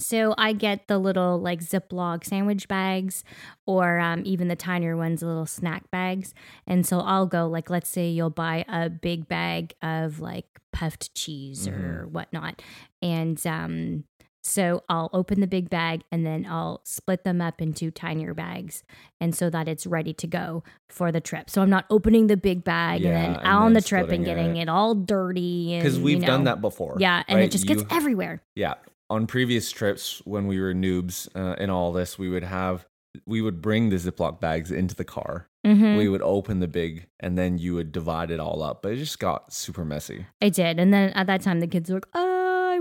So 0.00 0.32
I 0.38 0.52
get 0.52 0.86
the 0.86 0.96
little 0.98 1.40
like 1.40 1.58
Ziploc 1.58 2.24
sandwich 2.24 2.68
bags, 2.68 3.24
or 3.66 3.98
um, 3.98 4.22
even 4.24 4.46
the 4.46 4.54
tinier 4.54 4.96
ones, 4.96 5.20
the 5.20 5.26
little 5.26 5.44
snack 5.44 5.90
bags. 5.90 6.34
And 6.68 6.86
so 6.86 7.00
I'll 7.00 7.26
go 7.26 7.48
like, 7.48 7.68
let's 7.68 7.88
say 7.88 8.08
you'll 8.08 8.30
buy 8.30 8.64
a 8.68 8.88
big 8.88 9.26
bag 9.26 9.74
of 9.82 10.20
like 10.20 10.46
puffed 10.72 11.12
cheese 11.16 11.66
or 11.66 12.06
whatnot, 12.12 12.62
and 13.02 13.44
um, 13.44 14.04
so 14.48 14.82
I'll 14.88 15.10
open 15.12 15.40
the 15.40 15.46
big 15.46 15.68
bag 15.70 16.02
and 16.10 16.24
then 16.26 16.46
I'll 16.48 16.80
split 16.84 17.22
them 17.24 17.40
up 17.40 17.60
into 17.60 17.90
tinier 17.90 18.34
bags, 18.34 18.82
and 19.20 19.34
so 19.34 19.50
that 19.50 19.68
it's 19.68 19.86
ready 19.86 20.12
to 20.14 20.26
go 20.26 20.64
for 20.88 21.12
the 21.12 21.20
trip. 21.20 21.50
So 21.50 21.62
I'm 21.62 21.70
not 21.70 21.84
opening 21.90 22.26
the 22.28 22.36
big 22.36 22.64
bag 22.64 23.02
Yeah, 23.02 23.10
and 23.10 23.34
then 23.36 23.46
out 23.46 23.62
on 23.62 23.72
the 23.74 23.82
trip 23.82 24.10
and 24.10 24.24
getting 24.24 24.56
it. 24.56 24.62
it 24.62 24.68
all 24.68 24.94
dirty. 24.94 25.76
Because 25.76 25.98
we've 26.00 26.20
you 26.20 26.26
done 26.26 26.44
that 26.44 26.60
before. 26.60 26.96
Yeah, 26.98 27.22
and 27.28 27.36
right? 27.38 27.44
it 27.44 27.50
just 27.52 27.66
gets 27.66 27.82
You- 27.82 27.88
everywhere. 27.90 28.42
Yeah. 28.54 28.74
On 29.10 29.26
previous 29.26 29.70
trips, 29.70 30.20
when 30.24 30.46
we 30.46 30.60
were 30.60 30.74
noobs 30.74 31.28
uh, 31.34 31.54
in 31.62 31.70
all 31.70 31.92
this, 31.92 32.18
we 32.18 32.28
would 32.28 32.44
have, 32.44 32.86
we 33.26 33.40
would 33.40 33.62
bring 33.62 33.88
the 33.88 33.96
Ziploc 33.96 34.38
bags 34.40 34.70
into 34.70 34.94
the 34.94 35.04
car. 35.04 35.48
Mhm. 35.66 35.96
We 35.98 36.08
would 36.08 36.22
open 36.22 36.60
the 36.60 36.68
big, 36.68 37.06
and 37.20 37.36
then 37.36 37.58
you 37.58 37.74
would 37.74 37.90
divide 37.90 38.30
it 38.30 38.38
all 38.38 38.62
up. 38.62 38.82
But 38.82 38.92
it 38.92 38.96
just 38.96 39.18
got 39.18 39.52
super 39.52 39.84
messy. 39.84 40.26
it 40.40 40.54
did. 40.54 40.78
And 40.78 40.92
then 40.92 41.10
at 41.10 41.26
that 41.26 41.40
time, 41.42 41.60
the 41.60 41.66
kids 41.66 41.88
were 41.90 41.96
like, 41.96 42.06
oh, 42.14 42.37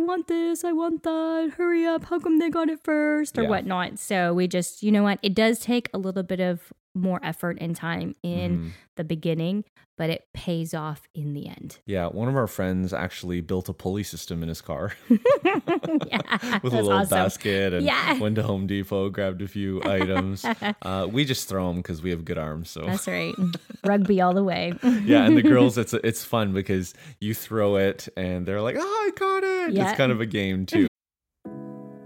want 0.07 0.27
this. 0.27 0.63
I 0.63 0.71
want 0.71 1.03
that. 1.03 1.53
Hurry 1.57 1.85
up. 1.85 2.05
How 2.05 2.19
come 2.19 2.39
they 2.39 2.49
got 2.49 2.69
it 2.69 2.79
first 2.83 3.37
or 3.37 3.43
Yeah. 3.43 3.49
whatnot? 3.49 3.99
So 3.99 4.33
we 4.33 4.47
just, 4.47 4.81
you 4.81 4.91
know 4.91 5.03
what? 5.03 5.19
It 5.21 5.35
does 5.35 5.59
take 5.59 5.89
a 5.93 5.97
little 5.97 6.23
bit 6.23 6.39
of 6.39 6.73
more 6.97 7.19
effort 7.23 7.57
and 7.61 7.75
time 7.75 8.15
in 8.23 8.57
Mhm. 8.57 8.69
the 8.95 9.03
beginning, 9.03 9.63
but 9.97 10.09
it 10.09 10.25
pays 10.33 10.73
off 10.73 11.07
in 11.15 11.33
the 11.33 11.47
end. 11.47 11.79
Yeah, 11.85 12.07
one 12.07 12.27
of 12.27 12.35
our 12.35 12.47
friends 12.47 12.93
actually 12.93 13.41
built 13.41 13.69
a 13.69 13.73
pulley 13.73 14.03
system 14.03 14.41
in 14.43 14.49
his 14.49 14.61
car 14.61 14.93
yeah. 15.43 16.59
with 16.61 16.73
a 16.73 16.77
little 16.77 16.91
awesome. 16.91 17.09
basket 17.17 17.73
and 17.73 17.85
Yeah. 17.85 18.17
went 18.19 18.35
to 18.35 18.43
Home 18.43 18.67
Depot, 18.67 19.09
grabbed 19.09 19.41
a 19.41 19.47
few 19.47 19.81
items. 19.83 20.45
Uh, 20.81 21.07
we 21.11 21.25
just 21.25 21.47
throw 21.49 21.67
them 21.67 21.77
because 21.77 22.01
we 22.01 22.09
have 22.11 22.23
good 22.25 22.37
arms. 22.37 22.69
So 22.69 22.81
That's 22.85 23.07
right. 23.07 23.33
Rugby 23.85 24.21
all 24.21 24.33
the 24.33 24.43
way. 24.43 24.73
yeah, 25.03 25.25
and 25.25 25.35
the 25.37 25.41
girls, 25.41 25.77
it's 25.77 25.93
it's 25.93 26.23
fun 26.23 26.53
because 26.53 26.93
you 27.19 27.33
throw 27.33 27.75
it 27.77 28.07
and 28.15 28.45
they're 28.45 28.61
like, 28.61 28.75
"Oh, 28.79 28.81
I 29.07 29.11
caught 29.17 29.43
it!" 29.43 29.73
Yeah. 29.73 29.89
It's 29.89 29.97
kind 29.97 30.11
of 30.11 30.21
a 30.21 30.25
game 30.25 30.65
too. 30.65 30.87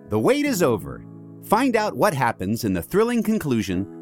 The 0.10 0.20
wait 0.20 0.46
is 0.46 0.62
over. 0.64 1.04
Find 1.44 1.76
out 1.76 1.96
what 1.96 2.14
happens 2.14 2.64
in 2.64 2.74
the 2.74 2.82
thrilling 2.82 3.24
conclusion 3.24 3.86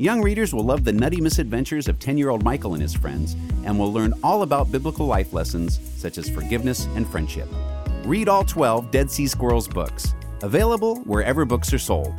Young 0.00 0.22
readers 0.22 0.54
will 0.54 0.64
love 0.64 0.84
the 0.84 0.94
nutty 0.94 1.20
misadventures 1.20 1.86
of 1.86 1.98
10 1.98 2.16
year 2.16 2.30
old 2.30 2.42
Michael 2.42 2.72
and 2.72 2.80
his 2.80 2.94
friends 2.94 3.36
and 3.64 3.78
will 3.78 3.92
learn 3.92 4.14
all 4.22 4.40
about 4.40 4.72
biblical 4.72 5.04
life 5.04 5.34
lessons 5.34 5.78
such 5.94 6.16
as 6.16 6.26
forgiveness 6.26 6.86
and 6.94 7.06
friendship. 7.06 7.46
Read 8.06 8.26
all 8.26 8.42
12 8.42 8.90
Dead 8.90 9.10
Sea 9.10 9.26
Squirrels 9.26 9.68
books, 9.68 10.14
available 10.42 11.00
wherever 11.00 11.44
books 11.44 11.70
are 11.74 11.78
sold. 11.78 12.14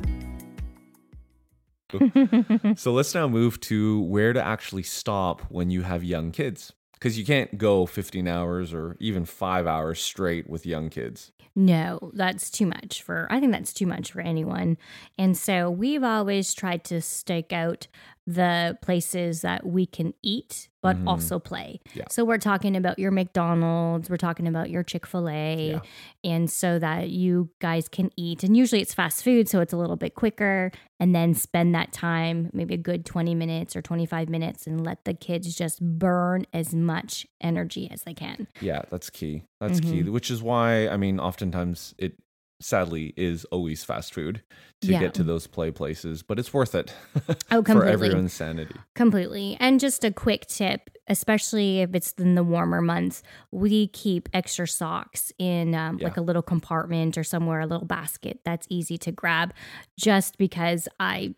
so 2.76 2.94
let's 2.94 3.16
now 3.16 3.28
move 3.28 3.60
to 3.62 4.02
where 4.02 4.32
to 4.32 4.46
actually 4.46 4.84
stop 4.84 5.42
when 5.50 5.72
you 5.72 5.82
have 5.82 6.04
young 6.04 6.32
kids. 6.32 6.74
Because 6.94 7.18
you 7.18 7.26
can't 7.26 7.58
go 7.58 7.88
15 7.88 8.28
hours 8.28 8.76
or 8.76 8.96
even 9.00 9.26
five 9.26 9.66
hours 9.66 10.00
straight 10.00 10.48
with 10.48 10.68
young 10.68 10.92
kids. 10.92 11.32
No, 11.56 12.12
that's 12.14 12.50
too 12.50 12.66
much 12.66 13.04
for, 13.04 13.28
I 13.30 13.40
think 13.42 13.52
that's 13.52 13.74
too 13.74 13.86
much 13.86 14.12
for 14.14 14.22
anyone. 14.22 14.78
And 15.18 15.38
so 15.38 15.70
we've 15.70 16.04
always 16.04 16.54
tried 16.54 16.86
to 16.86 17.02
stake 17.02 17.52
out 17.52 17.88
the 18.28 18.78
places 18.82 19.42
that 19.42 19.66
we 19.66 19.86
can 19.86 20.14
eat, 20.22 20.70
but 20.82 20.96
also 21.08 21.40
play. 21.40 21.80
Yeah. 21.94 22.04
So 22.10 22.24
we're 22.24 22.38
talking 22.38 22.76
about 22.78 23.00
your 23.00 23.12
McDonald's, 23.12 24.10
we're 24.10 24.18
talking 24.18 24.48
about 24.48 24.70
your 24.70 24.84
Chick 24.84 25.06
fil 25.06 25.28
A, 25.28 25.72
Yeah. 25.72 25.80
and 26.24 26.50
so 26.50 26.80
that 26.80 27.10
you 27.10 27.50
guys 27.60 27.88
can 27.90 28.12
eat. 28.16 28.44
And 28.44 28.56
usually 28.56 28.82
it's 28.82 28.94
fast 28.94 29.24
food, 29.24 29.50
so 29.50 29.60
it's 29.60 29.74
a 29.74 29.78
little 29.78 29.96
bit 29.96 30.16
quicker. 30.16 30.72
And 31.00 31.16
then 31.16 31.34
spend 31.34 31.74
that 31.74 31.92
time, 31.92 32.52
maybe 32.54 32.76
a 32.76 32.78
good 32.78 33.06
20 33.06 33.34
minutes 33.34 33.76
or 33.76 33.82
25 33.82 34.30
minutes, 34.30 34.68
and 34.68 34.86
let 34.86 35.04
the 35.06 35.14
kids 35.16 35.56
just 35.56 35.82
burn 35.82 36.46
as 36.54 36.76
much 36.76 37.26
energy 37.42 37.90
as 37.92 38.04
they 38.04 38.14
can. 38.14 38.48
Yeah, 38.60 38.84
that's 38.92 39.10
key. 39.10 39.44
That's 39.60 39.80
key. 39.80 40.02
Mm-hmm. 40.02 40.12
Which 40.14 40.30
is 40.30 40.44
why, 40.44 40.88
I 40.88 40.98
mean, 40.98 41.20
oftentimes 41.20 41.96
it 41.98 42.14
sadly 42.62 43.14
is 43.18 43.44
always 43.46 43.84
fast 43.84 44.14
food 44.14 44.42
to 44.82 44.88
Yeah. 44.92 45.00
get 45.00 45.14
to 45.16 45.24
those 45.24 45.48
play 45.48 45.72
places, 45.72 46.24
but 46.24 46.40
it's 46.40 46.54
worth 46.54 46.74
it 46.76 46.94
Oh, 47.52 47.58
for 47.58 47.64
completely. 47.64 47.92
everyone's 47.92 48.34
sanity. 48.34 48.76
Completely. 48.96 49.58
And 49.60 49.80
just 49.80 50.04
a 50.04 50.12
quick 50.12 50.46
tip, 50.48 50.90
especially 51.08 51.82
if 51.82 51.94
it's 51.94 52.14
in 52.14 52.36
the 52.36 52.44
warmer 52.44 52.82
months, 52.82 53.22
we 53.52 53.88
keep 53.88 54.30
extra 54.34 54.68
socks 54.68 55.32
in 55.38 55.76
um, 55.76 55.98
like 55.98 56.18
a 56.18 56.22
little 56.22 56.42
compartment 56.42 57.18
or 57.18 57.24
somewhere, 57.24 57.60
a 57.60 57.68
little 57.68 57.86
basket 57.88 58.40
that's 58.46 58.66
easy 58.70 58.98
to 59.00 59.12
grab, 59.12 59.54
just 60.00 60.38
because 60.38 60.88
I. 61.00 61.36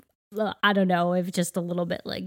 I 0.63 0.73
don't 0.73 0.87
know 0.87 1.13
if 1.13 1.31
just 1.31 1.57
a 1.57 1.61
little 1.61 1.85
bit 1.85 2.01
like 2.05 2.23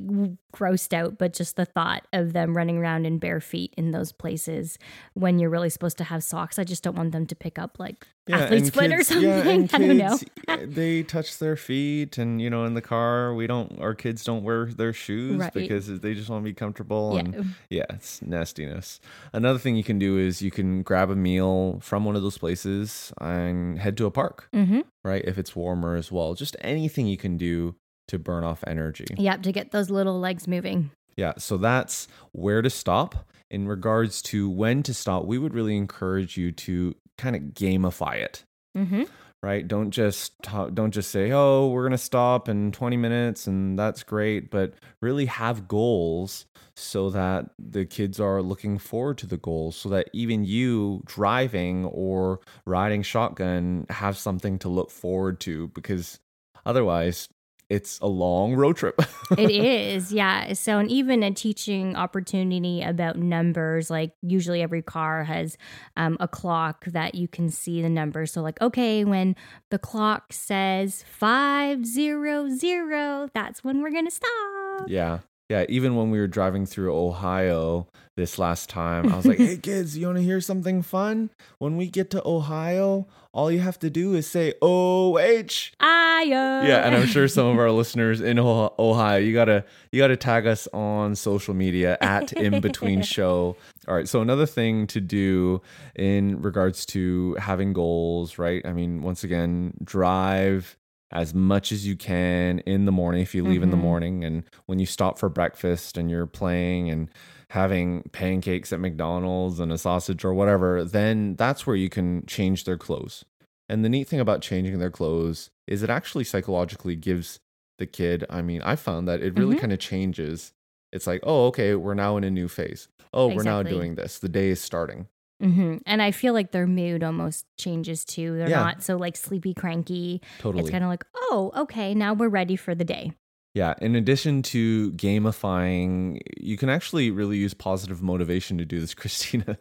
grossed 0.55 0.93
out, 0.93 1.19
but 1.19 1.33
just 1.33 1.57
the 1.57 1.65
thought 1.65 2.07
of 2.13 2.35
them 2.35 2.57
running 2.57 2.79
around 2.79 3.05
in 3.05 3.19
bare 3.19 3.41
feet 3.41 3.75
in 3.77 3.91
those 3.91 4.13
places 4.13 4.79
when 5.15 5.41
you're 5.41 5.51
really 5.51 5.71
supposed 5.71 5.99
to 5.99 6.05
have 6.05 6.23
socks, 6.23 6.57
I 6.57 6.63
just 6.63 6.85
don't 6.85 6.95
want 6.97 7.11
them 7.11 7.27
to 7.27 7.35
pick 7.35 7.59
up 7.59 7.81
like 7.81 8.07
athlete's 8.35 8.65
and 8.69 8.75
foot 8.75 8.93
or 8.93 9.03
something. 9.03 9.29
Yeah, 9.29 9.49
and 9.49 9.71
I 9.75 9.79
don't 9.79 9.97
know. 9.99 10.67
they 10.67 11.03
touch 11.03 11.39
their 11.39 11.57
feet, 11.57 12.19
and 12.19 12.41
you 12.41 12.51
know, 12.51 12.65
in 12.65 12.75
the 12.75 12.81
car, 12.83 13.35
we 13.35 13.47
don't. 13.47 13.81
Our 13.81 13.95
kids 13.95 14.25
don't 14.25 14.43
wear 14.43 14.67
their 14.67 14.93
shoes 14.93 15.37
Right. 15.39 15.53
because 15.53 16.01
they 16.01 16.15
just 16.15 16.29
want 16.29 16.43
to 16.43 16.51
be 16.51 16.55
comfortable. 16.55 17.13
Yeah. 17.15 17.21
And 17.21 17.55
yeah, 17.71 17.85
it's 17.91 18.21
nastiness. 18.23 19.01
Another 19.33 19.59
thing 19.59 19.77
you 19.77 19.85
can 19.85 19.99
do 19.99 20.19
is 20.19 20.43
you 20.43 20.51
can 20.51 20.83
grab 20.83 21.11
a 21.11 21.17
meal 21.17 21.79
from 21.83 22.05
one 22.05 22.17
of 22.17 22.23
those 22.23 22.39
places 22.39 23.13
and 23.21 23.79
head 23.79 23.97
to 23.99 24.07
a 24.07 24.11
park, 24.11 24.49
hmm 24.53 24.81
right? 25.05 25.23
If 25.25 25.39
it's 25.39 25.55
warmer 25.55 25.95
as 25.95 26.11
well, 26.11 26.35
just 26.35 26.57
anything 26.63 27.07
you 27.07 27.17
can 27.17 27.37
do 27.37 27.77
to 28.09 28.19
burn 28.19 28.43
off 28.45 28.65
energy. 28.67 29.07
Yep, 29.17 29.43
to 29.43 29.53
get 29.53 29.71
those 29.71 29.89
little 29.91 30.19
legs 30.19 30.49
moving. 30.49 30.91
Yeah, 31.17 31.35
so 31.39 31.57
that's 31.57 32.09
where 32.33 32.61
to 32.63 32.69
stop. 32.71 33.27
In 33.49 33.69
regards 33.69 34.21
to 34.23 34.51
when 34.51 34.83
to 34.83 34.93
stop, 34.93 35.25
we 35.25 35.39
would 35.39 35.55
really 35.55 35.77
encourage 35.77 36.37
you 36.37 36.51
to 36.53 36.97
kind 37.19 37.37
of 37.37 37.43
gamify 37.55 38.17
it, 38.17 38.45
hmm 38.75 39.05
right? 39.43 39.69
Don't 39.69 39.91
just 39.91 40.33
talk, 40.43 40.75
don't 40.75 40.91
just 40.91 41.11
say, 41.11 41.31
"Oh, 41.31 41.69
we're 41.69 41.83
going 41.83 41.93
to 41.93 41.99
stop 41.99 42.49
in 42.49 42.73
20 42.73 42.97
minutes 42.97 43.47
and 43.47 43.79
that's 43.79 44.03
great," 44.03 44.51
but 44.51 44.75
really 45.01 45.27
have 45.27 45.69
goals 45.69 46.47
so 46.75 47.11
that 47.11 47.51
the 47.59 47.85
kids 47.87 48.19
are 48.21 48.43
looking 48.43 48.79
forward 48.79 49.19
to 49.19 49.27
the 49.27 49.37
goals 49.37 49.77
so 49.77 49.89
that 49.91 50.11
even 50.13 50.45
you 50.45 51.03
driving 51.07 51.85
or 51.87 52.41
riding 52.67 53.03
shotgun 53.03 53.87
have 53.89 54.17
something 54.19 54.59
to 54.59 54.69
look 54.69 54.91
forward 54.91 55.41
to 55.41 55.69
because 55.69 56.19
otherwise 56.67 57.29
it's 57.69 57.99
a 58.01 58.07
long 58.07 58.55
road 58.55 58.77
trip. 58.77 59.01
it 59.39 59.51
is, 59.51 60.13
yeah. 60.13 60.53
So, 60.53 60.79
and 60.79 60.91
even 60.91 61.23
a 61.23 61.33
teaching 61.33 61.97
opportunity 61.97 62.83
about 62.83 63.17
numbers, 63.19 63.91
like 63.91 64.13
usually 64.23 64.63
every 64.63 64.83
car 64.83 65.25
has 65.25 65.57
um, 65.97 66.17
a 66.21 66.29
clock 66.29 66.85
that 66.87 67.15
you 67.17 67.27
can 67.27 67.49
see 67.49 67.83
the 67.83 67.89
numbers. 67.89 68.33
So, 68.33 68.43
like, 68.43 68.61
okay, 68.61 69.05
when 69.05 69.35
the 69.71 69.79
clock 69.79 70.33
says 70.33 71.05
five 71.09 71.85
zero 71.85 72.49
zero, 72.51 73.29
that's 73.35 73.65
when 73.65 73.83
we're 73.83 73.93
gonna 73.93 74.11
stop. 74.11 74.87
Yeah. 74.87 75.21
Yeah. 75.49 75.65
Even 75.69 75.95
when 75.97 76.11
we 76.11 76.19
were 76.19 76.27
driving 76.27 76.67
through 76.67 76.97
Ohio 76.97 77.87
this 78.17 78.39
last 78.39 78.69
time, 78.71 79.13
I 79.13 79.17
was 79.17 79.27
like, 79.27 79.39
hey, 79.39 79.57
kids, 79.63 79.97
you 79.97 80.07
want 80.07 80.19
to 80.19 80.25
hear 80.25 80.41
something 80.41 80.83
fun? 80.83 81.31
When 81.59 81.77
we 81.77 81.89
get 81.89 82.11
to 82.11 82.27
Ohio, 82.27 83.07
all 83.33 83.51
you 83.51 83.59
have 83.61 83.79
to 83.81 83.91
do 83.91 84.15
is 84.15 84.27
say 84.27 84.55
OH. 84.63 85.73
Io. 85.81 86.63
Yeah, 86.63 86.87
and 86.87 86.97
I'm 86.97 87.07
sure 87.07 87.29
some 87.29 87.47
of 87.47 87.59
our 87.59 87.71
listeners 87.71 88.21
in 88.23 88.39
Oh- 88.39 88.73
Ohio, 88.79 89.19
you 89.19 89.33
gotta 89.35 89.65
you 89.93 90.01
gotta 90.01 90.17
tag 90.17 90.47
us 90.47 90.67
on 90.73 91.15
social 91.15 91.53
media 91.55 91.99
at 92.01 92.33
in 92.33 92.61
between 92.61 93.03
show. 93.03 93.57
All 93.87 93.95
right. 93.95 94.09
So 94.09 94.23
another 94.23 94.47
thing 94.47 94.87
to 94.89 95.01
do 95.01 95.61
in 95.95 96.41
regards 96.43 96.87
to 96.87 97.35
having 97.35 97.73
goals, 97.73 98.39
right? 98.39 98.65
I 98.67 98.73
mean, 98.73 99.03
once 99.03 99.23
again, 99.23 99.75
drive 99.85 100.77
as 101.13 101.35
much 101.35 101.71
as 101.73 101.87
you 101.87 101.97
can 101.97 102.59
in 102.61 102.85
the 102.85 102.93
morning 102.93 103.23
if 103.23 103.35
you 103.35 103.45
leave 103.45 103.63
in 103.63 103.71
the 103.71 103.77
Mhm. 103.77 103.81
morning, 103.81 104.25
and 104.25 104.45
when 104.67 104.79
you 104.79 104.87
stop 104.87 105.19
for 105.19 105.29
breakfast 105.29 105.97
and 105.97 106.11
you're 106.11 106.27
playing 106.27 106.91
and 106.91 107.11
having 107.51 108.03
pancakes 108.13 108.73
at 108.73 108.81
McDonald's 108.81 109.61
and 109.61 109.71
a 109.73 109.79
sausage 109.79 110.25
or 110.25 110.35
whatever, 110.35 110.85
then 110.85 111.37
that's 111.37 111.67
where 111.67 111.77
you 111.77 111.89
can 111.89 112.27
change 112.27 112.65
their 112.65 112.77
clothes. 112.77 113.25
And 113.69 113.85
the 113.85 113.89
neat 113.89 114.09
thing 114.09 114.21
about 114.21 114.43
changing 114.43 114.79
their 114.79 114.91
clothes 114.91 115.51
is 115.67 115.83
it 115.83 115.91
actually 115.91 116.25
psychologically 116.25 116.97
gives 116.97 117.39
the 117.79 117.87
kid, 117.87 118.25
I 118.31 118.43
mean, 118.43 118.63
I 118.63 118.75
found 118.75 119.07
that 119.07 119.21
it 119.23 119.35
really 119.37 119.55
Mhm. 119.57 119.61
kind 119.61 119.73
of 119.73 119.79
changes. 119.79 120.53
It's 120.93 121.07
like, 121.07 121.21
oh, 121.25 121.47
okay, 121.49 121.75
we're 121.75 121.95
now 121.95 122.17
in 122.17 122.25
a 122.25 122.31
new 122.31 122.49
phase. 122.49 122.89
Oh, 123.13 123.29
we're 123.29 123.43
now 123.43 123.63
doing 123.63 123.95
this. 123.97 124.19
The 124.19 124.29
day 124.29 124.49
is 124.51 124.61
starting. 124.61 125.09
Hmm 125.41 125.77
And 125.87 126.01
I 126.03 126.11
feel 126.13 126.33
like 126.33 126.53
their 126.53 126.67
mood 126.67 127.03
almost 127.05 127.45
changes 127.59 128.05
too. 128.05 128.37
They're 128.39 128.49
Yeah. 128.49 128.61
not 128.63 128.83
so 128.83 128.97
like 128.97 129.17
sleepy, 129.17 129.55
cranky. 129.55 130.23
Totally. 130.39 130.63
It's 130.63 130.71
kind 130.71 130.83
of 130.85 130.89
like, 130.91 131.05
oh, 131.15 131.53
okay, 131.57 131.95
now 131.95 132.15
we're 132.15 132.29
ready 132.29 132.57
for 132.57 132.75
the 132.75 132.85
day. 132.85 133.13
Yeah. 133.55 133.75
In 133.81 133.95
addition 133.97 134.43
to 134.43 134.93
gamifying, 134.93 136.21
you 136.39 136.57
can 136.57 136.69
actually 136.69 137.11
really 137.11 137.39
use 137.39 137.55
positive 137.55 138.03
motivation 138.03 138.59
to 138.59 138.65
do 138.65 138.81
this, 138.81 138.95
Christina. 139.01 139.59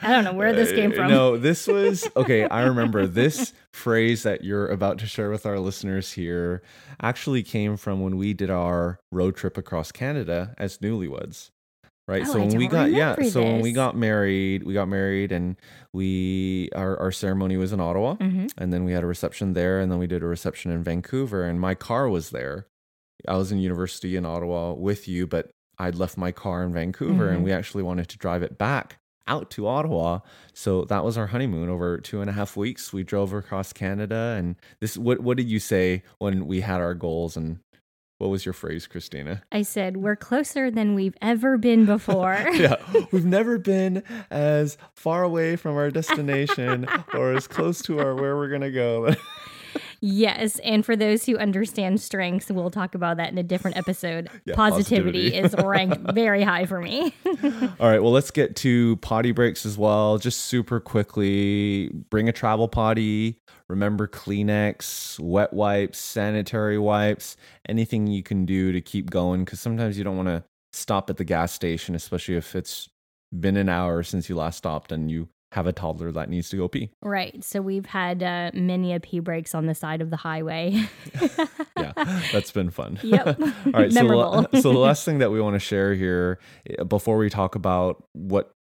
I 0.00 0.10
don't 0.10 0.24
know 0.24 0.32
where 0.32 0.52
this 0.52 0.72
came 0.72 0.90
Uh, 0.90 0.94
from. 0.96 1.08
No, 1.08 1.36
this 1.36 1.66
was 1.68 2.08
okay. 2.16 2.48
I 2.48 2.62
remember 2.62 3.06
this 3.06 3.52
phrase 3.72 4.24
that 4.24 4.42
you're 4.42 4.66
about 4.66 4.98
to 4.98 5.06
share 5.06 5.30
with 5.30 5.46
our 5.46 5.60
listeners 5.60 6.12
here 6.12 6.62
actually 7.00 7.42
came 7.44 7.76
from 7.76 8.00
when 8.00 8.16
we 8.16 8.34
did 8.34 8.50
our 8.50 8.98
road 9.12 9.36
trip 9.36 9.56
across 9.56 9.92
Canada 9.92 10.54
as 10.58 10.78
newlyweds. 10.78 11.50
Right. 12.12 12.22
Oh, 12.28 12.32
so 12.32 12.38
I 12.42 12.44
when 12.46 12.56
we 12.58 12.66
got 12.68 12.90
yeah, 12.92 13.16
so 13.22 13.42
when 13.42 13.60
we 13.62 13.72
got 13.72 13.96
married, 13.96 14.64
we 14.64 14.74
got 14.74 14.86
married 14.88 15.32
and 15.32 15.56
we 15.92 16.68
our 16.74 16.98
our 17.00 17.10
ceremony 17.12 17.56
was 17.56 17.72
in 17.72 17.80
Ottawa 17.80 18.14
hmm 18.16 18.46
and 18.58 18.72
then 18.72 18.84
we 18.84 18.92
had 18.92 19.02
a 19.02 19.06
reception 19.06 19.54
there 19.54 19.80
and 19.80 19.90
then 19.90 19.98
we 19.98 20.06
did 20.06 20.22
a 20.22 20.26
reception 20.26 20.70
in 20.70 20.82
Vancouver 20.82 21.44
and 21.44 21.58
my 21.58 21.74
car 21.74 22.08
was 22.08 22.30
there. 22.30 22.66
I 23.26 23.36
was 23.36 23.50
in 23.52 23.58
university 23.58 24.16
in 24.16 24.26
Ottawa 24.26 24.72
with 24.74 25.08
you, 25.08 25.26
but 25.26 25.50
I'd 25.78 25.94
left 25.94 26.18
my 26.18 26.32
car 26.32 26.62
in 26.64 26.72
Vancouver 26.72 27.28
Mhm. 27.28 27.34
and 27.34 27.44
we 27.44 27.52
actually 27.52 27.82
wanted 27.82 28.08
to 28.08 28.18
drive 28.18 28.42
it 28.42 28.58
back 28.58 28.98
out 29.26 29.50
to 29.52 29.66
Ottawa. 29.66 30.18
So 30.52 30.84
that 30.86 31.04
was 31.04 31.16
our 31.16 31.28
honeymoon 31.28 31.68
over 31.70 31.98
two 31.98 32.20
and 32.20 32.28
a 32.28 32.32
half 32.34 32.56
weeks. 32.56 32.92
We 32.92 33.04
drove 33.04 33.32
across 33.32 33.72
Canada 33.72 34.34
and 34.38 34.56
this 34.80 34.98
what 34.98 35.20
what 35.20 35.36
did 35.38 35.48
you 35.48 35.60
say 35.60 36.02
when 36.18 36.46
we 36.46 36.60
had 36.60 36.80
our 36.80 36.94
goals 36.94 37.36
and 37.38 37.60
what 38.22 38.30
was 38.30 38.46
your 38.46 38.52
phrase, 38.52 38.86
Christina? 38.86 39.42
I 39.50 39.62
said, 39.62 39.96
we're 39.96 40.14
closer 40.14 40.70
than 40.70 40.94
we've 40.94 41.16
ever 41.20 41.58
been 41.58 41.84
before. 41.84 42.38
yeah, 42.52 42.76
we've 43.10 43.24
never 43.24 43.58
been 43.58 44.04
as 44.30 44.78
far 44.94 45.24
away 45.24 45.56
from 45.56 45.74
our 45.74 45.90
destination 45.90 46.86
or 47.14 47.32
as 47.32 47.48
close 47.48 47.82
to 47.82 47.98
our 47.98 48.14
where 48.14 48.36
we're 48.36 48.48
gonna 48.48 48.70
go. 48.70 49.12
Yes. 50.00 50.60
And 50.60 50.84
for 50.84 50.94
those 50.94 51.26
who 51.26 51.36
understand 51.36 52.00
strengths, 52.00 52.48
we'll 52.50 52.70
talk 52.70 52.94
about 52.94 53.16
that 53.16 53.32
in 53.32 53.38
a 53.38 53.42
different 53.42 53.76
episode. 53.76 54.28
Yeah, 54.44 54.54
positivity, 54.54 55.32
positivity. 55.32 55.58
is 55.58 55.64
ranked 55.64 56.12
very 56.14 56.42
high 56.44 56.66
for 56.66 56.80
me. 56.80 57.14
All 57.80 57.88
right, 57.88 58.02
well, 58.02 58.12
let's 58.12 58.30
get 58.30 58.54
to 58.56 58.96
potty 58.96 59.32
breaks 59.32 59.64
as 59.66 59.76
well. 59.78 60.18
Just 60.18 60.42
super 60.42 60.78
quickly 60.78 61.88
bring 62.10 62.28
a 62.28 62.32
travel 62.32 62.68
potty. 62.68 63.40
Remember 63.72 64.06
Kleenex, 64.06 65.18
wet 65.18 65.54
wipes, 65.54 65.98
sanitary 65.98 66.76
wipes, 66.78 67.38
anything 67.66 68.06
you 68.06 68.22
can 68.22 68.44
do 68.44 68.70
to 68.70 68.82
keep 68.82 69.08
going 69.08 69.46
because 69.46 69.60
sometimes 69.60 69.96
you 69.96 70.04
don't 70.04 70.16
want 70.16 70.28
to 70.28 70.44
stop 70.74 71.08
at 71.08 71.16
the 71.16 71.24
gas 71.24 71.52
station, 71.52 71.94
especially 71.94 72.36
if 72.36 72.54
it's 72.54 72.90
been 73.32 73.56
an 73.56 73.70
hour 73.70 74.02
since 74.02 74.28
you 74.28 74.36
last 74.36 74.58
stopped 74.58 74.92
and 74.92 75.10
you 75.10 75.26
have 75.52 75.66
a 75.66 75.72
toddler 75.72 76.12
that 76.12 76.28
needs 76.28 76.50
to 76.50 76.56
go 76.56 76.68
pee. 76.68 76.90
right. 77.02 77.42
So 77.42 77.60
we've 77.62 77.86
had 77.86 78.22
uh, 78.22 78.50
many 78.54 78.92
a 78.94 79.00
pee 79.00 79.20
breaks 79.20 79.54
on 79.54 79.64
the 79.66 79.74
side 79.74 80.02
of 80.02 80.10
the 80.10 80.16
highway. 80.18 80.86
Yeah, 81.78 81.92
that's 82.32 82.52
been 82.52 82.70
fun. 82.70 83.00
Yep. 83.02 83.40
All 83.40 83.72
right. 83.72 83.92
So, 83.92 84.02
Memorable. 84.02 84.46
the- 84.52 84.60
so 84.62 84.72
the 84.72 84.78
last 84.78 85.04
thing 85.04 85.18
that 85.18 85.32
we 85.32 85.40
want 85.40 85.54
to 85.54 85.58
share 85.58 85.94
here 85.94 86.38
eh, 86.70 86.84
before 86.84 87.16
we 87.16 87.28
talk 87.28 87.54
about 87.56 88.04
what 88.12 88.52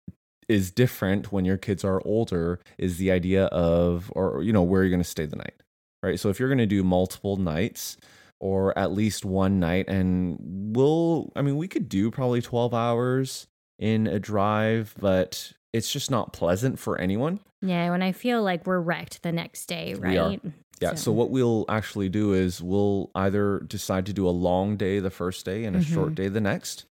is 0.52 0.70
different 0.70 1.32
when 1.32 1.46
your 1.46 1.58
kids 1.58 1.84
are 1.84 2.02
older 2.06 2.60
is 2.78 2.98
the 2.98 3.10
idea 3.10 3.46
of, 3.46 4.12
or, 4.16 4.44
you 4.44 4.52
know, 4.52 4.62
where 4.62 4.84
you're 4.84 4.90
going 4.90 5.02
to 5.02 5.10
stay 5.10 5.26
the 5.26 5.38
night, 5.38 5.64
right? 6.04 6.20
So 6.20 6.30
if 6.30 6.40
you're 6.40 6.50
going 6.50 6.58
to 6.58 6.66
do 6.66 6.84
multiple 6.84 7.38
nights 7.38 7.98
or 8.40 8.78
at 8.78 8.92
least 8.92 9.24
one 9.24 9.60
night, 9.60 9.88
and 9.88 10.38
we'll, 10.76 11.32
I 11.36 11.42
mean, 11.42 11.56
we 11.58 11.68
could 11.68 11.88
do 11.88 12.12
probably 12.12 12.42
12 12.42 12.74
hours 12.74 13.48
in 13.80 14.08
a 14.08 14.20
drive, 14.20 14.94
but 15.00 15.54
it's 15.74 15.92
just 15.92 16.12
not 16.12 16.34
pleasant 16.34 16.80
for 16.80 16.98
anyone. 17.00 17.40
yeah. 17.62 17.90
When 17.92 18.02
I 18.02 18.12
feel 18.12 18.42
like 18.44 18.66
we're 18.66 18.80
wrecked 18.82 19.24
the 19.24 19.32
next 19.32 19.68
day, 19.68 19.94
right? 19.94 20.42
Yeah. 20.82 20.96
So, 20.96 21.12
what 21.12 21.30
we'll 21.30 21.66
actually 21.70 22.10
do 22.10 22.34
is 22.34 22.60
we'll 22.62 23.12
either 23.14 23.60
decide 23.68 24.08
to 24.08 24.14
do 24.14 24.28
a 24.28 24.32
long 24.32 24.78
day 24.78 25.00
the 25.00 25.12
first 25.12 25.46
day 25.46 25.64
and 25.66 25.76
a 25.76 25.82
short 25.84 26.14
Mhm. 26.14 26.16
day 26.16 26.28
the 26.28 26.42
next. 26.42 26.86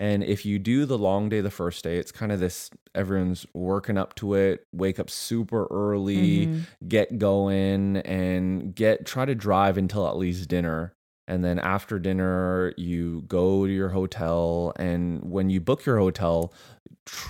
And 0.00 0.22
if 0.24 0.44
you 0.44 0.58
do 0.58 0.84
the 0.84 0.98
long 0.98 1.28
day 1.28 1.40
the 1.40 1.50
first 1.50 1.84
day, 1.84 1.96
it's 1.98 2.10
kind 2.12 2.32
of 2.32 2.40
this 2.40 2.70
everyone's 2.94 3.46
working 3.54 3.96
up 3.96 4.14
to 4.16 4.34
it, 4.34 4.66
wake 4.72 4.98
up 4.98 5.08
super 5.08 5.66
early, 5.70 6.46
Mhm. 6.48 6.60
get 6.88 7.18
going 7.18 7.98
and 7.98 8.74
get 8.74 9.06
try 9.06 9.24
to 9.24 9.34
drive 9.34 9.78
until 9.78 10.08
at 10.08 10.16
least 10.18 10.48
dinner. 10.48 10.92
And 11.28 11.44
then 11.44 11.58
after 11.60 11.98
dinner, 11.98 12.74
you 12.76 13.22
go 13.28 13.64
to 13.66 13.72
your 13.72 13.88
hotel. 13.90 14.72
And 14.76 15.22
when 15.24 15.50
you 15.50 15.60
book 15.60 15.86
your 15.86 15.98
hotel, 15.98 16.52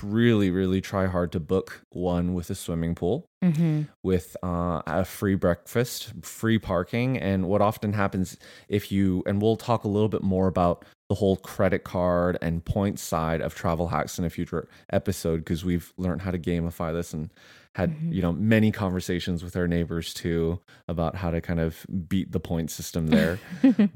really, 0.02 0.50
really 0.50 0.80
try 0.80 1.06
hard 1.06 1.32
to 1.32 1.40
book 1.40 1.82
one 1.90 2.34
with 2.34 2.50
a 2.50 2.54
swimming 2.54 2.94
pool 2.94 3.28
Mhm. 3.44 3.88
with 4.02 4.36
uh, 4.42 4.82
a 4.86 5.04
free 5.04 5.34
breakfast, 5.34 6.12
free 6.22 6.58
parking. 6.58 7.18
And 7.18 7.46
what 7.48 7.60
often 7.60 7.92
happens 7.92 8.36
if 8.68 8.90
you, 8.90 9.22
and 9.26 9.40
we'll 9.40 9.56
talk 9.56 9.84
a 9.84 9.88
little 9.88 10.08
bit 10.08 10.22
more 10.22 10.46
about 10.48 10.84
the 11.08 11.14
whole 11.16 11.36
credit 11.36 11.84
card 11.84 12.36
and 12.42 12.64
points 12.64 13.02
side 13.02 13.40
of 13.40 13.54
travel 13.54 13.88
hacks 13.88 14.18
in 14.18 14.24
a 14.24 14.30
future 14.30 14.68
episode 14.90 15.38
because 15.38 15.64
we've 15.64 15.92
learned 15.96 16.22
how 16.22 16.30
to 16.30 16.38
gamify 16.38 16.92
this 16.92 17.12
and 17.12 17.30
had 17.76 17.90
Mhm. 17.90 18.12
you 18.14 18.22
know 18.22 18.32
many 18.32 18.72
conversations 18.72 19.44
with 19.44 19.54
our 19.54 19.68
neighbors 19.68 20.14
too 20.14 20.58
about 20.88 21.14
how 21.16 21.30
to 21.30 21.40
kind 21.42 21.60
of 21.60 21.86
beat 22.08 22.32
the 22.32 22.40
point 22.40 22.70
system 22.70 23.06
there 23.08 23.38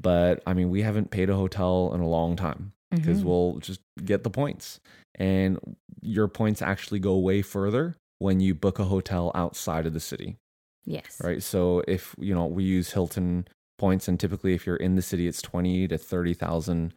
but 0.01 0.41
i 0.45 0.53
mean 0.53 0.69
we 0.69 0.83
haven't 0.83 1.09
paid 1.11 1.29
a 1.31 1.35
hotel 1.35 1.91
in 1.95 1.99
a 1.99 2.07
long 2.07 2.35
time 2.35 2.71
because 2.91 3.21
Mhm. 3.21 3.25
we'll 3.25 3.57
just 3.59 3.79
get 4.05 4.23
the 4.23 4.29
points. 4.29 4.79
And 5.15 5.59
your 6.01 6.27
points 6.27 6.61
actually 6.61 6.99
go 6.99 7.17
way 7.17 7.41
further 7.41 7.95
when 8.19 8.39
you 8.39 8.55
book 8.55 8.79
a 8.79 8.85
hotel 8.85 9.31
outside 9.35 9.85
of 9.85 9.93
the 9.93 9.99
city. 9.99 10.37
Yes. 10.85 11.21
right? 11.23 11.43
So 11.43 11.83
if 11.87 12.15
you 12.19 12.33
know 12.33 12.45
we 12.45 12.63
use 12.63 12.91
Hilton 12.91 13.47
points, 13.77 14.07
and 14.07 14.19
typically 14.19 14.53
if 14.53 14.65
you're 14.65 14.75
in 14.75 14.95
the 14.95 15.01
city, 15.01 15.27
it's 15.27 15.41
twenty 15.41 15.87
to 15.87 15.97
thirty 15.97 16.33
thousand 16.33 16.93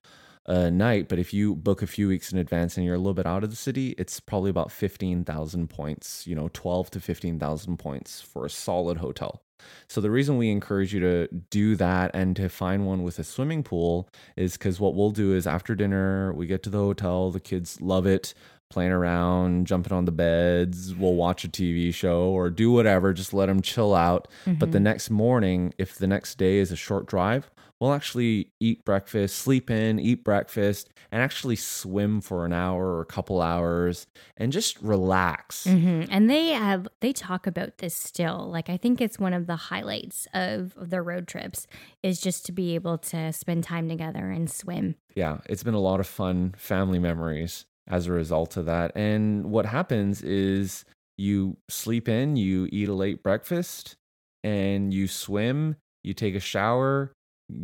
a 0.46 0.70
night. 0.70 1.08
But 1.08 1.18
if 1.18 1.32
you 1.32 1.54
book 1.54 1.82
a 1.82 1.86
few 1.86 2.08
weeks 2.08 2.32
in 2.32 2.38
advance 2.38 2.76
and 2.76 2.84
you're 2.84 2.94
a 2.94 2.98
little 2.98 3.14
bit 3.14 3.26
out 3.26 3.44
of 3.44 3.50
the 3.50 3.56
city, 3.56 3.94
it's 3.98 4.20
probably 4.20 4.50
about 4.50 4.70
fifteen 4.72 5.24
thousand 5.24 5.68
points. 5.68 6.26
You 6.26 6.34
know, 6.34 6.48
twelve 6.52 6.90
to 6.92 7.00
fifteen 7.00 7.38
thousand 7.38 7.78
points 7.78 8.20
for 8.20 8.44
a 8.44 8.50
solid 8.50 8.98
hotel. 8.98 9.43
So 9.88 10.00
the 10.00 10.10
reason 10.10 10.36
we 10.36 10.50
encourage 10.50 10.92
you 10.92 11.00
to 11.00 11.28
do 11.50 11.76
that 11.76 12.10
and 12.14 12.34
to 12.36 12.48
find 12.48 12.86
one 12.86 13.02
with 13.02 13.18
a 13.18 13.24
swimming 13.24 13.62
pool 13.62 14.08
is 14.36 14.54
because 14.54 14.80
what 14.80 14.94
we'll 14.94 15.10
do 15.10 15.34
is 15.34 15.46
after 15.46 15.74
dinner 15.74 16.32
we 16.34 16.46
get 16.46 16.62
to 16.64 16.70
the 16.70 16.78
hotel, 16.78 17.30
the 17.30 17.40
kids 17.40 17.80
love 17.80 18.06
it 18.06 18.34
playing 18.70 18.90
around, 18.90 19.66
jumping 19.66 19.92
on 19.92 20.04
the 20.04 20.12
beds. 20.12 20.94
We'll 20.94 21.14
watch 21.14 21.44
a 21.44 21.48
TV 21.48 21.94
show 21.94 22.24
or 22.24 22.50
do 22.50 22.72
whatever, 22.72 23.12
just 23.12 23.32
let 23.32 23.46
them 23.46 23.62
chill 23.62 23.94
out. 23.94 24.26
But 24.44 24.72
the 24.72 24.78
mm-hmm. 24.78 24.84
next 24.84 25.10
morning, 25.10 25.74
if 25.78 25.94
the 25.94 26.08
next 26.08 26.38
day 26.38 26.58
is 26.58 26.72
a 26.72 26.76
short 26.76 27.06
drive, 27.06 27.50
we'll 27.80 27.92
actually 27.92 28.50
eat 28.60 28.84
breakfast, 28.84 29.36
sleep 29.36 29.70
in, 29.70 29.98
eat 29.98 30.24
breakfast, 30.24 30.90
and 31.12 31.22
actually 31.22 31.56
swim 31.56 32.20
for 32.20 32.44
an 32.44 32.52
hour 32.52 32.86
or 32.94 33.00
a 33.00 33.06
couple 33.06 33.42
hours 33.42 34.06
and 34.36 34.52
just 34.52 34.80
relax. 34.80 35.64
hmm 35.64 36.04
And 36.10 36.30
they 36.30 36.48
have 36.50 36.88
they 37.00 37.12
talk 37.12 37.46
about 37.46 37.78
this 37.78 37.94
still. 37.94 38.48
Like 38.50 38.70
I 38.70 38.76
think 38.76 39.00
it's 39.00 39.18
one 39.18 39.34
of 39.34 39.46
the 39.46 39.56
highlights 39.56 40.26
of, 40.32 40.76
of 40.76 40.90
their 40.90 41.02
road 41.02 41.26
trips 41.26 41.66
is 42.02 42.20
just 42.20 42.46
to 42.46 42.52
be 42.52 42.74
able 42.74 42.98
to 42.98 43.32
spend 43.32 43.64
time 43.64 43.88
together 43.88 44.30
and 44.30 44.50
swim. 44.50 44.96
yeah, 45.14 45.38
it's 45.46 45.62
been 45.62 45.74
a 45.74 45.80
lot 45.80 46.00
of 46.00 46.06
fun 46.06 46.54
family 46.56 46.98
memories 46.98 47.66
as 47.88 48.06
a 48.06 48.12
result 48.12 48.56
of 48.56 48.64
that. 48.66 48.92
And 48.96 49.50
what 49.50 49.66
happens 49.66 50.22
is 50.22 50.84
you 51.18 51.56
sleep 51.68 52.08
in, 52.08 52.36
you 52.36 52.68
eat 52.72 52.88
a 52.88 52.94
late 52.94 53.22
breakfast, 53.22 53.96
and 54.42 54.92
you 54.92 55.06
swim, 55.06 55.76
you 56.02 56.14
take 56.14 56.34
a 56.34 56.40
shower, 56.40 57.12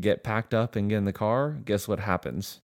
get 0.01 0.23
packed 0.23 0.55
up 0.55 0.77
and 0.77 0.89
get 0.91 0.97
in 0.99 1.05
the 1.05 1.13
car. 1.13 1.59
Guess 1.65 1.89
what 1.89 2.01
happens? 2.01 2.61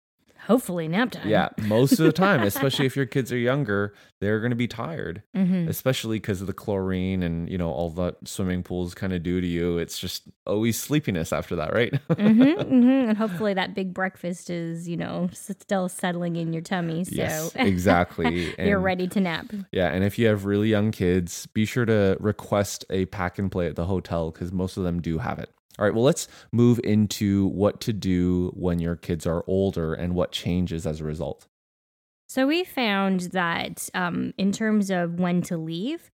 Hopefully 0.46 0.88
nap 0.88 1.10
time. 1.10 1.26
Yeah, 1.26 1.48
most 1.62 1.92
of 1.92 1.98
the 2.04 2.12
time, 2.12 2.42
especially 2.46 2.84
if 2.84 2.96
your 2.96 3.06
kids 3.06 3.32
are 3.32 3.38
younger, 3.38 3.94
they're 4.20 4.40
going 4.40 4.50
to 4.50 4.56
be 4.56 4.68
tired, 4.68 5.22
hmm 5.34 5.66
especially 5.70 6.18
because 6.18 6.42
of 6.42 6.46
the 6.46 6.52
chlorine 6.52 7.22
and, 7.22 7.48
you 7.48 7.56
know, 7.56 7.70
all 7.70 7.88
that 7.88 8.16
swimming 8.28 8.62
pools 8.62 8.92
kind 8.92 9.14
of 9.14 9.22
do 9.22 9.40
to 9.40 9.46
you. 9.46 9.78
It's 9.78 9.98
just 9.98 10.24
always 10.46 10.78
sleepiness 10.78 11.32
after 11.32 11.56
that, 11.56 11.72
right? 11.72 11.94
hmm 12.18 12.42
hmm 12.42 12.88
And 13.08 13.16
hopefully 13.16 13.54
that 13.54 13.74
big 13.74 13.94
breakfast 13.94 14.50
is, 14.50 14.86
you 14.86 14.98
know, 14.98 15.30
still 15.32 15.88
settling 15.88 16.36
in 16.36 16.52
your 16.52 16.60
tummy. 16.62 17.04
So 17.04 17.14
yes, 17.14 17.52
exactly. 17.56 18.54
you're 18.58 18.76
And- 18.76 18.84
ready 18.84 19.06
to 19.08 19.20
nap. 19.20 19.46
Yeah, 19.72 19.88
and 19.88 20.04
if 20.04 20.18
you 20.18 20.26
have 20.26 20.44
really 20.44 20.68
young 20.68 20.90
kids, 20.90 21.46
be 21.46 21.64
sure 21.64 21.86
to 21.86 22.18
request 22.20 22.84
a 22.90 23.06
pack 23.06 23.38
and 23.38 23.50
play 23.50 23.66
at 23.66 23.76
the 23.76 23.86
hotel 23.86 24.30
because 24.30 24.52
most 24.52 24.76
of 24.76 24.84
them 24.84 25.00
do 25.00 25.16
have 25.16 25.38
it. 25.38 25.48
All 25.78 25.84
right, 25.84 25.94
well, 25.94 26.04
let's 26.04 26.28
move 26.52 26.80
into 26.84 27.48
what 27.48 27.80
to 27.82 27.92
do 27.92 28.52
when 28.54 28.78
your 28.78 28.96
kids 28.96 29.26
are 29.26 29.44
older 29.46 29.92
and 29.92 30.14
what 30.14 30.30
changes 30.30 30.86
as 30.86 31.00
a 31.00 31.04
result. 31.04 31.46
So 32.28 32.46
we 32.46 32.64
found 32.64 33.20
that 33.32 33.88
um, 33.94 34.32
in 34.38 34.52
terms 34.52 34.90
of 34.90 35.18
when 35.20 35.42
to 35.42 35.56
leave, 35.56 36.10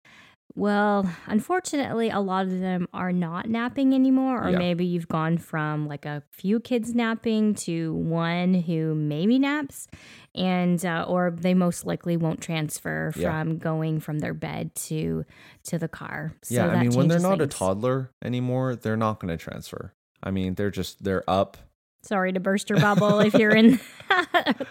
well, 0.59 1.09
unfortunately, 1.27 2.11
a 2.11 2.19
lot 2.21 2.47
of 2.47 2.59
them 2.61 2.89
are 2.93 3.13
not 3.13 3.49
napping 3.49 3.95
anymore, 3.95 4.43
or 4.45 4.51
Yeah. 4.51 4.59
maybe 4.59 4.85
you've 4.85 5.07
gone 5.09 5.39
from 5.39 5.87
like 5.87 6.05
a 6.05 6.23
few 6.31 6.59
kids 6.61 6.95
napping 6.95 7.55
to 7.67 7.95
one 7.95 8.55
who 8.55 8.95
maybe 8.95 9.39
naps, 9.39 9.87
and 10.35 10.85
uh, 10.85 11.05
or 11.09 11.31
they 11.31 11.55
most 11.55 11.87
likely 11.87 12.17
won't 12.17 12.41
transfer 12.41 13.13
Yeah. 13.17 13.31
from 13.43 13.59
going 13.59 14.01
from 14.01 14.19
their 14.19 14.35
bed 14.35 14.75
to 14.89 15.25
to 15.65 15.79
the 15.79 15.89
car. 15.89 16.33
So 16.43 16.55
yeah, 16.55 16.67
I 16.67 16.83
mean, 16.83 16.93
when 16.95 17.09
they're 17.09 17.21
not 17.21 17.41
a 17.41 17.47
toddler 17.47 18.11
anymore, 18.23 18.75
they're 18.75 18.97
not 18.97 19.21
going 19.21 19.31
to 19.31 19.43
transfer. 19.43 19.95
I 20.23 20.33
mean, 20.33 20.55
they're 20.57 20.71
just, 20.73 21.05
they're 21.05 21.23
up. 21.31 21.57
Sorry 22.03 22.33
to 22.33 22.41
burst 22.41 22.71
your 22.71 22.81
bubble 22.81 23.21
if 23.21 23.35
you're 23.35 23.55
in 23.55 23.79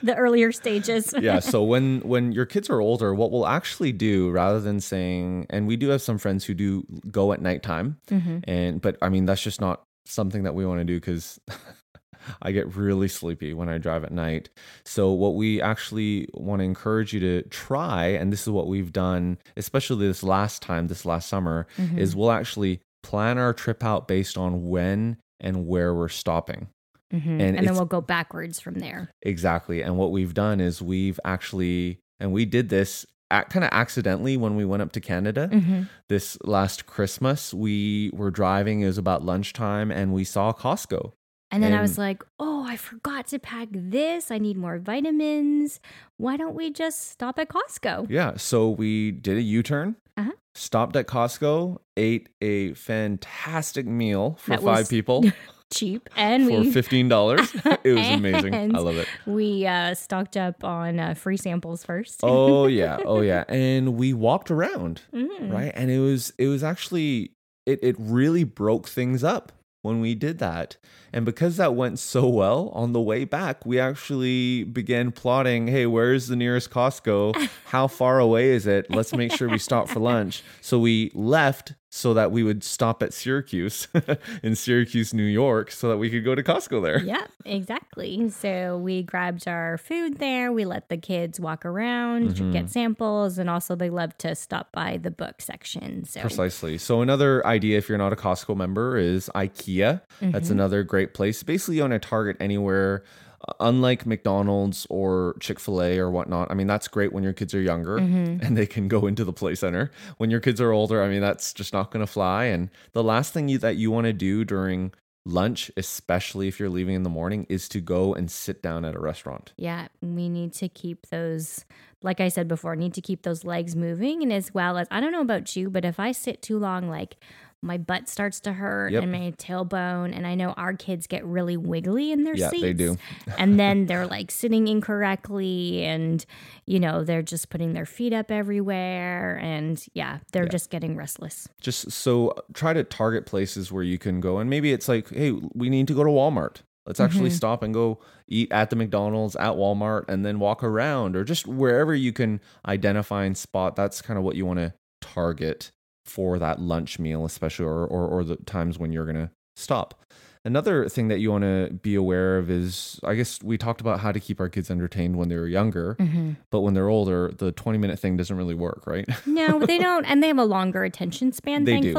the 0.03 0.15
earlier 0.15 0.51
stages. 0.51 1.13
yeah 1.21 1.39
so 1.39 1.63
when 1.63 1.99
when 2.01 2.31
your 2.31 2.45
kids 2.45 2.69
are 2.69 2.79
older 2.81 3.13
what 3.13 3.31
we'll 3.31 3.45
actually 3.47 3.91
do 3.91 4.29
rather 4.31 4.59
than 4.59 4.79
saying 4.79 5.45
and 5.49 5.67
we 5.67 5.75
do 5.77 5.89
have 5.89 6.01
some 6.01 6.17
friends 6.17 6.45
who 6.45 6.53
do 6.53 6.83
go 7.11 7.33
at 7.33 7.41
nighttime 7.41 7.97
Mhm. 8.09 8.43
and 8.47 8.81
but 8.81 8.97
i 9.01 9.09
mean 9.09 9.25
that's 9.25 9.41
just 9.43 9.61
not 9.61 9.83
something 10.05 10.43
that 10.43 10.55
we 10.55 10.65
want 10.65 10.79
to 10.79 10.85
do 10.85 10.95
because 10.99 11.39
i 12.41 12.51
get 12.51 12.75
really 12.75 13.07
sleepy 13.07 13.53
when 13.53 13.69
i 13.69 13.77
drive 13.77 14.03
at 14.03 14.11
night 14.11 14.49
so 14.85 15.11
what 15.11 15.35
we 15.35 15.61
actually 15.61 16.27
want 16.33 16.59
to 16.59 16.63
encourage 16.63 17.13
you 17.13 17.19
to 17.19 17.41
try 17.49 18.05
and 18.07 18.31
this 18.33 18.41
is 18.43 18.49
what 18.49 18.67
we've 18.67 18.91
done 18.93 19.37
especially 19.55 20.07
this 20.07 20.23
last 20.23 20.61
time 20.61 20.87
this 20.87 21.05
last 21.05 21.29
summer 21.29 21.67
Mhm. 21.77 21.97
is 21.97 22.15
we'll 22.15 22.31
actually 22.31 22.79
plan 23.03 23.37
our 23.37 23.53
trip 23.53 23.83
out 23.83 24.07
based 24.07 24.37
on 24.37 24.67
when 24.67 25.17
and 25.39 25.67
where 25.67 25.93
we're 25.93 26.09
stopping 26.09 26.67
Mhm. 27.13 27.25
And 27.39 27.41
and, 27.57 27.67
then 27.67 27.73
we'll 27.75 27.85
go 27.85 28.01
backwards 28.01 28.59
from 28.59 28.75
there. 28.75 29.09
Exactly. 29.21 29.81
And 29.81 29.97
what 29.97 30.11
we've 30.11 30.33
done 30.33 30.59
is 30.59 30.81
we've 30.81 31.19
actually, 31.23 31.99
and 32.19 32.31
we 32.33 32.45
did 32.45 32.69
this 32.69 33.05
kind 33.29 33.63
of 33.65 33.69
accidentally 33.73 34.37
when 34.37 34.55
we 34.55 34.63
went 34.65 34.81
up 34.81 34.91
to 34.93 35.01
Canada 35.01 35.47
hmm 35.51 35.83
this 36.09 36.37
last 36.45 36.85
Christmas. 36.85 37.53
We 37.53 38.09
were 38.13 38.31
driving, 38.31 38.81
it 38.81 38.85
was 38.87 38.97
about 38.97 39.23
lunchtime, 39.23 39.91
and 39.91 40.13
we 40.13 40.23
saw 40.23 40.53
Costco. 40.53 41.11
And 41.51 41.63
then 41.63 41.73
I 41.73 41.81
was 41.81 41.97
like, 41.97 42.23
oh, 42.39 42.65
I 42.67 42.75
forgot 42.75 43.27
to 43.27 43.39
pack 43.39 43.69
this. 43.71 44.31
I 44.31 44.37
need 44.37 44.57
more 44.57 44.79
vitamins. 44.79 45.79
Why 46.17 46.35
don't 46.35 46.55
we 46.55 46.71
just 46.71 47.09
stop 47.09 47.39
at 47.39 47.47
Costco? 47.47 48.07
Yeah. 48.09 48.35
So 48.37 48.69
we 48.69 49.11
did 49.11 49.37
a 49.37 49.41
U 49.41 49.63
turn, 49.63 49.95
Uh-huh. 50.17 50.31
stopped 50.55 50.95
at 50.97 51.07
Costco, 51.07 51.77
ate 51.95 52.27
a 52.41 52.73
fantastic 52.73 53.85
meal 53.85 54.35
for 54.41 54.51
That 54.51 54.61
five 54.61 54.79
was 54.79 54.89
people 54.89 55.23
Cheap. 55.73 56.09
And 56.15 56.45
for 56.45 56.59
we 56.61 56.71
$15. 56.71 57.79
it 57.83 57.93
was 57.93 58.07
amazing. 58.07 58.53
I 58.53 58.79
love 58.79 58.97
it. 58.97 59.07
we 59.25 59.65
uh, 59.67 59.93
stocked 59.95 60.37
up 60.37 60.63
on 60.63 60.99
uh, 60.99 61.13
free 61.13 61.37
samples 61.37 61.83
first. 61.83 62.21
Oh, 62.23 62.67
yeah. 62.81 62.99
Oh, 63.05 63.21
yeah. 63.21 63.43
And 63.49 63.95
we 63.95 64.13
walked 64.13 64.49
around. 64.51 65.01
Mhm. 65.13 65.51
right 65.51 65.71
and 65.75 65.91
it 65.91 65.99
was 65.99 66.31
it 66.37 66.47
was 66.47 66.63
actually 66.63 67.31
it, 67.65 67.79
it 67.83 67.95
really 67.99 68.43
broke 68.43 68.87
things 68.87 69.23
up 69.23 69.51
when 69.81 69.99
we 69.99 70.15
did 70.15 70.39
that 70.39 70.77
and 71.17 71.25
because 71.25 71.57
that 71.57 71.73
went 71.73 71.97
so 71.97 72.27
well 72.27 72.69
on 72.73 72.93
the 72.93 73.01
way 73.01 73.25
back 73.25 73.65
we 73.65 73.79
actually 73.79 74.63
began 74.63 75.11
plotting 75.11 75.67
hey 75.67 75.85
where's 75.87 76.27
the 76.27 76.35
nearest 76.35 76.69
costco 76.69 77.33
how 77.65 77.87
far 77.87 78.19
away 78.19 78.49
is 78.51 78.67
it 78.67 78.85
let's 78.91 79.13
make 79.13 79.31
sure 79.31 79.49
we 79.49 79.57
stop 79.57 79.89
for 79.89 79.99
lunch 79.99 80.43
so 80.61 80.77
we 80.77 81.11
left 81.15 81.73
so 81.89 82.13
that 82.13 82.31
we 82.31 82.43
would 82.43 82.63
stop 82.63 83.01
at 83.01 83.13
syracuse 83.13 83.87
in 84.43 84.55
syracuse 84.55 85.13
new 85.13 85.23
york 85.23 85.71
so 85.71 85.89
that 85.89 85.97
we 85.97 86.09
could 86.09 86.23
go 86.23 86.35
to 86.35 86.43
costco 86.43 86.81
there 86.83 86.99
Yeah, 87.01 87.25
exactly. 87.45 88.29
So 88.29 88.77
we 88.77 89.03
grabbed 89.03 89.47
our 89.47 89.77
food 89.77 90.17
there. 90.19 90.51
We 90.51 90.65
let 90.65 90.89
the 90.89 90.97
kids 90.97 91.39
walk 91.39 91.65
around, 91.65 92.35
Mhm. 92.35 92.51
get 92.51 92.69
samples, 92.69 93.37
and 93.37 93.49
also 93.49 93.75
they 93.75 93.89
love 93.89 94.17
to 94.19 94.35
stop 94.35 94.71
by 94.73 94.97
the 95.01 95.11
book 95.11 95.41
section. 95.41 96.03
So 96.05 96.21
Precisely. 96.21 96.77
So 96.77 97.01
another 97.01 97.45
idea, 97.47 97.77
if 97.77 97.87
you're 97.89 97.97
not 97.97 98.11
a 98.13 98.15
Costco 98.17 98.55
member, 98.57 98.97
is 98.97 99.29
IKEA. 99.33 100.01
That's 100.21 100.49
Mhm. 100.49 100.51
another 100.51 100.83
great 100.83 101.06
place. 101.13 101.43
Basically, 101.43 101.81
on 101.81 101.91
a 101.91 101.99
Target 101.99 102.37
anywhere. 102.39 103.03
uh, 103.47 103.53
Unlike 103.59 104.07
McDonald's 104.07 104.87
or 104.89 105.35
Chick 105.39 105.59
Fil 105.59 105.81
A 105.81 105.99
or 105.99 106.09
whatnot, 106.09 106.49
I 106.49 106.55
mean 106.55 106.65
that's 106.67 106.87
great 106.87 107.13
when 107.13 107.23
your 107.23 107.33
kids 107.33 107.53
are 107.53 107.61
younger 107.61 107.99
Mhm. 107.99 108.43
and 108.43 108.57
they 108.57 108.65
can 108.65 108.87
go 108.87 109.05
into 109.05 109.23
the 109.23 109.31
play 109.33 109.53
center. 109.53 109.91
When 110.17 110.31
your 110.31 110.39
kids 110.39 110.59
are 110.59 110.71
older, 110.71 111.03
I 111.03 111.07
mean 111.09 111.21
that's 111.21 111.53
just 111.53 111.71
not 111.71 111.91
going 111.91 112.03
to 112.05 112.11
fly. 112.11 112.45
And 112.45 112.69
the 112.93 113.03
last 113.03 113.33
thing 113.33 113.47
you, 113.47 113.59
that 113.59 113.75
you 113.77 113.91
want 113.91 114.05
to 114.05 114.13
do 114.13 114.43
during 114.43 114.91
lunch, 115.23 115.69
especially 115.77 116.47
if 116.47 116.59
you're 116.59 116.69
leaving 116.69 116.95
in 116.95 117.03
the 117.03 117.09
morning, 117.11 117.45
is 117.49 117.67
to 117.69 117.79
go 117.81 118.13
and 118.15 118.31
sit 118.31 118.63
down 118.63 118.83
at 118.85 118.95
a 118.95 118.99
restaurant. 118.99 119.53
Yeah, 119.57 119.89
we 120.01 120.29
need 120.29 120.53
to 120.53 120.67
keep 120.69 121.07
those, 121.07 121.65
like 122.01 122.19
I 122.19 122.29
said 122.29 122.47
before, 122.47 122.75
need 122.75 122.93
to 122.95 123.01
keep 123.01 123.21
those 123.23 123.43
legs 123.43 123.75
moving. 123.75 124.23
And 124.23 124.31
as 124.33 124.53
well 124.53 124.77
as, 124.77 124.87
I 124.89 124.99
don't 125.01 125.11
know 125.11 125.21
about 125.21 125.55
you, 125.55 125.69
but 125.69 125.83
if 125.85 125.99
I 125.99 126.11
sit 126.11 126.41
too 126.41 126.57
long, 126.57 126.89
like 126.89 127.17
my 127.63 127.77
butt 127.77 128.07
starts 128.07 128.39
to 128.41 128.53
hurt 128.53 128.91
Yep. 128.93 129.03
and 129.03 129.11
my 129.11 129.33
tailbone. 129.37 130.15
And 130.15 130.27
I 130.27 130.35
know 130.35 130.51
our 130.51 130.73
kids 130.73 131.07
get 131.07 131.25
really 131.25 131.57
wiggly 131.57 132.11
in 132.11 132.23
their 132.23 132.35
Yeah, 132.35 132.49
seats. 132.49 132.61
they 132.61 132.73
do. 132.73 132.97
and 133.37 133.59
then 133.59 133.87
they're 133.87 134.05
like 134.07 134.29
sitting 134.31 134.67
incorrectly 134.67 135.83
and, 135.83 136.23
you 136.65 136.79
know, 136.79 137.03
they're 137.03 137.21
just 137.23 137.49
putting 137.49 137.73
their 137.73 137.85
feet 137.85 138.13
up 138.13 138.29
everywhere. 138.29 139.39
And 139.41 139.83
yeah, 139.93 140.19
they're 140.31 140.43
Yeah. 140.43 140.49
just 140.49 140.69
getting 140.69 140.95
restless. 140.95 141.47
just 141.61 141.91
so 141.91 142.33
try 142.53 142.73
to 142.73 142.83
target 142.83 143.25
places 143.25 143.71
where 143.71 143.83
you 143.83 143.97
can 143.97 144.19
go 144.21 144.37
and 144.37 144.49
maybe 144.49 144.71
it's 144.71 144.87
like 144.87 145.09
hey 145.09 145.31
we 145.53 145.69
need 145.69 145.87
to 145.87 145.93
go 145.93 146.03
to 146.03 146.09
walmart 146.09 146.57
let's 146.85 146.99
actually 146.99 147.29
Mhm. 147.29 147.33
stop 147.33 147.63
and 147.63 147.73
go 147.73 147.99
eat 148.27 148.51
at 148.51 148.69
the 148.69 148.75
mcdonald's 148.75 149.35
at 149.35 149.53
walmart 149.55 150.05
and 150.07 150.25
then 150.25 150.39
walk 150.39 150.63
around 150.63 151.15
or 151.15 151.23
just 151.23 151.47
wherever 151.47 151.93
you 151.95 152.13
can 152.13 152.39
identify 152.67 153.25
and 153.25 153.35
spot 153.37 153.75
that's 153.75 154.01
kind 154.01 154.17
of 154.17 154.23
what 154.23 154.35
you 154.35 154.45
want 154.45 154.59
to 154.59 154.73
target 155.01 155.71
for 156.07 156.39
that 156.39 156.59
lunch 156.59 156.99
meal 156.99 157.25
especially 157.25 157.65
or, 157.65 157.85
or, 157.85 158.07
or 158.07 158.23
the 158.23 158.35
times 158.37 158.79
when 158.79 158.91
you're 158.91 159.05
going 159.05 159.15
to 159.15 159.29
stop 159.55 160.03
another 160.45 160.87
thing 160.87 161.07
that 161.07 161.19
you 161.19 161.31
want 161.31 161.43
to 161.43 161.69
be 161.81 161.95
aware 161.95 162.37
of 162.37 162.49
is 162.49 162.99
i 163.03 163.15
guess 163.15 163.41
we 163.43 163.57
talked 163.57 163.81
about 163.81 163.99
how 163.99 164.11
to 164.11 164.19
keep 164.19 164.39
our 164.39 164.49
kids 164.49 164.71
entertained 164.71 165.15
when 165.17 165.29
they 165.29 165.35
were 165.35 165.47
younger 165.47 165.95
mm-hmm. 165.99 166.33
but 166.51 166.61
when 166.61 166.73
they're 166.73 166.89
older 166.89 167.31
the 167.37 167.51
20 167.51 167.77
minute 167.77 167.99
thing 167.99 168.15
doesn't 168.15 168.37
really 168.37 168.55
work 168.55 168.85
right 168.85 169.07
No, 169.37 169.59
they 169.59 169.77
don't. 169.87 170.05
And 170.05 170.23
they 170.23 170.27
have 170.27 170.37
a 170.37 170.45
longer 170.45 170.83
attention 170.83 171.31
span, 171.31 171.63
They 171.63 171.79
do. 171.79 171.93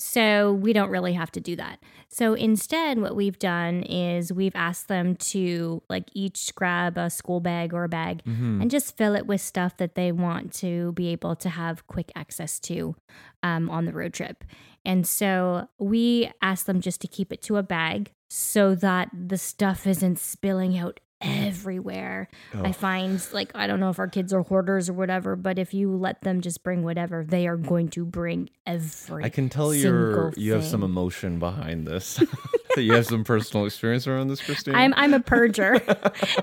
So 0.00 0.54
we 0.54 0.72
don't 0.72 0.88
really 0.88 1.12
have 1.12 1.30
to 1.32 1.40
do 1.40 1.56
that. 1.56 1.78
So 2.08 2.32
instead, 2.32 2.98
what 3.00 3.14
we've 3.14 3.38
done 3.38 3.82
is 3.82 4.32
we've 4.32 4.56
asked 4.56 4.88
them 4.88 5.14
to 5.16 5.82
like 5.90 6.08
each 6.14 6.54
grab 6.54 6.96
a 6.96 7.10
school 7.10 7.40
bag 7.40 7.74
or 7.74 7.84
a 7.84 7.88
bag 7.88 8.22
Mm-hmm. 8.24 8.62
and 8.62 8.70
just 8.70 8.96
fill 8.96 9.14
it 9.14 9.26
with 9.26 9.40
stuff 9.40 9.76
that 9.76 9.94
they 9.94 10.10
want 10.10 10.52
to 10.54 10.92
be 10.92 11.08
able 11.08 11.36
to 11.36 11.48
have 11.48 11.86
quick 11.86 12.10
access 12.16 12.58
to 12.60 12.96
um, 13.42 13.68
on 13.70 13.84
the 13.84 13.92
road 13.92 14.14
trip. 14.14 14.44
And 14.84 15.06
so 15.06 15.68
we 15.78 16.30
asked 16.40 16.66
them 16.66 16.80
just 16.80 17.00
to 17.02 17.08
keep 17.08 17.32
it 17.32 17.42
to 17.42 17.56
a 17.56 17.62
bag 17.62 18.12
so 18.30 18.74
that 18.76 19.10
the 19.12 19.36
stuff 19.38 19.86
isn't 19.86 20.18
spilling 20.18 20.78
out 20.78 21.00
everywhere. 21.20 22.28
I 22.54 22.68
Oh. 22.68 22.72
find 22.72 23.26
like 23.32 23.52
I 23.54 23.66
don't 23.66 23.80
know 23.80 23.90
if 23.90 23.98
our 23.98 24.08
kids 24.08 24.32
are 24.32 24.42
hoarders 24.42 24.88
or 24.88 24.92
whatever, 24.94 25.36
but 25.36 25.58
if 25.58 25.74
you 25.74 25.94
let 25.96 26.20
them 26.22 26.40
just 26.40 26.62
bring 26.62 26.82
whatever, 26.82 27.24
they 27.24 27.46
are 27.46 27.56
going 27.56 27.88
to 27.90 28.04
bring 28.04 28.50
every 28.66 29.24
I 29.24 29.28
can 29.28 29.48
tell 29.48 29.74
you're 29.74 30.32
you 30.36 30.52
have 30.52 30.64
some 30.64 30.82
emotion 30.82 31.38
behind 31.38 31.86
this. 31.86 32.22
you 32.76 32.92
have 32.94 33.06
some 33.06 33.24
personal 33.24 33.66
experience 33.66 34.06
around 34.06 34.28
this, 34.28 34.40
Christine. 34.40 34.74
I'm 34.74 34.94
I'm 34.96 35.14
a 35.14 35.20
purger, 35.20 35.80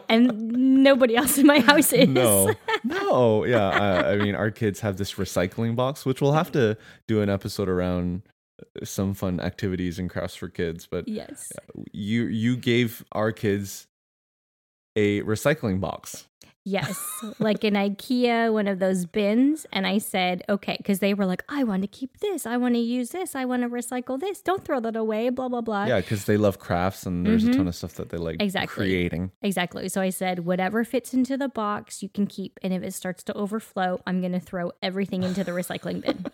and 0.10 0.84
nobody 0.84 1.16
else 1.16 1.38
in 1.38 1.46
my 1.48 1.60
house 1.60 1.94
is. 1.94 2.08
no, 2.08 2.54
no, 2.84 3.46
yeah. 3.46 3.70
I, 3.70 4.12
I 4.14 4.16
mean, 4.18 4.36
our 4.36 4.52
kids 4.52 4.82
have 4.82 4.98
this 4.98 5.14
recycling 5.16 5.76
box, 5.76 6.06
which 6.06 6.22
we'll 6.22 6.34
have 6.34 6.52
to 6.52 6.78
do 7.08 7.22
an 7.22 7.30
episode 7.30 7.70
around 7.70 8.22
uh, 8.62 8.86
some 8.86 9.14
fun 9.14 9.40
activities 9.40 9.98
and 10.00 10.10
crafts 10.10 10.36
for 10.36 10.50
kids. 10.50 10.88
But 10.90 11.08
Yes. 11.08 11.52
you 11.94 12.24
you 12.26 12.58
gave 12.58 13.04
our 13.14 13.32
kids 13.32 13.87
a 14.98 15.22
recycling 15.22 15.80
box. 15.80 16.27
Yes, 16.70 17.02
like 17.40 17.64
an 17.64 17.76
IKEA, 17.76 18.52
one 18.52 18.68
of 18.68 18.80
those 18.80 19.06
bins. 19.06 19.66
And 19.72 19.88
I 19.88 20.00
said, 20.00 20.44
okay, 20.50 20.76
because 20.78 21.00
they 21.00 21.14
were 21.14 21.26
like, 21.26 21.44
I 21.48 21.64
want 21.64 21.84
to 21.84 21.88
keep 21.88 22.20
this. 22.20 22.46
I 22.46 22.58
want 22.58 22.76
to 22.76 22.80
use 22.82 23.12
this. 23.12 23.36
I 23.36 23.46
want 23.46 23.64
to 23.64 23.70
recycle 23.70 24.20
this. 24.20 24.42
Don't 24.42 24.66
throw 24.66 24.82
that 24.82 24.98
away, 24.98 25.30
blah, 25.30 25.48
blah, 25.48 25.62
blah. 25.62 25.86
Yeah, 25.86 26.02
because 26.02 26.26
they 26.26 26.36
love 26.36 26.60
crafts 26.60 27.06
and 27.06 27.26
there's 27.26 27.46
a 27.46 27.52
Mhm. 27.52 27.56
ton 27.56 27.68
of 27.70 27.76
stuff 27.76 27.94
that 27.94 28.10
they 28.10 28.18
like 28.18 28.42
Exactly. 28.42 28.86
creating. 28.86 29.32
Exactly. 29.42 29.88
So 29.88 30.02
I 30.02 30.10
said, 30.10 30.40
whatever 30.46 30.84
fits 30.84 31.14
into 31.14 31.38
the 31.38 31.48
box, 31.48 32.04
you 32.04 32.10
can 32.10 32.28
keep. 32.28 32.60
And 32.62 32.74
if 32.74 32.84
it 32.84 32.94
starts 32.94 33.24
to 33.24 33.34
overflow, 33.34 34.02
I'm 34.06 34.20
going 34.20 34.34
to 34.34 34.40
throw 34.42 34.74
everything 34.82 35.24
into 35.24 35.46
the 35.46 35.52
recycling 35.52 36.02
bin. 36.02 36.26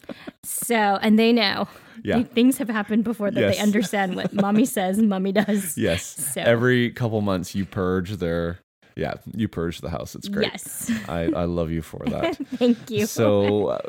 so, 0.43 0.76
and 0.76 1.19
they 1.19 1.32
know. 1.32 1.67
Yeah. 2.04 2.24
Things 2.24 2.58
have 2.58 2.69
happened 2.69 3.04
before 3.04 3.30
that 3.30 3.39
Yes. 3.39 3.56
they 3.58 3.62
understand 3.62 4.15
what 4.15 4.34
mommy 4.34 4.65
says, 4.65 4.98
mommy 5.00 5.32
does. 5.32 5.78
Yes. 5.78 6.04
So- 6.34 6.41
Every 6.41 6.89
couple 6.89 7.22
months 7.22 7.54
you 7.54 7.65
purge 7.65 8.13
their 8.17 8.58
yeah, 8.95 9.15
you 9.36 9.47
purge 9.47 9.82
the 9.82 9.89
house. 9.89 10.15
It's 10.15 10.27
great. 10.27 10.47
Yes. 10.51 10.91
I, 11.08 11.23
I 11.36 11.45
love 11.45 11.71
you 11.71 11.82
for 11.82 12.06
that. 12.08 12.36
Thank 12.56 12.89
you. 12.91 13.06
So, 13.06 13.67
uh, 13.67 13.79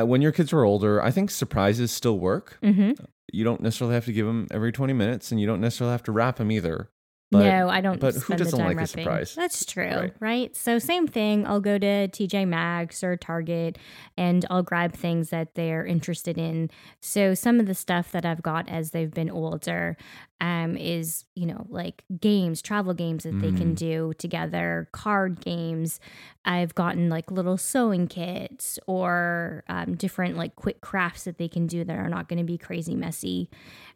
uh, 0.00 0.04
when 0.04 0.22
your 0.22 0.32
kids 0.32 0.52
are 0.52 0.64
older, 0.64 1.02
I 1.02 1.10
think 1.10 1.30
surprises 1.30 1.90
still 1.90 2.18
work. 2.18 2.58
Mhm. 2.62 2.98
You 3.32 3.44
don't 3.44 3.60
necessarily 3.62 3.94
have 3.94 4.04
to 4.06 4.12
give 4.12 4.26
them 4.26 4.46
every 4.50 4.72
20 4.72 4.92
minutes 4.92 5.30
and 5.30 5.40
you 5.40 5.46
don't 5.46 5.60
necessarily 5.60 5.92
have 5.92 6.02
to 6.04 6.12
wrap 6.12 6.36
them 6.36 6.50
either. 6.52 6.90
But 7.32 7.38
no, 7.44 7.68
I 7.68 7.80
don't. 7.80 7.98
but 7.98 8.14
who 8.14 8.20
spend 8.20 8.40
the 8.40 8.44
doesn't 8.44 8.58
time 8.58 8.76
like 8.76 8.84
a 8.84 8.86
surprise? 8.86 9.34
That's 9.34 9.64
true, 9.64 9.84
Right. 9.84 10.12
right. 10.20 10.56
So 10.56 10.78
same 10.78 11.06
thing. 11.08 11.46
I'll 11.46 11.60
go 11.60 11.78
to 11.78 12.06
TJ 12.08 12.46
Maxx 12.46 13.02
or 13.02 13.16
Target, 13.16 13.78
and 14.18 14.44
I'll 14.50 14.62
grab 14.62 14.92
things 14.92 15.30
that 15.30 15.54
they're 15.54 15.84
interested 15.86 16.36
in. 16.38 16.70
So 17.00 17.32
some 17.34 17.58
of 17.58 17.66
the 17.66 17.74
stuff 17.74 18.12
that 18.12 18.24
I've 18.26 18.42
got 18.42 18.68
as 18.68 18.90
they've 18.90 19.10
been 19.10 19.30
older, 19.30 19.96
um, 20.40 20.76
is 20.76 21.24
you 21.34 21.46
know 21.46 21.66
like 21.70 22.04
games, 22.20 22.60
travel 22.62 22.92
games 22.94 23.22
that 23.24 23.40
they 23.40 23.50
can 23.52 23.72
Mm. 23.72 23.76
do 23.76 24.12
together, 24.18 24.88
card 24.92 25.40
games. 25.40 26.00
I've 26.44 26.74
gotten 26.74 27.08
like 27.08 27.30
little 27.30 27.56
sewing 27.56 28.08
kits 28.08 28.78
or 28.86 29.62
um, 29.68 29.94
different 29.94 30.36
like 30.36 30.56
quick 30.56 30.80
crafts 30.80 31.24
that 31.24 31.38
they 31.38 31.48
can 31.48 31.66
do 31.68 31.84
that 31.84 31.96
are 31.96 32.08
not 32.08 32.28
going 32.28 32.40
to 32.40 32.44
be 32.44 32.58
crazy 32.58 32.96
messy 32.96 33.48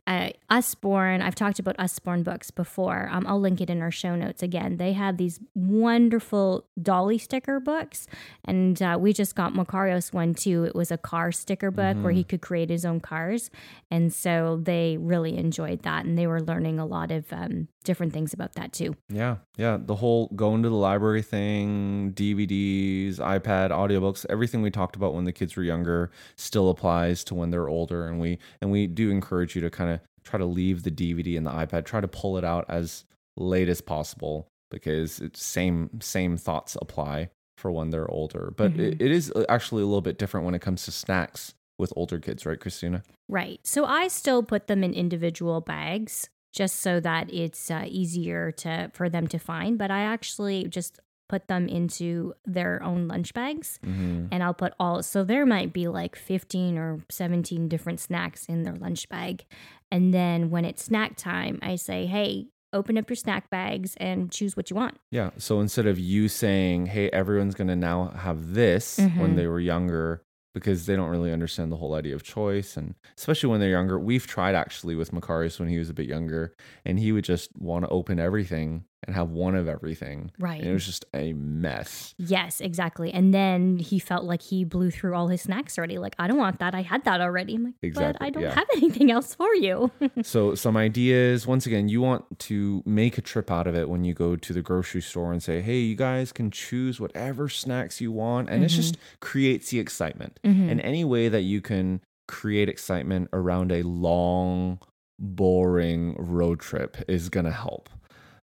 uh, 0.07 0.31
Usborne, 0.51 1.21
I've 1.21 1.35
talked 1.35 1.59
about 1.59 1.75
Usborne 1.79 2.23
books 2.23 2.51
before. 2.51 3.09
Um, 3.11 3.27
I'll 3.27 3.41
link 3.41 3.61
it 3.61 3.69
in 3.69 3.83
our 3.83 3.91
show 3.91 4.15
notes 4.15 4.43
again. 4.43 4.77
They 4.77 4.93
have 4.93 5.17
these 5.17 5.41
wonderful 5.55 6.65
dolly 6.81 7.19
sticker 7.19 7.59
books, 7.59 8.07
and 8.45 8.81
uh, 8.81 8.97
we 9.01 9.13
just 9.13 9.35
got 9.35 9.55
Macarios 9.55 10.13
one 10.13 10.35
too. 10.35 10.65
It 10.65 10.77
was 10.77 10.93
a 10.93 10.99
car 10.99 11.33
sticker 11.33 11.71
book 11.71 11.97
where 11.99 12.13
he 12.13 12.23
could 12.23 12.41
create 12.41 12.71
his 12.71 12.85
own 12.85 13.01
cars, 13.01 13.51
and 13.91 14.13
so 14.13 14.61
they 14.63 14.97
really 14.97 15.37
enjoyed 15.37 15.83
that, 15.83 16.05
and 16.05 16.17
they 16.17 16.27
were 16.27 16.41
learning 16.41 16.79
a 16.79 16.87
lot 16.87 17.11
of 17.11 17.33
um, 17.33 17.69
different 17.83 18.13
things 18.13 18.33
about 18.33 18.55
that 18.55 18.73
too. 18.73 18.95
yeah, 19.09 19.37
yeah, 19.57 19.79
the 19.81 19.95
whole 19.95 20.29
going 20.37 20.63
to 20.63 20.69
the 20.69 20.75
library 20.75 21.23
thing, 21.23 22.13
DVDs, 22.15 23.17
iPad, 23.17 23.71
audiobooks, 23.71 24.27
everything 24.29 24.63
we 24.63 24.71
talked 24.71 24.97
about 24.97 25.15
when 25.15 25.25
the 25.25 25.33
kids 25.33 25.57
were 25.57 25.63
younger 25.63 26.11
still 26.37 26.69
applies 26.69 27.25
to 27.25 27.35
when 27.35 27.51
they're 27.51 27.69
older 27.69 28.07
and 28.07 28.21
we 28.21 28.39
and 28.61 28.71
we 28.71 28.87
do 28.87 29.11
encourage 29.11 29.55
you 29.55 29.63
to 29.63 29.71
kind 29.71 29.91
of 29.91 29.96
try 30.27 30.39
to 30.39 30.45
leave 30.45 30.83
the 30.83 30.91
DVD 30.91 31.37
and 31.37 31.47
the 31.47 31.51
iPad, 31.51 31.85
try 31.85 32.01
to 32.01 32.09
pull 32.09 32.37
it 32.37 32.45
out 32.45 32.65
as 32.69 33.05
late 33.37 33.69
as 33.69 33.81
possible 33.81 34.49
because 34.71 35.21
it's 35.21 35.45
same 35.45 35.89
same 36.01 36.37
thoughts 36.37 36.77
apply 36.83 37.31
for 37.57 37.71
when 37.71 37.91
they're 37.91 38.11
older. 38.11 38.53
But 38.57 38.73
Mhm. 38.75 38.81
it, 38.81 39.01
it 39.01 39.11
is 39.11 39.31
uh, 39.33 39.45
actually 39.49 39.83
a 39.83 39.87
little 39.87 40.03
bit 40.03 40.19
different 40.19 40.45
when 40.45 40.55
it 40.55 40.61
comes 40.61 40.85
to 40.85 40.91
snacks 40.93 41.55
with 41.79 41.93
older 41.97 42.19
kids, 42.19 42.45
right, 42.45 42.59
Christina? 42.61 43.03
Right. 43.29 43.61
So 43.65 43.85
I 43.85 44.09
still 44.09 44.43
put 44.43 44.67
them 44.67 44.83
in 44.83 44.93
individual 44.95 45.61
bags 45.61 46.29
just 46.53 46.77
so 46.77 47.01
that 47.01 47.33
it's 47.33 47.71
uh, 47.71 47.85
easier 47.87 48.51
to 48.53 48.91
for 48.95 49.09
them 49.09 49.27
to 49.29 49.39
find. 49.39 49.79
But 49.79 49.91
I 49.91 50.01
actually 50.01 50.65
just 50.69 50.99
put 51.29 51.49
them 51.49 51.67
into 51.69 52.33
their 52.45 52.81
own 52.85 53.09
lunch 53.09 53.35
bags 53.35 53.81
Mm-hmm. 53.85 54.27
and 54.31 54.43
I'll 54.45 54.55
put 54.55 54.73
all 54.79 55.03
so 55.03 55.25
there 55.25 55.45
might 55.45 55.73
be 55.73 55.89
like 55.89 56.15
15 56.15 56.79
or 56.79 57.01
17 57.11 57.67
different 57.69 57.99
snacks 58.01 58.47
in 58.47 58.63
their 58.63 58.77
lunch 58.77 59.09
bag. 59.09 59.45
And 59.91 60.13
then 60.13 60.51
when 60.51 60.65
it's 60.65 60.85
snack 60.85 61.17
time, 61.17 61.59
I 61.63 61.77
say, 61.77 62.07
"Hey, 62.07 62.49
open 62.73 62.99
up 62.99 63.09
your 63.09 63.17
snack 63.17 63.49
bags 63.51 63.95
and 63.99 64.31
choose 64.31 64.57
what 64.57 64.71
you 64.71 64.77
want." 64.77 64.99
Yeah. 65.11 65.31
So 65.39 65.61
instead 65.61 65.87
of 65.87 65.99
you 65.99 66.29
saying, 66.29 66.87
hey, 66.87 67.09
everyone's 67.11 67.55
going 67.55 67.69
to 67.69 67.77
now 67.77 68.09
have 68.11 68.55
this 68.55 68.99
when 68.99 69.33
Mhm. 69.33 69.37
they 69.37 69.47
were 69.47 69.61
younger, 69.61 70.23
because 70.55 70.87
they 70.87 70.97
don't 70.97 71.11
really 71.11 71.33
understand 71.33 71.71
the 71.71 71.77
whole 71.77 71.95
idea 71.95 72.15
of 72.15 72.23
choice. 72.23 72.77
And 72.77 72.95
especially 73.19 73.51
when 73.51 73.61
they're 73.61 73.69
younger, 73.71 73.99
we've 73.99 74.27
tried 74.27 74.55
actually 74.55 74.95
with 74.95 75.13
Macarius 75.13 75.61
when 75.61 75.69
he 75.69 75.79
was 75.79 75.91
a 75.91 75.95
bit 75.95 76.07
younger, 76.07 76.55
and 76.85 76.99
he 76.99 77.13
would 77.13 77.25
just 77.25 77.51
want 77.59 77.85
to 77.85 77.91
open 77.91 78.19
everything 78.19 78.85
and 79.05 79.15
have 79.15 79.31
one 79.31 79.55
of 79.55 79.69
everything. 79.69 80.31
Right. 80.39 80.61
And 80.61 80.71
it 80.71 80.73
was 80.73 80.87
just 80.87 81.05
a 81.15 81.33
mess. 81.35 82.15
Yes, 82.19 82.61
exactly. 82.61 83.13
And 83.13 83.33
then 83.33 83.79
he 83.79 83.99
felt 83.99 84.25
like 84.25 84.43
he 84.43 84.65
blew 84.65 84.91
through 84.91 85.15
all 85.15 85.29
his 85.29 85.43
snacks 85.43 85.79
already. 85.79 85.99
Like, 85.99 86.17
I 86.19 86.27
don't 86.27 86.39
want 86.39 86.59
that. 86.61 86.75
I 86.75 86.83
had 86.83 87.05
that 87.05 87.21
already. 87.21 87.55
I'm 87.57 87.65
like, 87.65 87.75
but 87.81 87.87
Exactly, 87.87 88.27
I 88.27 88.31
don't 88.31 88.43
yeah. 88.43 88.55
have 88.55 88.67
anything 88.75 89.11
else 89.11 89.35
for 89.35 89.55
you. 89.55 89.91
so 90.23 90.55
some 90.55 90.77
ideas 90.77 91.47
once 91.47 91.67
again 91.67 91.89
you 91.89 92.01
want 92.01 92.25
to 92.41 92.83
make 92.87 93.19
a 93.19 93.23
trip 93.23 93.51
out 93.51 93.67
of 93.67 93.75
it 93.77 93.89
when 93.89 94.03
you 94.05 94.15
go 94.15 94.35
to 94.35 94.53
the 94.53 94.63
grocery 94.63 95.03
store 95.03 95.31
and 95.33 95.43
say 95.43 95.61
hey 95.61 95.79
you 95.79 95.95
guys 95.95 96.33
can 96.33 96.51
choose 96.51 96.99
whatever 96.99 97.49
snacks 97.49 98.01
you 98.01 98.11
want 98.11 98.49
and 98.51 98.65
it 98.65 98.69
just 98.69 98.97
creates 99.21 99.71
the 99.71 99.79
excitement 99.79 100.41
Mhm. 100.45 100.71
and 100.71 100.81
any 100.81 101.05
way 101.05 101.29
that 101.29 101.43
you 101.43 101.61
can 101.61 102.01
create 102.29 102.69
excitement 102.69 103.29
around 103.33 103.71
a 103.71 103.83
long 103.83 104.79
boring 105.19 106.15
road 106.19 106.61
trip 106.61 106.97
is 107.09 107.29
going 107.29 107.47
to 107.47 107.53
help 107.53 107.89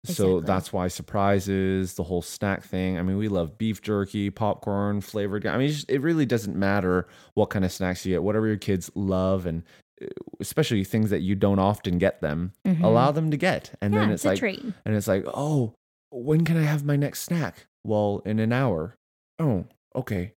so 0.03 0.37
Exactly. 0.37 0.47
that's 0.47 0.73
why 0.73 0.87
surprises 0.87 1.93
the 1.93 2.03
whole 2.03 2.21
snack 2.21 2.63
thing 2.63 2.97
i 2.97 3.01
mean 3.03 3.17
we 3.17 3.27
love 3.27 3.57
beef 3.57 3.81
jerky 3.81 4.29
popcorn 4.29 4.99
flavored 5.01 5.45
i 5.45 5.57
mean 5.57 5.67
it's 5.67 5.75
just, 5.77 5.89
it 5.91 5.99
really 6.01 6.25
doesn't 6.25 6.55
matter 6.55 7.07
what 7.35 7.49
kind 7.51 7.63
of 7.63 7.71
snacks 7.71 8.05
you 8.05 8.13
get 8.13 8.23
whatever 8.23 8.47
your 8.47 8.57
kids 8.57 8.89
love 8.95 9.45
and 9.45 9.63
uh, 10.01 10.07
especially 10.39 10.83
things 10.83 11.09
that 11.11 11.21
you 11.21 11.35
don't 11.35 11.59
often 11.59 11.97
get 11.99 12.19
them 12.21 12.51
Mhm. 12.65 12.83
allow 12.83 13.11
them 13.11 13.29
to 13.31 13.37
get 13.37 13.71
and 13.81 13.93
yeah, 13.93 13.99
then 14.01 14.09
it's, 14.11 14.21
it's, 14.21 14.25
a 14.25 14.29
like 14.29 14.39
treat. 14.39 14.63
and 14.85 14.95
it's 14.95 15.07
like 15.07 15.23
oh 15.27 15.73
when 16.11 16.43
can 16.45 16.57
i 16.57 16.63
have 16.63 16.83
my 16.83 16.95
next 16.95 17.21
snack 17.21 17.67
well 17.83 18.21
in 18.25 18.39
an 18.39 18.51
hour 18.51 18.95
oh 19.39 19.65
okay 19.95 20.33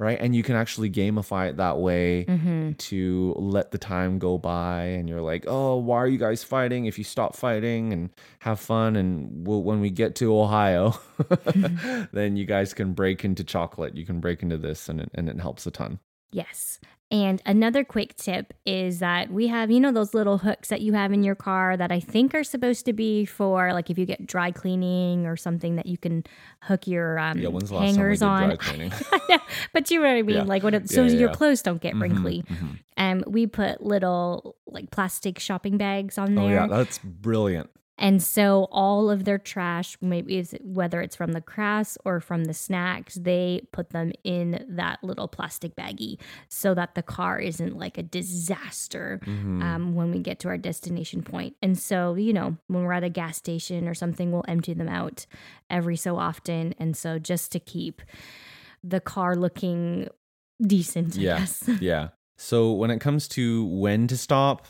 right? 0.00 0.18
And 0.20 0.34
you 0.34 0.42
can 0.42 0.56
actually 0.56 0.90
gamify 0.90 1.48
it 1.50 1.58
that 1.58 1.78
way 1.78 2.24
hmm 2.24 2.72
to 2.78 3.34
let 3.36 3.72
the 3.72 3.78
time 3.78 4.18
go 4.18 4.38
by 4.38 4.84
and 4.84 5.08
you're 5.08 5.20
like 5.20 5.44
oh 5.48 5.76
why 5.76 5.96
are 5.96 6.06
you 6.06 6.18
guys 6.18 6.44
fighting 6.44 6.86
if 6.86 6.96
you 6.98 7.04
stop 7.04 7.34
fighting 7.34 7.92
and 7.92 8.10
have 8.38 8.60
fun 8.60 8.94
and 8.94 9.46
we'll, 9.46 9.62
when 9.62 9.80
we 9.80 9.90
get 9.90 10.14
to 10.14 10.38
ohio 10.38 10.94
then 12.12 12.36
you 12.36 12.44
guys 12.44 12.74
can 12.74 12.92
break 12.92 13.24
into 13.24 13.44
chocolate. 13.44 13.96
You 13.96 14.06
can 14.06 14.20
break 14.20 14.42
into 14.42 14.56
this 14.56 14.88
and 14.88 15.00
it, 15.00 15.10
and 15.14 15.28
it 15.28 15.40
helps 15.40 15.66
a 15.66 15.70
ton. 15.70 15.98
Yes. 16.32 16.78
And 17.12 17.42
another 17.44 17.82
quick 17.82 18.14
tip 18.16 18.54
is 18.64 19.00
that 19.00 19.32
we 19.32 19.48
have, 19.48 19.68
you 19.70 19.80
know, 19.80 19.90
those 19.90 20.14
little 20.14 20.38
hooks 20.38 20.68
that 20.68 20.80
you 20.80 20.92
have 20.92 21.12
in 21.12 21.24
your 21.24 21.34
car 21.34 21.76
that 21.76 21.90
I 21.90 21.98
think 21.98 22.34
are 22.36 22.44
supposed 22.44 22.84
to 22.86 22.92
be 22.92 23.24
for 23.24 23.72
like 23.72 23.90
if 23.90 23.98
you 23.98 24.06
get 24.06 24.26
dry 24.26 24.52
cleaning 24.52 25.26
or 25.26 25.36
something 25.36 25.74
that 25.74 25.86
you 25.86 25.98
can 25.98 26.22
hook 26.62 26.86
your 26.86 27.18
um, 27.18 27.38
yeah 27.38 27.48
when's 27.48 27.70
the 27.70 27.74
last 27.74 27.94
time 27.94 27.96
we 27.96 28.00
hangers 28.02 28.22
on. 28.22 28.46
dry 28.48 28.56
cleaning 28.64 28.92
I 29.12 29.20
know, 29.28 29.38
but 29.72 29.90
you 29.90 29.98
know 30.00 30.06
what 30.06 30.16
I 30.16 30.22
mean? 30.22 30.36
Yeah. 30.36 30.42
Like 30.44 30.62
so 30.86 31.02
Yeah, 31.04 31.18
your 31.18 31.28
clothes 31.30 31.62
don't 31.62 31.80
get 31.80 31.94
Mhm, 31.94 32.00
wrinkly. 32.00 32.44
mhm. 32.48 32.78
Um, 32.96 33.24
we 33.26 33.46
put 33.48 33.82
little 33.82 34.54
like 34.66 34.90
plastic 34.92 35.38
shopping 35.40 35.78
bags 35.78 36.16
on 36.16 36.34
there. 36.36 36.44
oh 36.44 36.48
yeah 36.48 36.66
that's 36.68 36.98
brilliant 36.98 37.70
And 38.00 38.22
so 38.22 38.66
all 38.72 39.10
of 39.10 39.24
their 39.24 39.38
trash, 39.38 39.96
maybe 40.00 40.42
whether 40.62 41.00
it's 41.02 41.14
from 41.14 41.32
the 41.32 41.40
crafts 41.42 41.98
or 42.04 42.18
from 42.20 42.44
the 42.44 42.54
snacks, 42.54 43.14
they 43.16 43.60
put 43.72 43.90
them 43.90 44.10
in 44.24 44.64
that 44.70 45.04
little 45.04 45.28
plastic 45.28 45.76
baggie 45.76 46.18
so 46.48 46.74
that 46.74 46.94
the 46.94 47.02
car 47.02 47.38
isn't 47.38 47.76
like 47.78 47.98
a 47.98 48.02
disaster 48.02 49.20
Mhm. 49.24 49.62
um, 49.62 49.94
when 49.94 50.10
we 50.10 50.18
get 50.20 50.38
to 50.40 50.48
our 50.48 50.58
destination 50.58 51.22
point. 51.22 51.56
And 51.62 51.78
so, 51.78 52.14
you 52.14 52.32
know, 52.32 52.56
when 52.68 52.82
we're 52.84 52.94
at 52.94 53.04
a 53.04 53.10
gas 53.10 53.36
station 53.36 53.86
or 53.86 53.94
something, 53.94 54.32
we'll 54.32 54.44
empty 54.48 54.72
them 54.74 54.88
out 54.88 55.26
every 55.68 55.96
so 55.96 56.16
often. 56.16 56.74
And 56.78 56.96
so 56.96 57.18
just 57.18 57.52
to 57.52 57.60
keep 57.60 58.02
the 58.82 59.00
car 59.00 59.36
looking 59.36 60.08
decent, 60.66 61.16
Yes. 61.16 61.62
Yeah. 61.66 61.74
guess. 61.74 61.82
yeah. 61.82 62.08
So 62.38 62.72
when 62.72 62.90
it 62.90 62.98
comes 63.00 63.28
to 63.28 63.66
when 63.66 64.06
to 64.06 64.16
stop, 64.16 64.66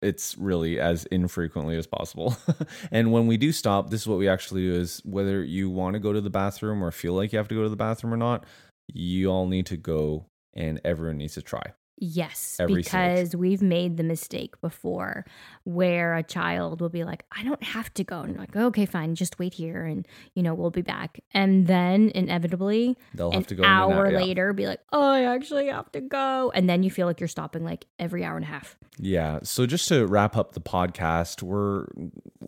it's 0.00 0.36
really 0.38 0.78
as 0.78 1.04
infrequently 1.06 1.76
as 1.76 1.86
possible. 1.86 2.36
and 2.90 3.12
when 3.12 3.26
we 3.26 3.36
do 3.36 3.52
stop, 3.52 3.90
this 3.90 4.02
is 4.02 4.06
what 4.06 4.18
we 4.18 4.28
actually 4.28 4.62
do 4.62 4.74
is 4.74 5.00
whether 5.04 5.42
you 5.42 5.68
want 5.70 5.94
to 5.94 6.00
go 6.00 6.12
to 6.12 6.20
the 6.20 6.30
bathroom 6.30 6.82
or 6.82 6.90
feel 6.90 7.14
like 7.14 7.32
you 7.32 7.38
have 7.38 7.48
to 7.48 7.54
go 7.54 7.62
to 7.62 7.68
the 7.68 7.76
bathroom 7.76 8.14
or 8.14 8.16
not, 8.16 8.44
you 8.92 9.28
all 9.28 9.46
need 9.46 9.66
to 9.66 9.76
go 9.76 10.26
and 10.54 10.80
everyone 10.84 11.18
needs 11.18 11.34
to 11.34 11.42
try. 11.42 11.72
Yes, 12.00 12.56
Every 12.60 12.76
because 12.76 13.34
we've 13.34 13.60
made 13.60 13.96
the 13.96 14.02
mistake 14.04 14.60
before 14.60 15.24
where 15.64 16.14
a 16.14 16.22
child 16.22 16.80
will 16.80 16.88
be 16.88 17.02
like, 17.04 17.24
I 17.36 17.42
don't 17.42 17.62
have 17.62 17.92
to 17.94 18.04
go. 18.04 18.20
And 18.20 18.36
like, 18.36 18.54
okay, 18.54 18.86
fine, 18.86 19.14
just 19.16 19.38
wait 19.38 19.54
here 19.54 19.84
and, 19.84 20.06
you 20.34 20.42
know, 20.42 20.54
we'll 20.54 20.70
be 20.70 20.82
back. 20.82 21.20
And 21.34 21.66
then 21.66 22.10
inevitably, 22.14 22.96
They'll 23.14 23.30
an 23.30 23.34
have 23.34 23.46
to 23.48 23.54
go 23.56 23.62
an 23.64 23.68
hour 23.68 24.06
out, 24.06 24.12
yeah. 24.12 24.18
later, 24.20 24.52
be 24.52 24.66
like, 24.66 24.80
oh, 24.92 25.02
I 25.10 25.22
actually 25.34 25.66
have 25.66 25.90
to 25.92 26.00
go. 26.00 26.52
And 26.54 26.68
then 26.70 26.82
you 26.82 26.90
feel 26.90 27.06
like 27.06 27.20
you're 27.20 27.28
stopping 27.28 27.64
like 27.64 27.86
every 27.98 28.24
hour 28.24 28.36
and 28.36 28.44
a 28.44 28.48
half. 28.48 28.76
Yeah. 28.98 29.40
So 29.42 29.66
just 29.66 29.88
to 29.88 30.06
wrap 30.06 30.36
up 30.36 30.52
the 30.52 30.60
podcast, 30.60 31.42
we're 31.42 31.86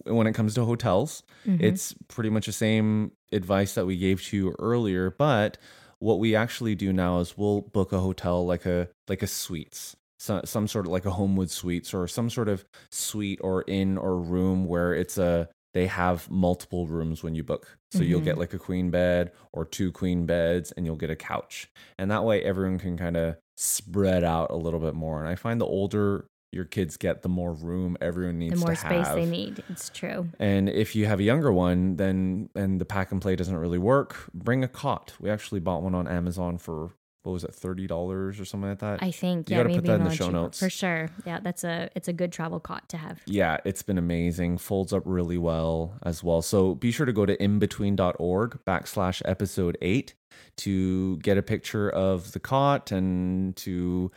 when 0.05 0.26
it 0.26 0.32
comes 0.32 0.55
to 0.55 0.64
hotels, 0.64 1.22
Mhm. 1.46 1.61
it's 1.61 1.94
pretty 2.09 2.30
much 2.30 2.46
the 2.46 2.53
same 2.53 3.12
advice 3.32 3.74
that 3.74 3.86
we 3.86 3.96
gave 3.96 4.22
to 4.24 4.36
you 4.36 4.55
earlier, 4.59 5.11
but 5.11 5.59
what 6.01 6.18
we 6.18 6.34
actually 6.34 6.74
do 6.74 6.92
now 6.92 7.20
is 7.20 7.38
we'll 7.38 7.62
book 7.62 7.92
a 7.92 8.01
hotel 8.01 8.44
like 8.46 8.66
a 8.66 8.88
like 9.09 9.22
a 9.22 9.26
suites. 9.26 9.96
So, 10.18 10.42
some 10.44 10.68
sort 10.68 10.84
of 10.86 10.92
like 10.92 11.07
a 11.07 11.11
Homewood 11.12 11.51
Suites 11.51 11.94
or 11.94 12.07
some 12.07 12.28
sort 12.28 12.48
of 12.48 12.64
suite 12.90 13.38
or 13.42 13.64
inn 13.68 13.96
or 13.96 14.18
room 14.18 14.66
where 14.66 14.92
it's 14.94 15.16
a 15.16 15.48
they 15.72 15.86
have 15.86 16.28
multiple 16.30 16.86
rooms 16.88 17.22
when 17.22 17.34
you 17.36 17.44
book. 17.44 17.78
So 17.92 18.03
you'll 18.03 18.20
Mhm. 18.20 18.24
get 18.24 18.38
like 18.38 18.53
a 18.53 18.59
queen 18.59 18.90
bed 18.90 19.32
or 19.53 19.64
two 19.64 19.92
queen 19.92 20.26
beds 20.26 20.72
and 20.72 20.84
you'll 20.84 20.96
get 20.96 21.11
a 21.11 21.16
couch. 21.16 21.70
And 21.96 22.11
that 22.11 22.24
way 22.24 22.42
everyone 22.42 22.78
can 22.78 22.96
kind 22.96 23.16
of 23.16 23.36
spread 23.57 24.24
out 24.24 24.51
a 24.51 24.57
little 24.57 24.80
bit 24.80 24.94
more. 24.94 25.20
And 25.20 25.28
I 25.28 25.36
find 25.36 25.61
the 25.61 25.66
older 25.66 26.26
your 26.53 26.64
kids 26.64 26.96
get, 26.96 27.22
the 27.22 27.28
more 27.28 27.53
room 27.53 27.96
everyone 28.01 28.38
needs. 28.38 28.59
The 28.61 28.66
more 28.66 28.74
space 28.74 29.07
have. 29.07 29.14
they 29.16 29.26
need. 29.26 29.62
It's 29.68 29.88
true. 29.90 30.28
And 30.38 30.68
if 30.68 30.96
you 30.96 31.07
have 31.07 31.20
a 31.20 31.22
younger 31.22 31.53
one, 31.53 31.96
then 31.96 32.48
and 32.55 32.80
the 32.80 32.84
pack 32.84 33.12
and 33.12 33.20
play 33.22 33.36
doesn't 33.36 33.57
really 33.57 33.78
work, 33.78 34.28
bring 34.34 34.64
a 34.64 34.68
cot. 34.68 35.14
We 35.20 35.30
actually 35.30 35.61
bought 35.61 35.82
one 35.82 35.94
on 35.94 36.09
Amazon 36.09 36.59
for 36.59 36.90
what 37.22 37.32
was 37.32 37.44
it, 37.44 37.55
thirty 37.55 37.86
dollars 37.86 38.40
or 38.40 38.44
something 38.46 38.70
like 38.70 38.78
that. 38.78 39.03
I 39.03 39.11
think 39.11 39.51
You 39.51 39.57
yeah, 39.57 39.62
gotta 39.62 39.74
put 39.74 39.84
maybe 39.84 39.88
that 39.88 40.01
in 40.01 40.05
the 40.05 40.11
show 40.14 40.24
cheaper. 40.24 40.32
notes. 40.32 40.59
for 40.59 40.70
sure. 40.70 41.11
Yeah, 41.26 41.38
that's 41.40 41.62
a 41.64 41.90
it's 41.94 42.09
a 42.09 42.12
good 42.14 42.32
travel 42.32 42.59
cot 42.61 42.88
to 42.88 42.96
have. 42.96 43.20
yeah, 43.26 43.59
it's 43.64 43.82
been 43.82 43.98
amazing. 43.98 44.57
Folds 44.59 44.92
up 44.94 45.03
really 45.05 45.36
well 45.38 45.98
as 46.03 46.24
well. 46.24 46.40
So 46.42 46.74
be 46.74 46.90
sure 46.90 47.05
to 47.07 47.12
go 47.12 47.26
to 47.26 47.36
inbetween.org 47.36 48.59
backslash 48.66 49.22
episode 49.24 49.76
eight 49.82 50.14
to 50.57 51.16
get 51.18 51.36
a 51.38 51.42
picture 51.42 51.90
of 51.90 52.32
the 52.32 52.40
cot 52.40 52.90
and 52.90 53.55
to 53.57 54.11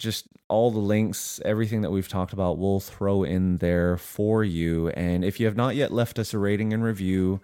just 0.00 0.26
all 0.48 0.70
the 0.72 0.80
links, 0.80 1.40
everything 1.44 1.82
that 1.82 1.90
we've 1.90 2.08
talked 2.08 2.32
about, 2.32 2.58
we'll 2.58 2.80
throw 2.80 3.22
in 3.22 3.58
there 3.58 3.96
for 3.96 4.42
you. 4.42 4.88
And 4.90 5.24
if 5.24 5.38
you 5.38 5.46
have 5.46 5.56
not 5.56 5.76
yet 5.76 5.92
left 5.92 6.18
us 6.18 6.34
a 6.34 6.38
rating 6.38 6.72
and 6.72 6.82
review, 6.82 7.40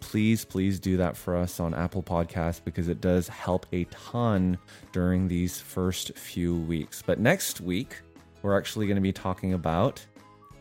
please, 0.00 0.44
please 0.44 0.78
do 0.78 0.96
that 0.96 1.16
for 1.16 1.36
us 1.36 1.60
on 1.60 1.74
Apple 1.74 2.02
Podcasts 2.02 2.62
because 2.64 2.88
it 2.88 3.00
does 3.00 3.28
help 3.28 3.66
a 3.72 3.84
ton 3.84 4.56
during 4.92 5.28
these 5.28 5.60
first 5.60 6.16
few 6.16 6.56
weeks. 6.56 7.02
But 7.04 7.18
next 7.18 7.60
week, 7.60 8.00
we're 8.42 8.56
actually 8.56 8.86
going 8.86 8.96
to 8.96 9.02
be 9.02 9.12
talking 9.12 9.52
about 9.52 10.04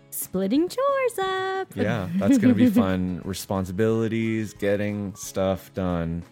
Splitting 0.09 0.67
chores 0.67 1.19
up. 1.19 1.75
yeah, 1.75 2.09
that's 2.15 2.39
going 2.39 2.53
to 2.53 2.55
be 2.55 2.69
fun. 2.69 3.21
Responsibilities, 3.25 4.53
getting 4.53 5.13
stuff 5.13 5.71
done. 5.75 6.23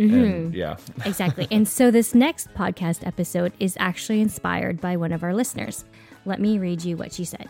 Mhm. 0.00 0.24
And 0.24 0.54
yeah. 0.54 0.76
exactly. 1.04 1.46
And 1.50 1.68
so 1.68 1.90
this 1.90 2.14
next 2.14 2.52
podcast 2.54 3.06
episode 3.06 3.52
is 3.60 3.76
actually 3.78 4.20
inspired 4.20 4.80
by 4.80 4.96
one 4.96 5.12
of 5.12 5.22
our 5.22 5.34
listeners. 5.34 5.84
Let 6.24 6.40
me 6.40 6.58
read 6.58 6.84
you 6.84 6.96
what 6.96 7.12
she 7.12 7.24
said. 7.24 7.48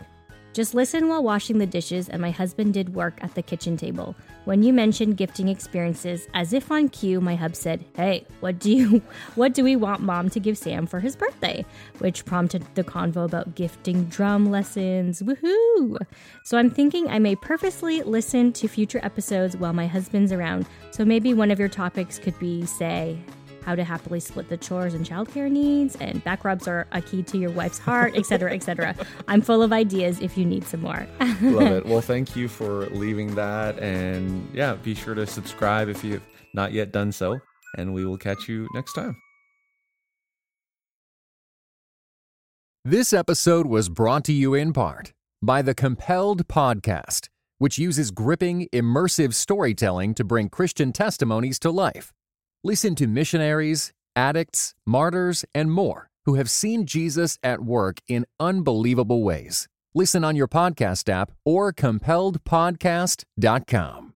Just 0.61 0.75
listen 0.75 1.09
while 1.09 1.23
washing 1.23 1.57
the 1.57 1.65
dishes, 1.65 2.11
and 2.11 2.21
my 2.21 2.33
husband 2.33 2.75
did 2.75 2.95
work 2.95 3.19
at 3.25 3.35
the 3.35 3.41
kitchen 3.41 3.79
table. 3.79 4.15
When 4.45 4.63
you 4.63 4.75
mentioned 4.75 5.17
gifting 5.17 5.49
experiences, 5.49 6.29
as 6.35 6.53
if 6.53 6.71
on 6.71 6.91
cue, 6.91 7.19
my 7.19 7.35
hub 7.35 7.57
said, 7.57 7.83
"Hey, 7.97 8.27
what 8.41 8.59
do 8.59 8.71
you, 8.71 9.01
what 9.37 9.55
do 9.55 9.65
we 9.65 9.75
want 9.75 10.03
Mom 10.03 10.29
to 10.29 10.39
give 10.39 10.59
Sam 10.59 10.87
for 10.87 11.01
his 11.01 11.17
birthday?" 11.17 11.65
Which 11.97 12.27
prompted 12.27 12.63
the 12.75 12.85
convo 12.85 13.25
about 13.25 13.55
gifting 13.55 14.05
drum 14.11 14.51
lessons. 14.51 15.23
Woohoo! 15.23 15.97
So 16.45 16.59
I'm 16.59 16.69
thinking 16.69 17.09
I 17.09 17.19
may 17.19 17.37
purposely 17.37 18.03
listen 18.03 18.53
to 18.53 18.69
future 18.69 19.01
episodes 19.03 19.57
while 19.57 19.73
my 19.73 19.87
husband's 19.87 20.31
around. 20.31 20.67
So 20.91 21.07
maybe 21.07 21.33
one 21.33 21.51
of 21.51 21.59
your 21.59 21.71
topics 21.71 22.19
could 22.19 22.39
be, 22.39 22.67
say, 22.67 23.19
how 23.65 23.75
to 23.75 23.85
happily 23.85 24.21
split 24.21 24.49
the 24.49 24.57
chores 24.57 24.95
and 24.95 25.07
childcare 25.07 25.51
needs, 25.51 25.97
and 25.97 26.23
back 26.25 26.45
rubs 26.45 26.67
are 26.69 26.87
a 26.93 27.01
key 27.01 27.23
to 27.25 27.39
your 27.39 27.51
wife's 27.51 27.79
heart, 27.79 28.17
etc., 28.17 28.53
etc. 28.53 28.95
I'm 29.29 29.41
full 29.41 29.63
of 29.63 29.73
ideas 29.73 30.21
if 30.21 30.37
you 30.37 30.45
need 30.45 30.65
some 30.67 30.81
more. 30.81 31.07
Love 31.41 31.73
it. 31.73 31.87
Well, 31.91 32.01
thank 32.01 32.37
you 32.37 32.47
for 32.47 32.87
leaving 32.87 33.35
that. 33.35 33.79
And 33.81 34.49
yeah, 34.55 34.75
be 34.75 34.95
sure 34.95 35.15
to 35.15 35.27
subscribe 35.27 35.89
if 35.89 36.05
you've 36.05 36.23
not 36.55 36.73
yet 36.73 36.93
done 36.93 37.11
so. 37.11 37.41
And 37.77 37.95
we 37.95 38.05
will 38.05 38.19
catch 38.19 38.49
you 38.49 38.69
next 38.75 38.93
time. 38.93 39.17
This 42.85 43.13
episode 43.13 43.67
was 43.67 43.89
brought 43.89 44.25
to 44.25 44.33
you 44.33 44.55
in 44.55 44.73
part 44.73 45.13
by 45.43 45.63
the 45.63 45.75
Compelled 45.75 46.49
Podcast, 46.49 47.29
which 47.59 47.79
uses 47.79 48.11
gripping, 48.11 48.69
immersive 48.73 49.35
storytelling 49.35 50.15
to 50.15 50.25
bring 50.25 50.49
Christian 50.49 50.93
testimonies 50.93 51.59
to 51.59 51.71
life. 51.71 52.13
Listen 52.63 52.95
to 52.97 53.07
missionaries, 53.07 53.91
addicts, 54.15 54.75
martyrs, 54.85 55.47
and 55.55 55.73
more 55.73 56.11
who 56.27 56.35
have 56.35 56.51
seen 56.51 56.85
Jesus 56.85 57.39
at 57.43 57.63
work 57.63 58.01
in 58.07 58.27
unbelievable 58.39 59.23
ways. 59.23 59.67
Listen 59.95 60.23
on 60.25 60.37
your 60.37 60.47
podcast 60.47 61.09
app 61.09 61.33
or 61.45 61.73
compelledpodcast.com. 61.73 64.10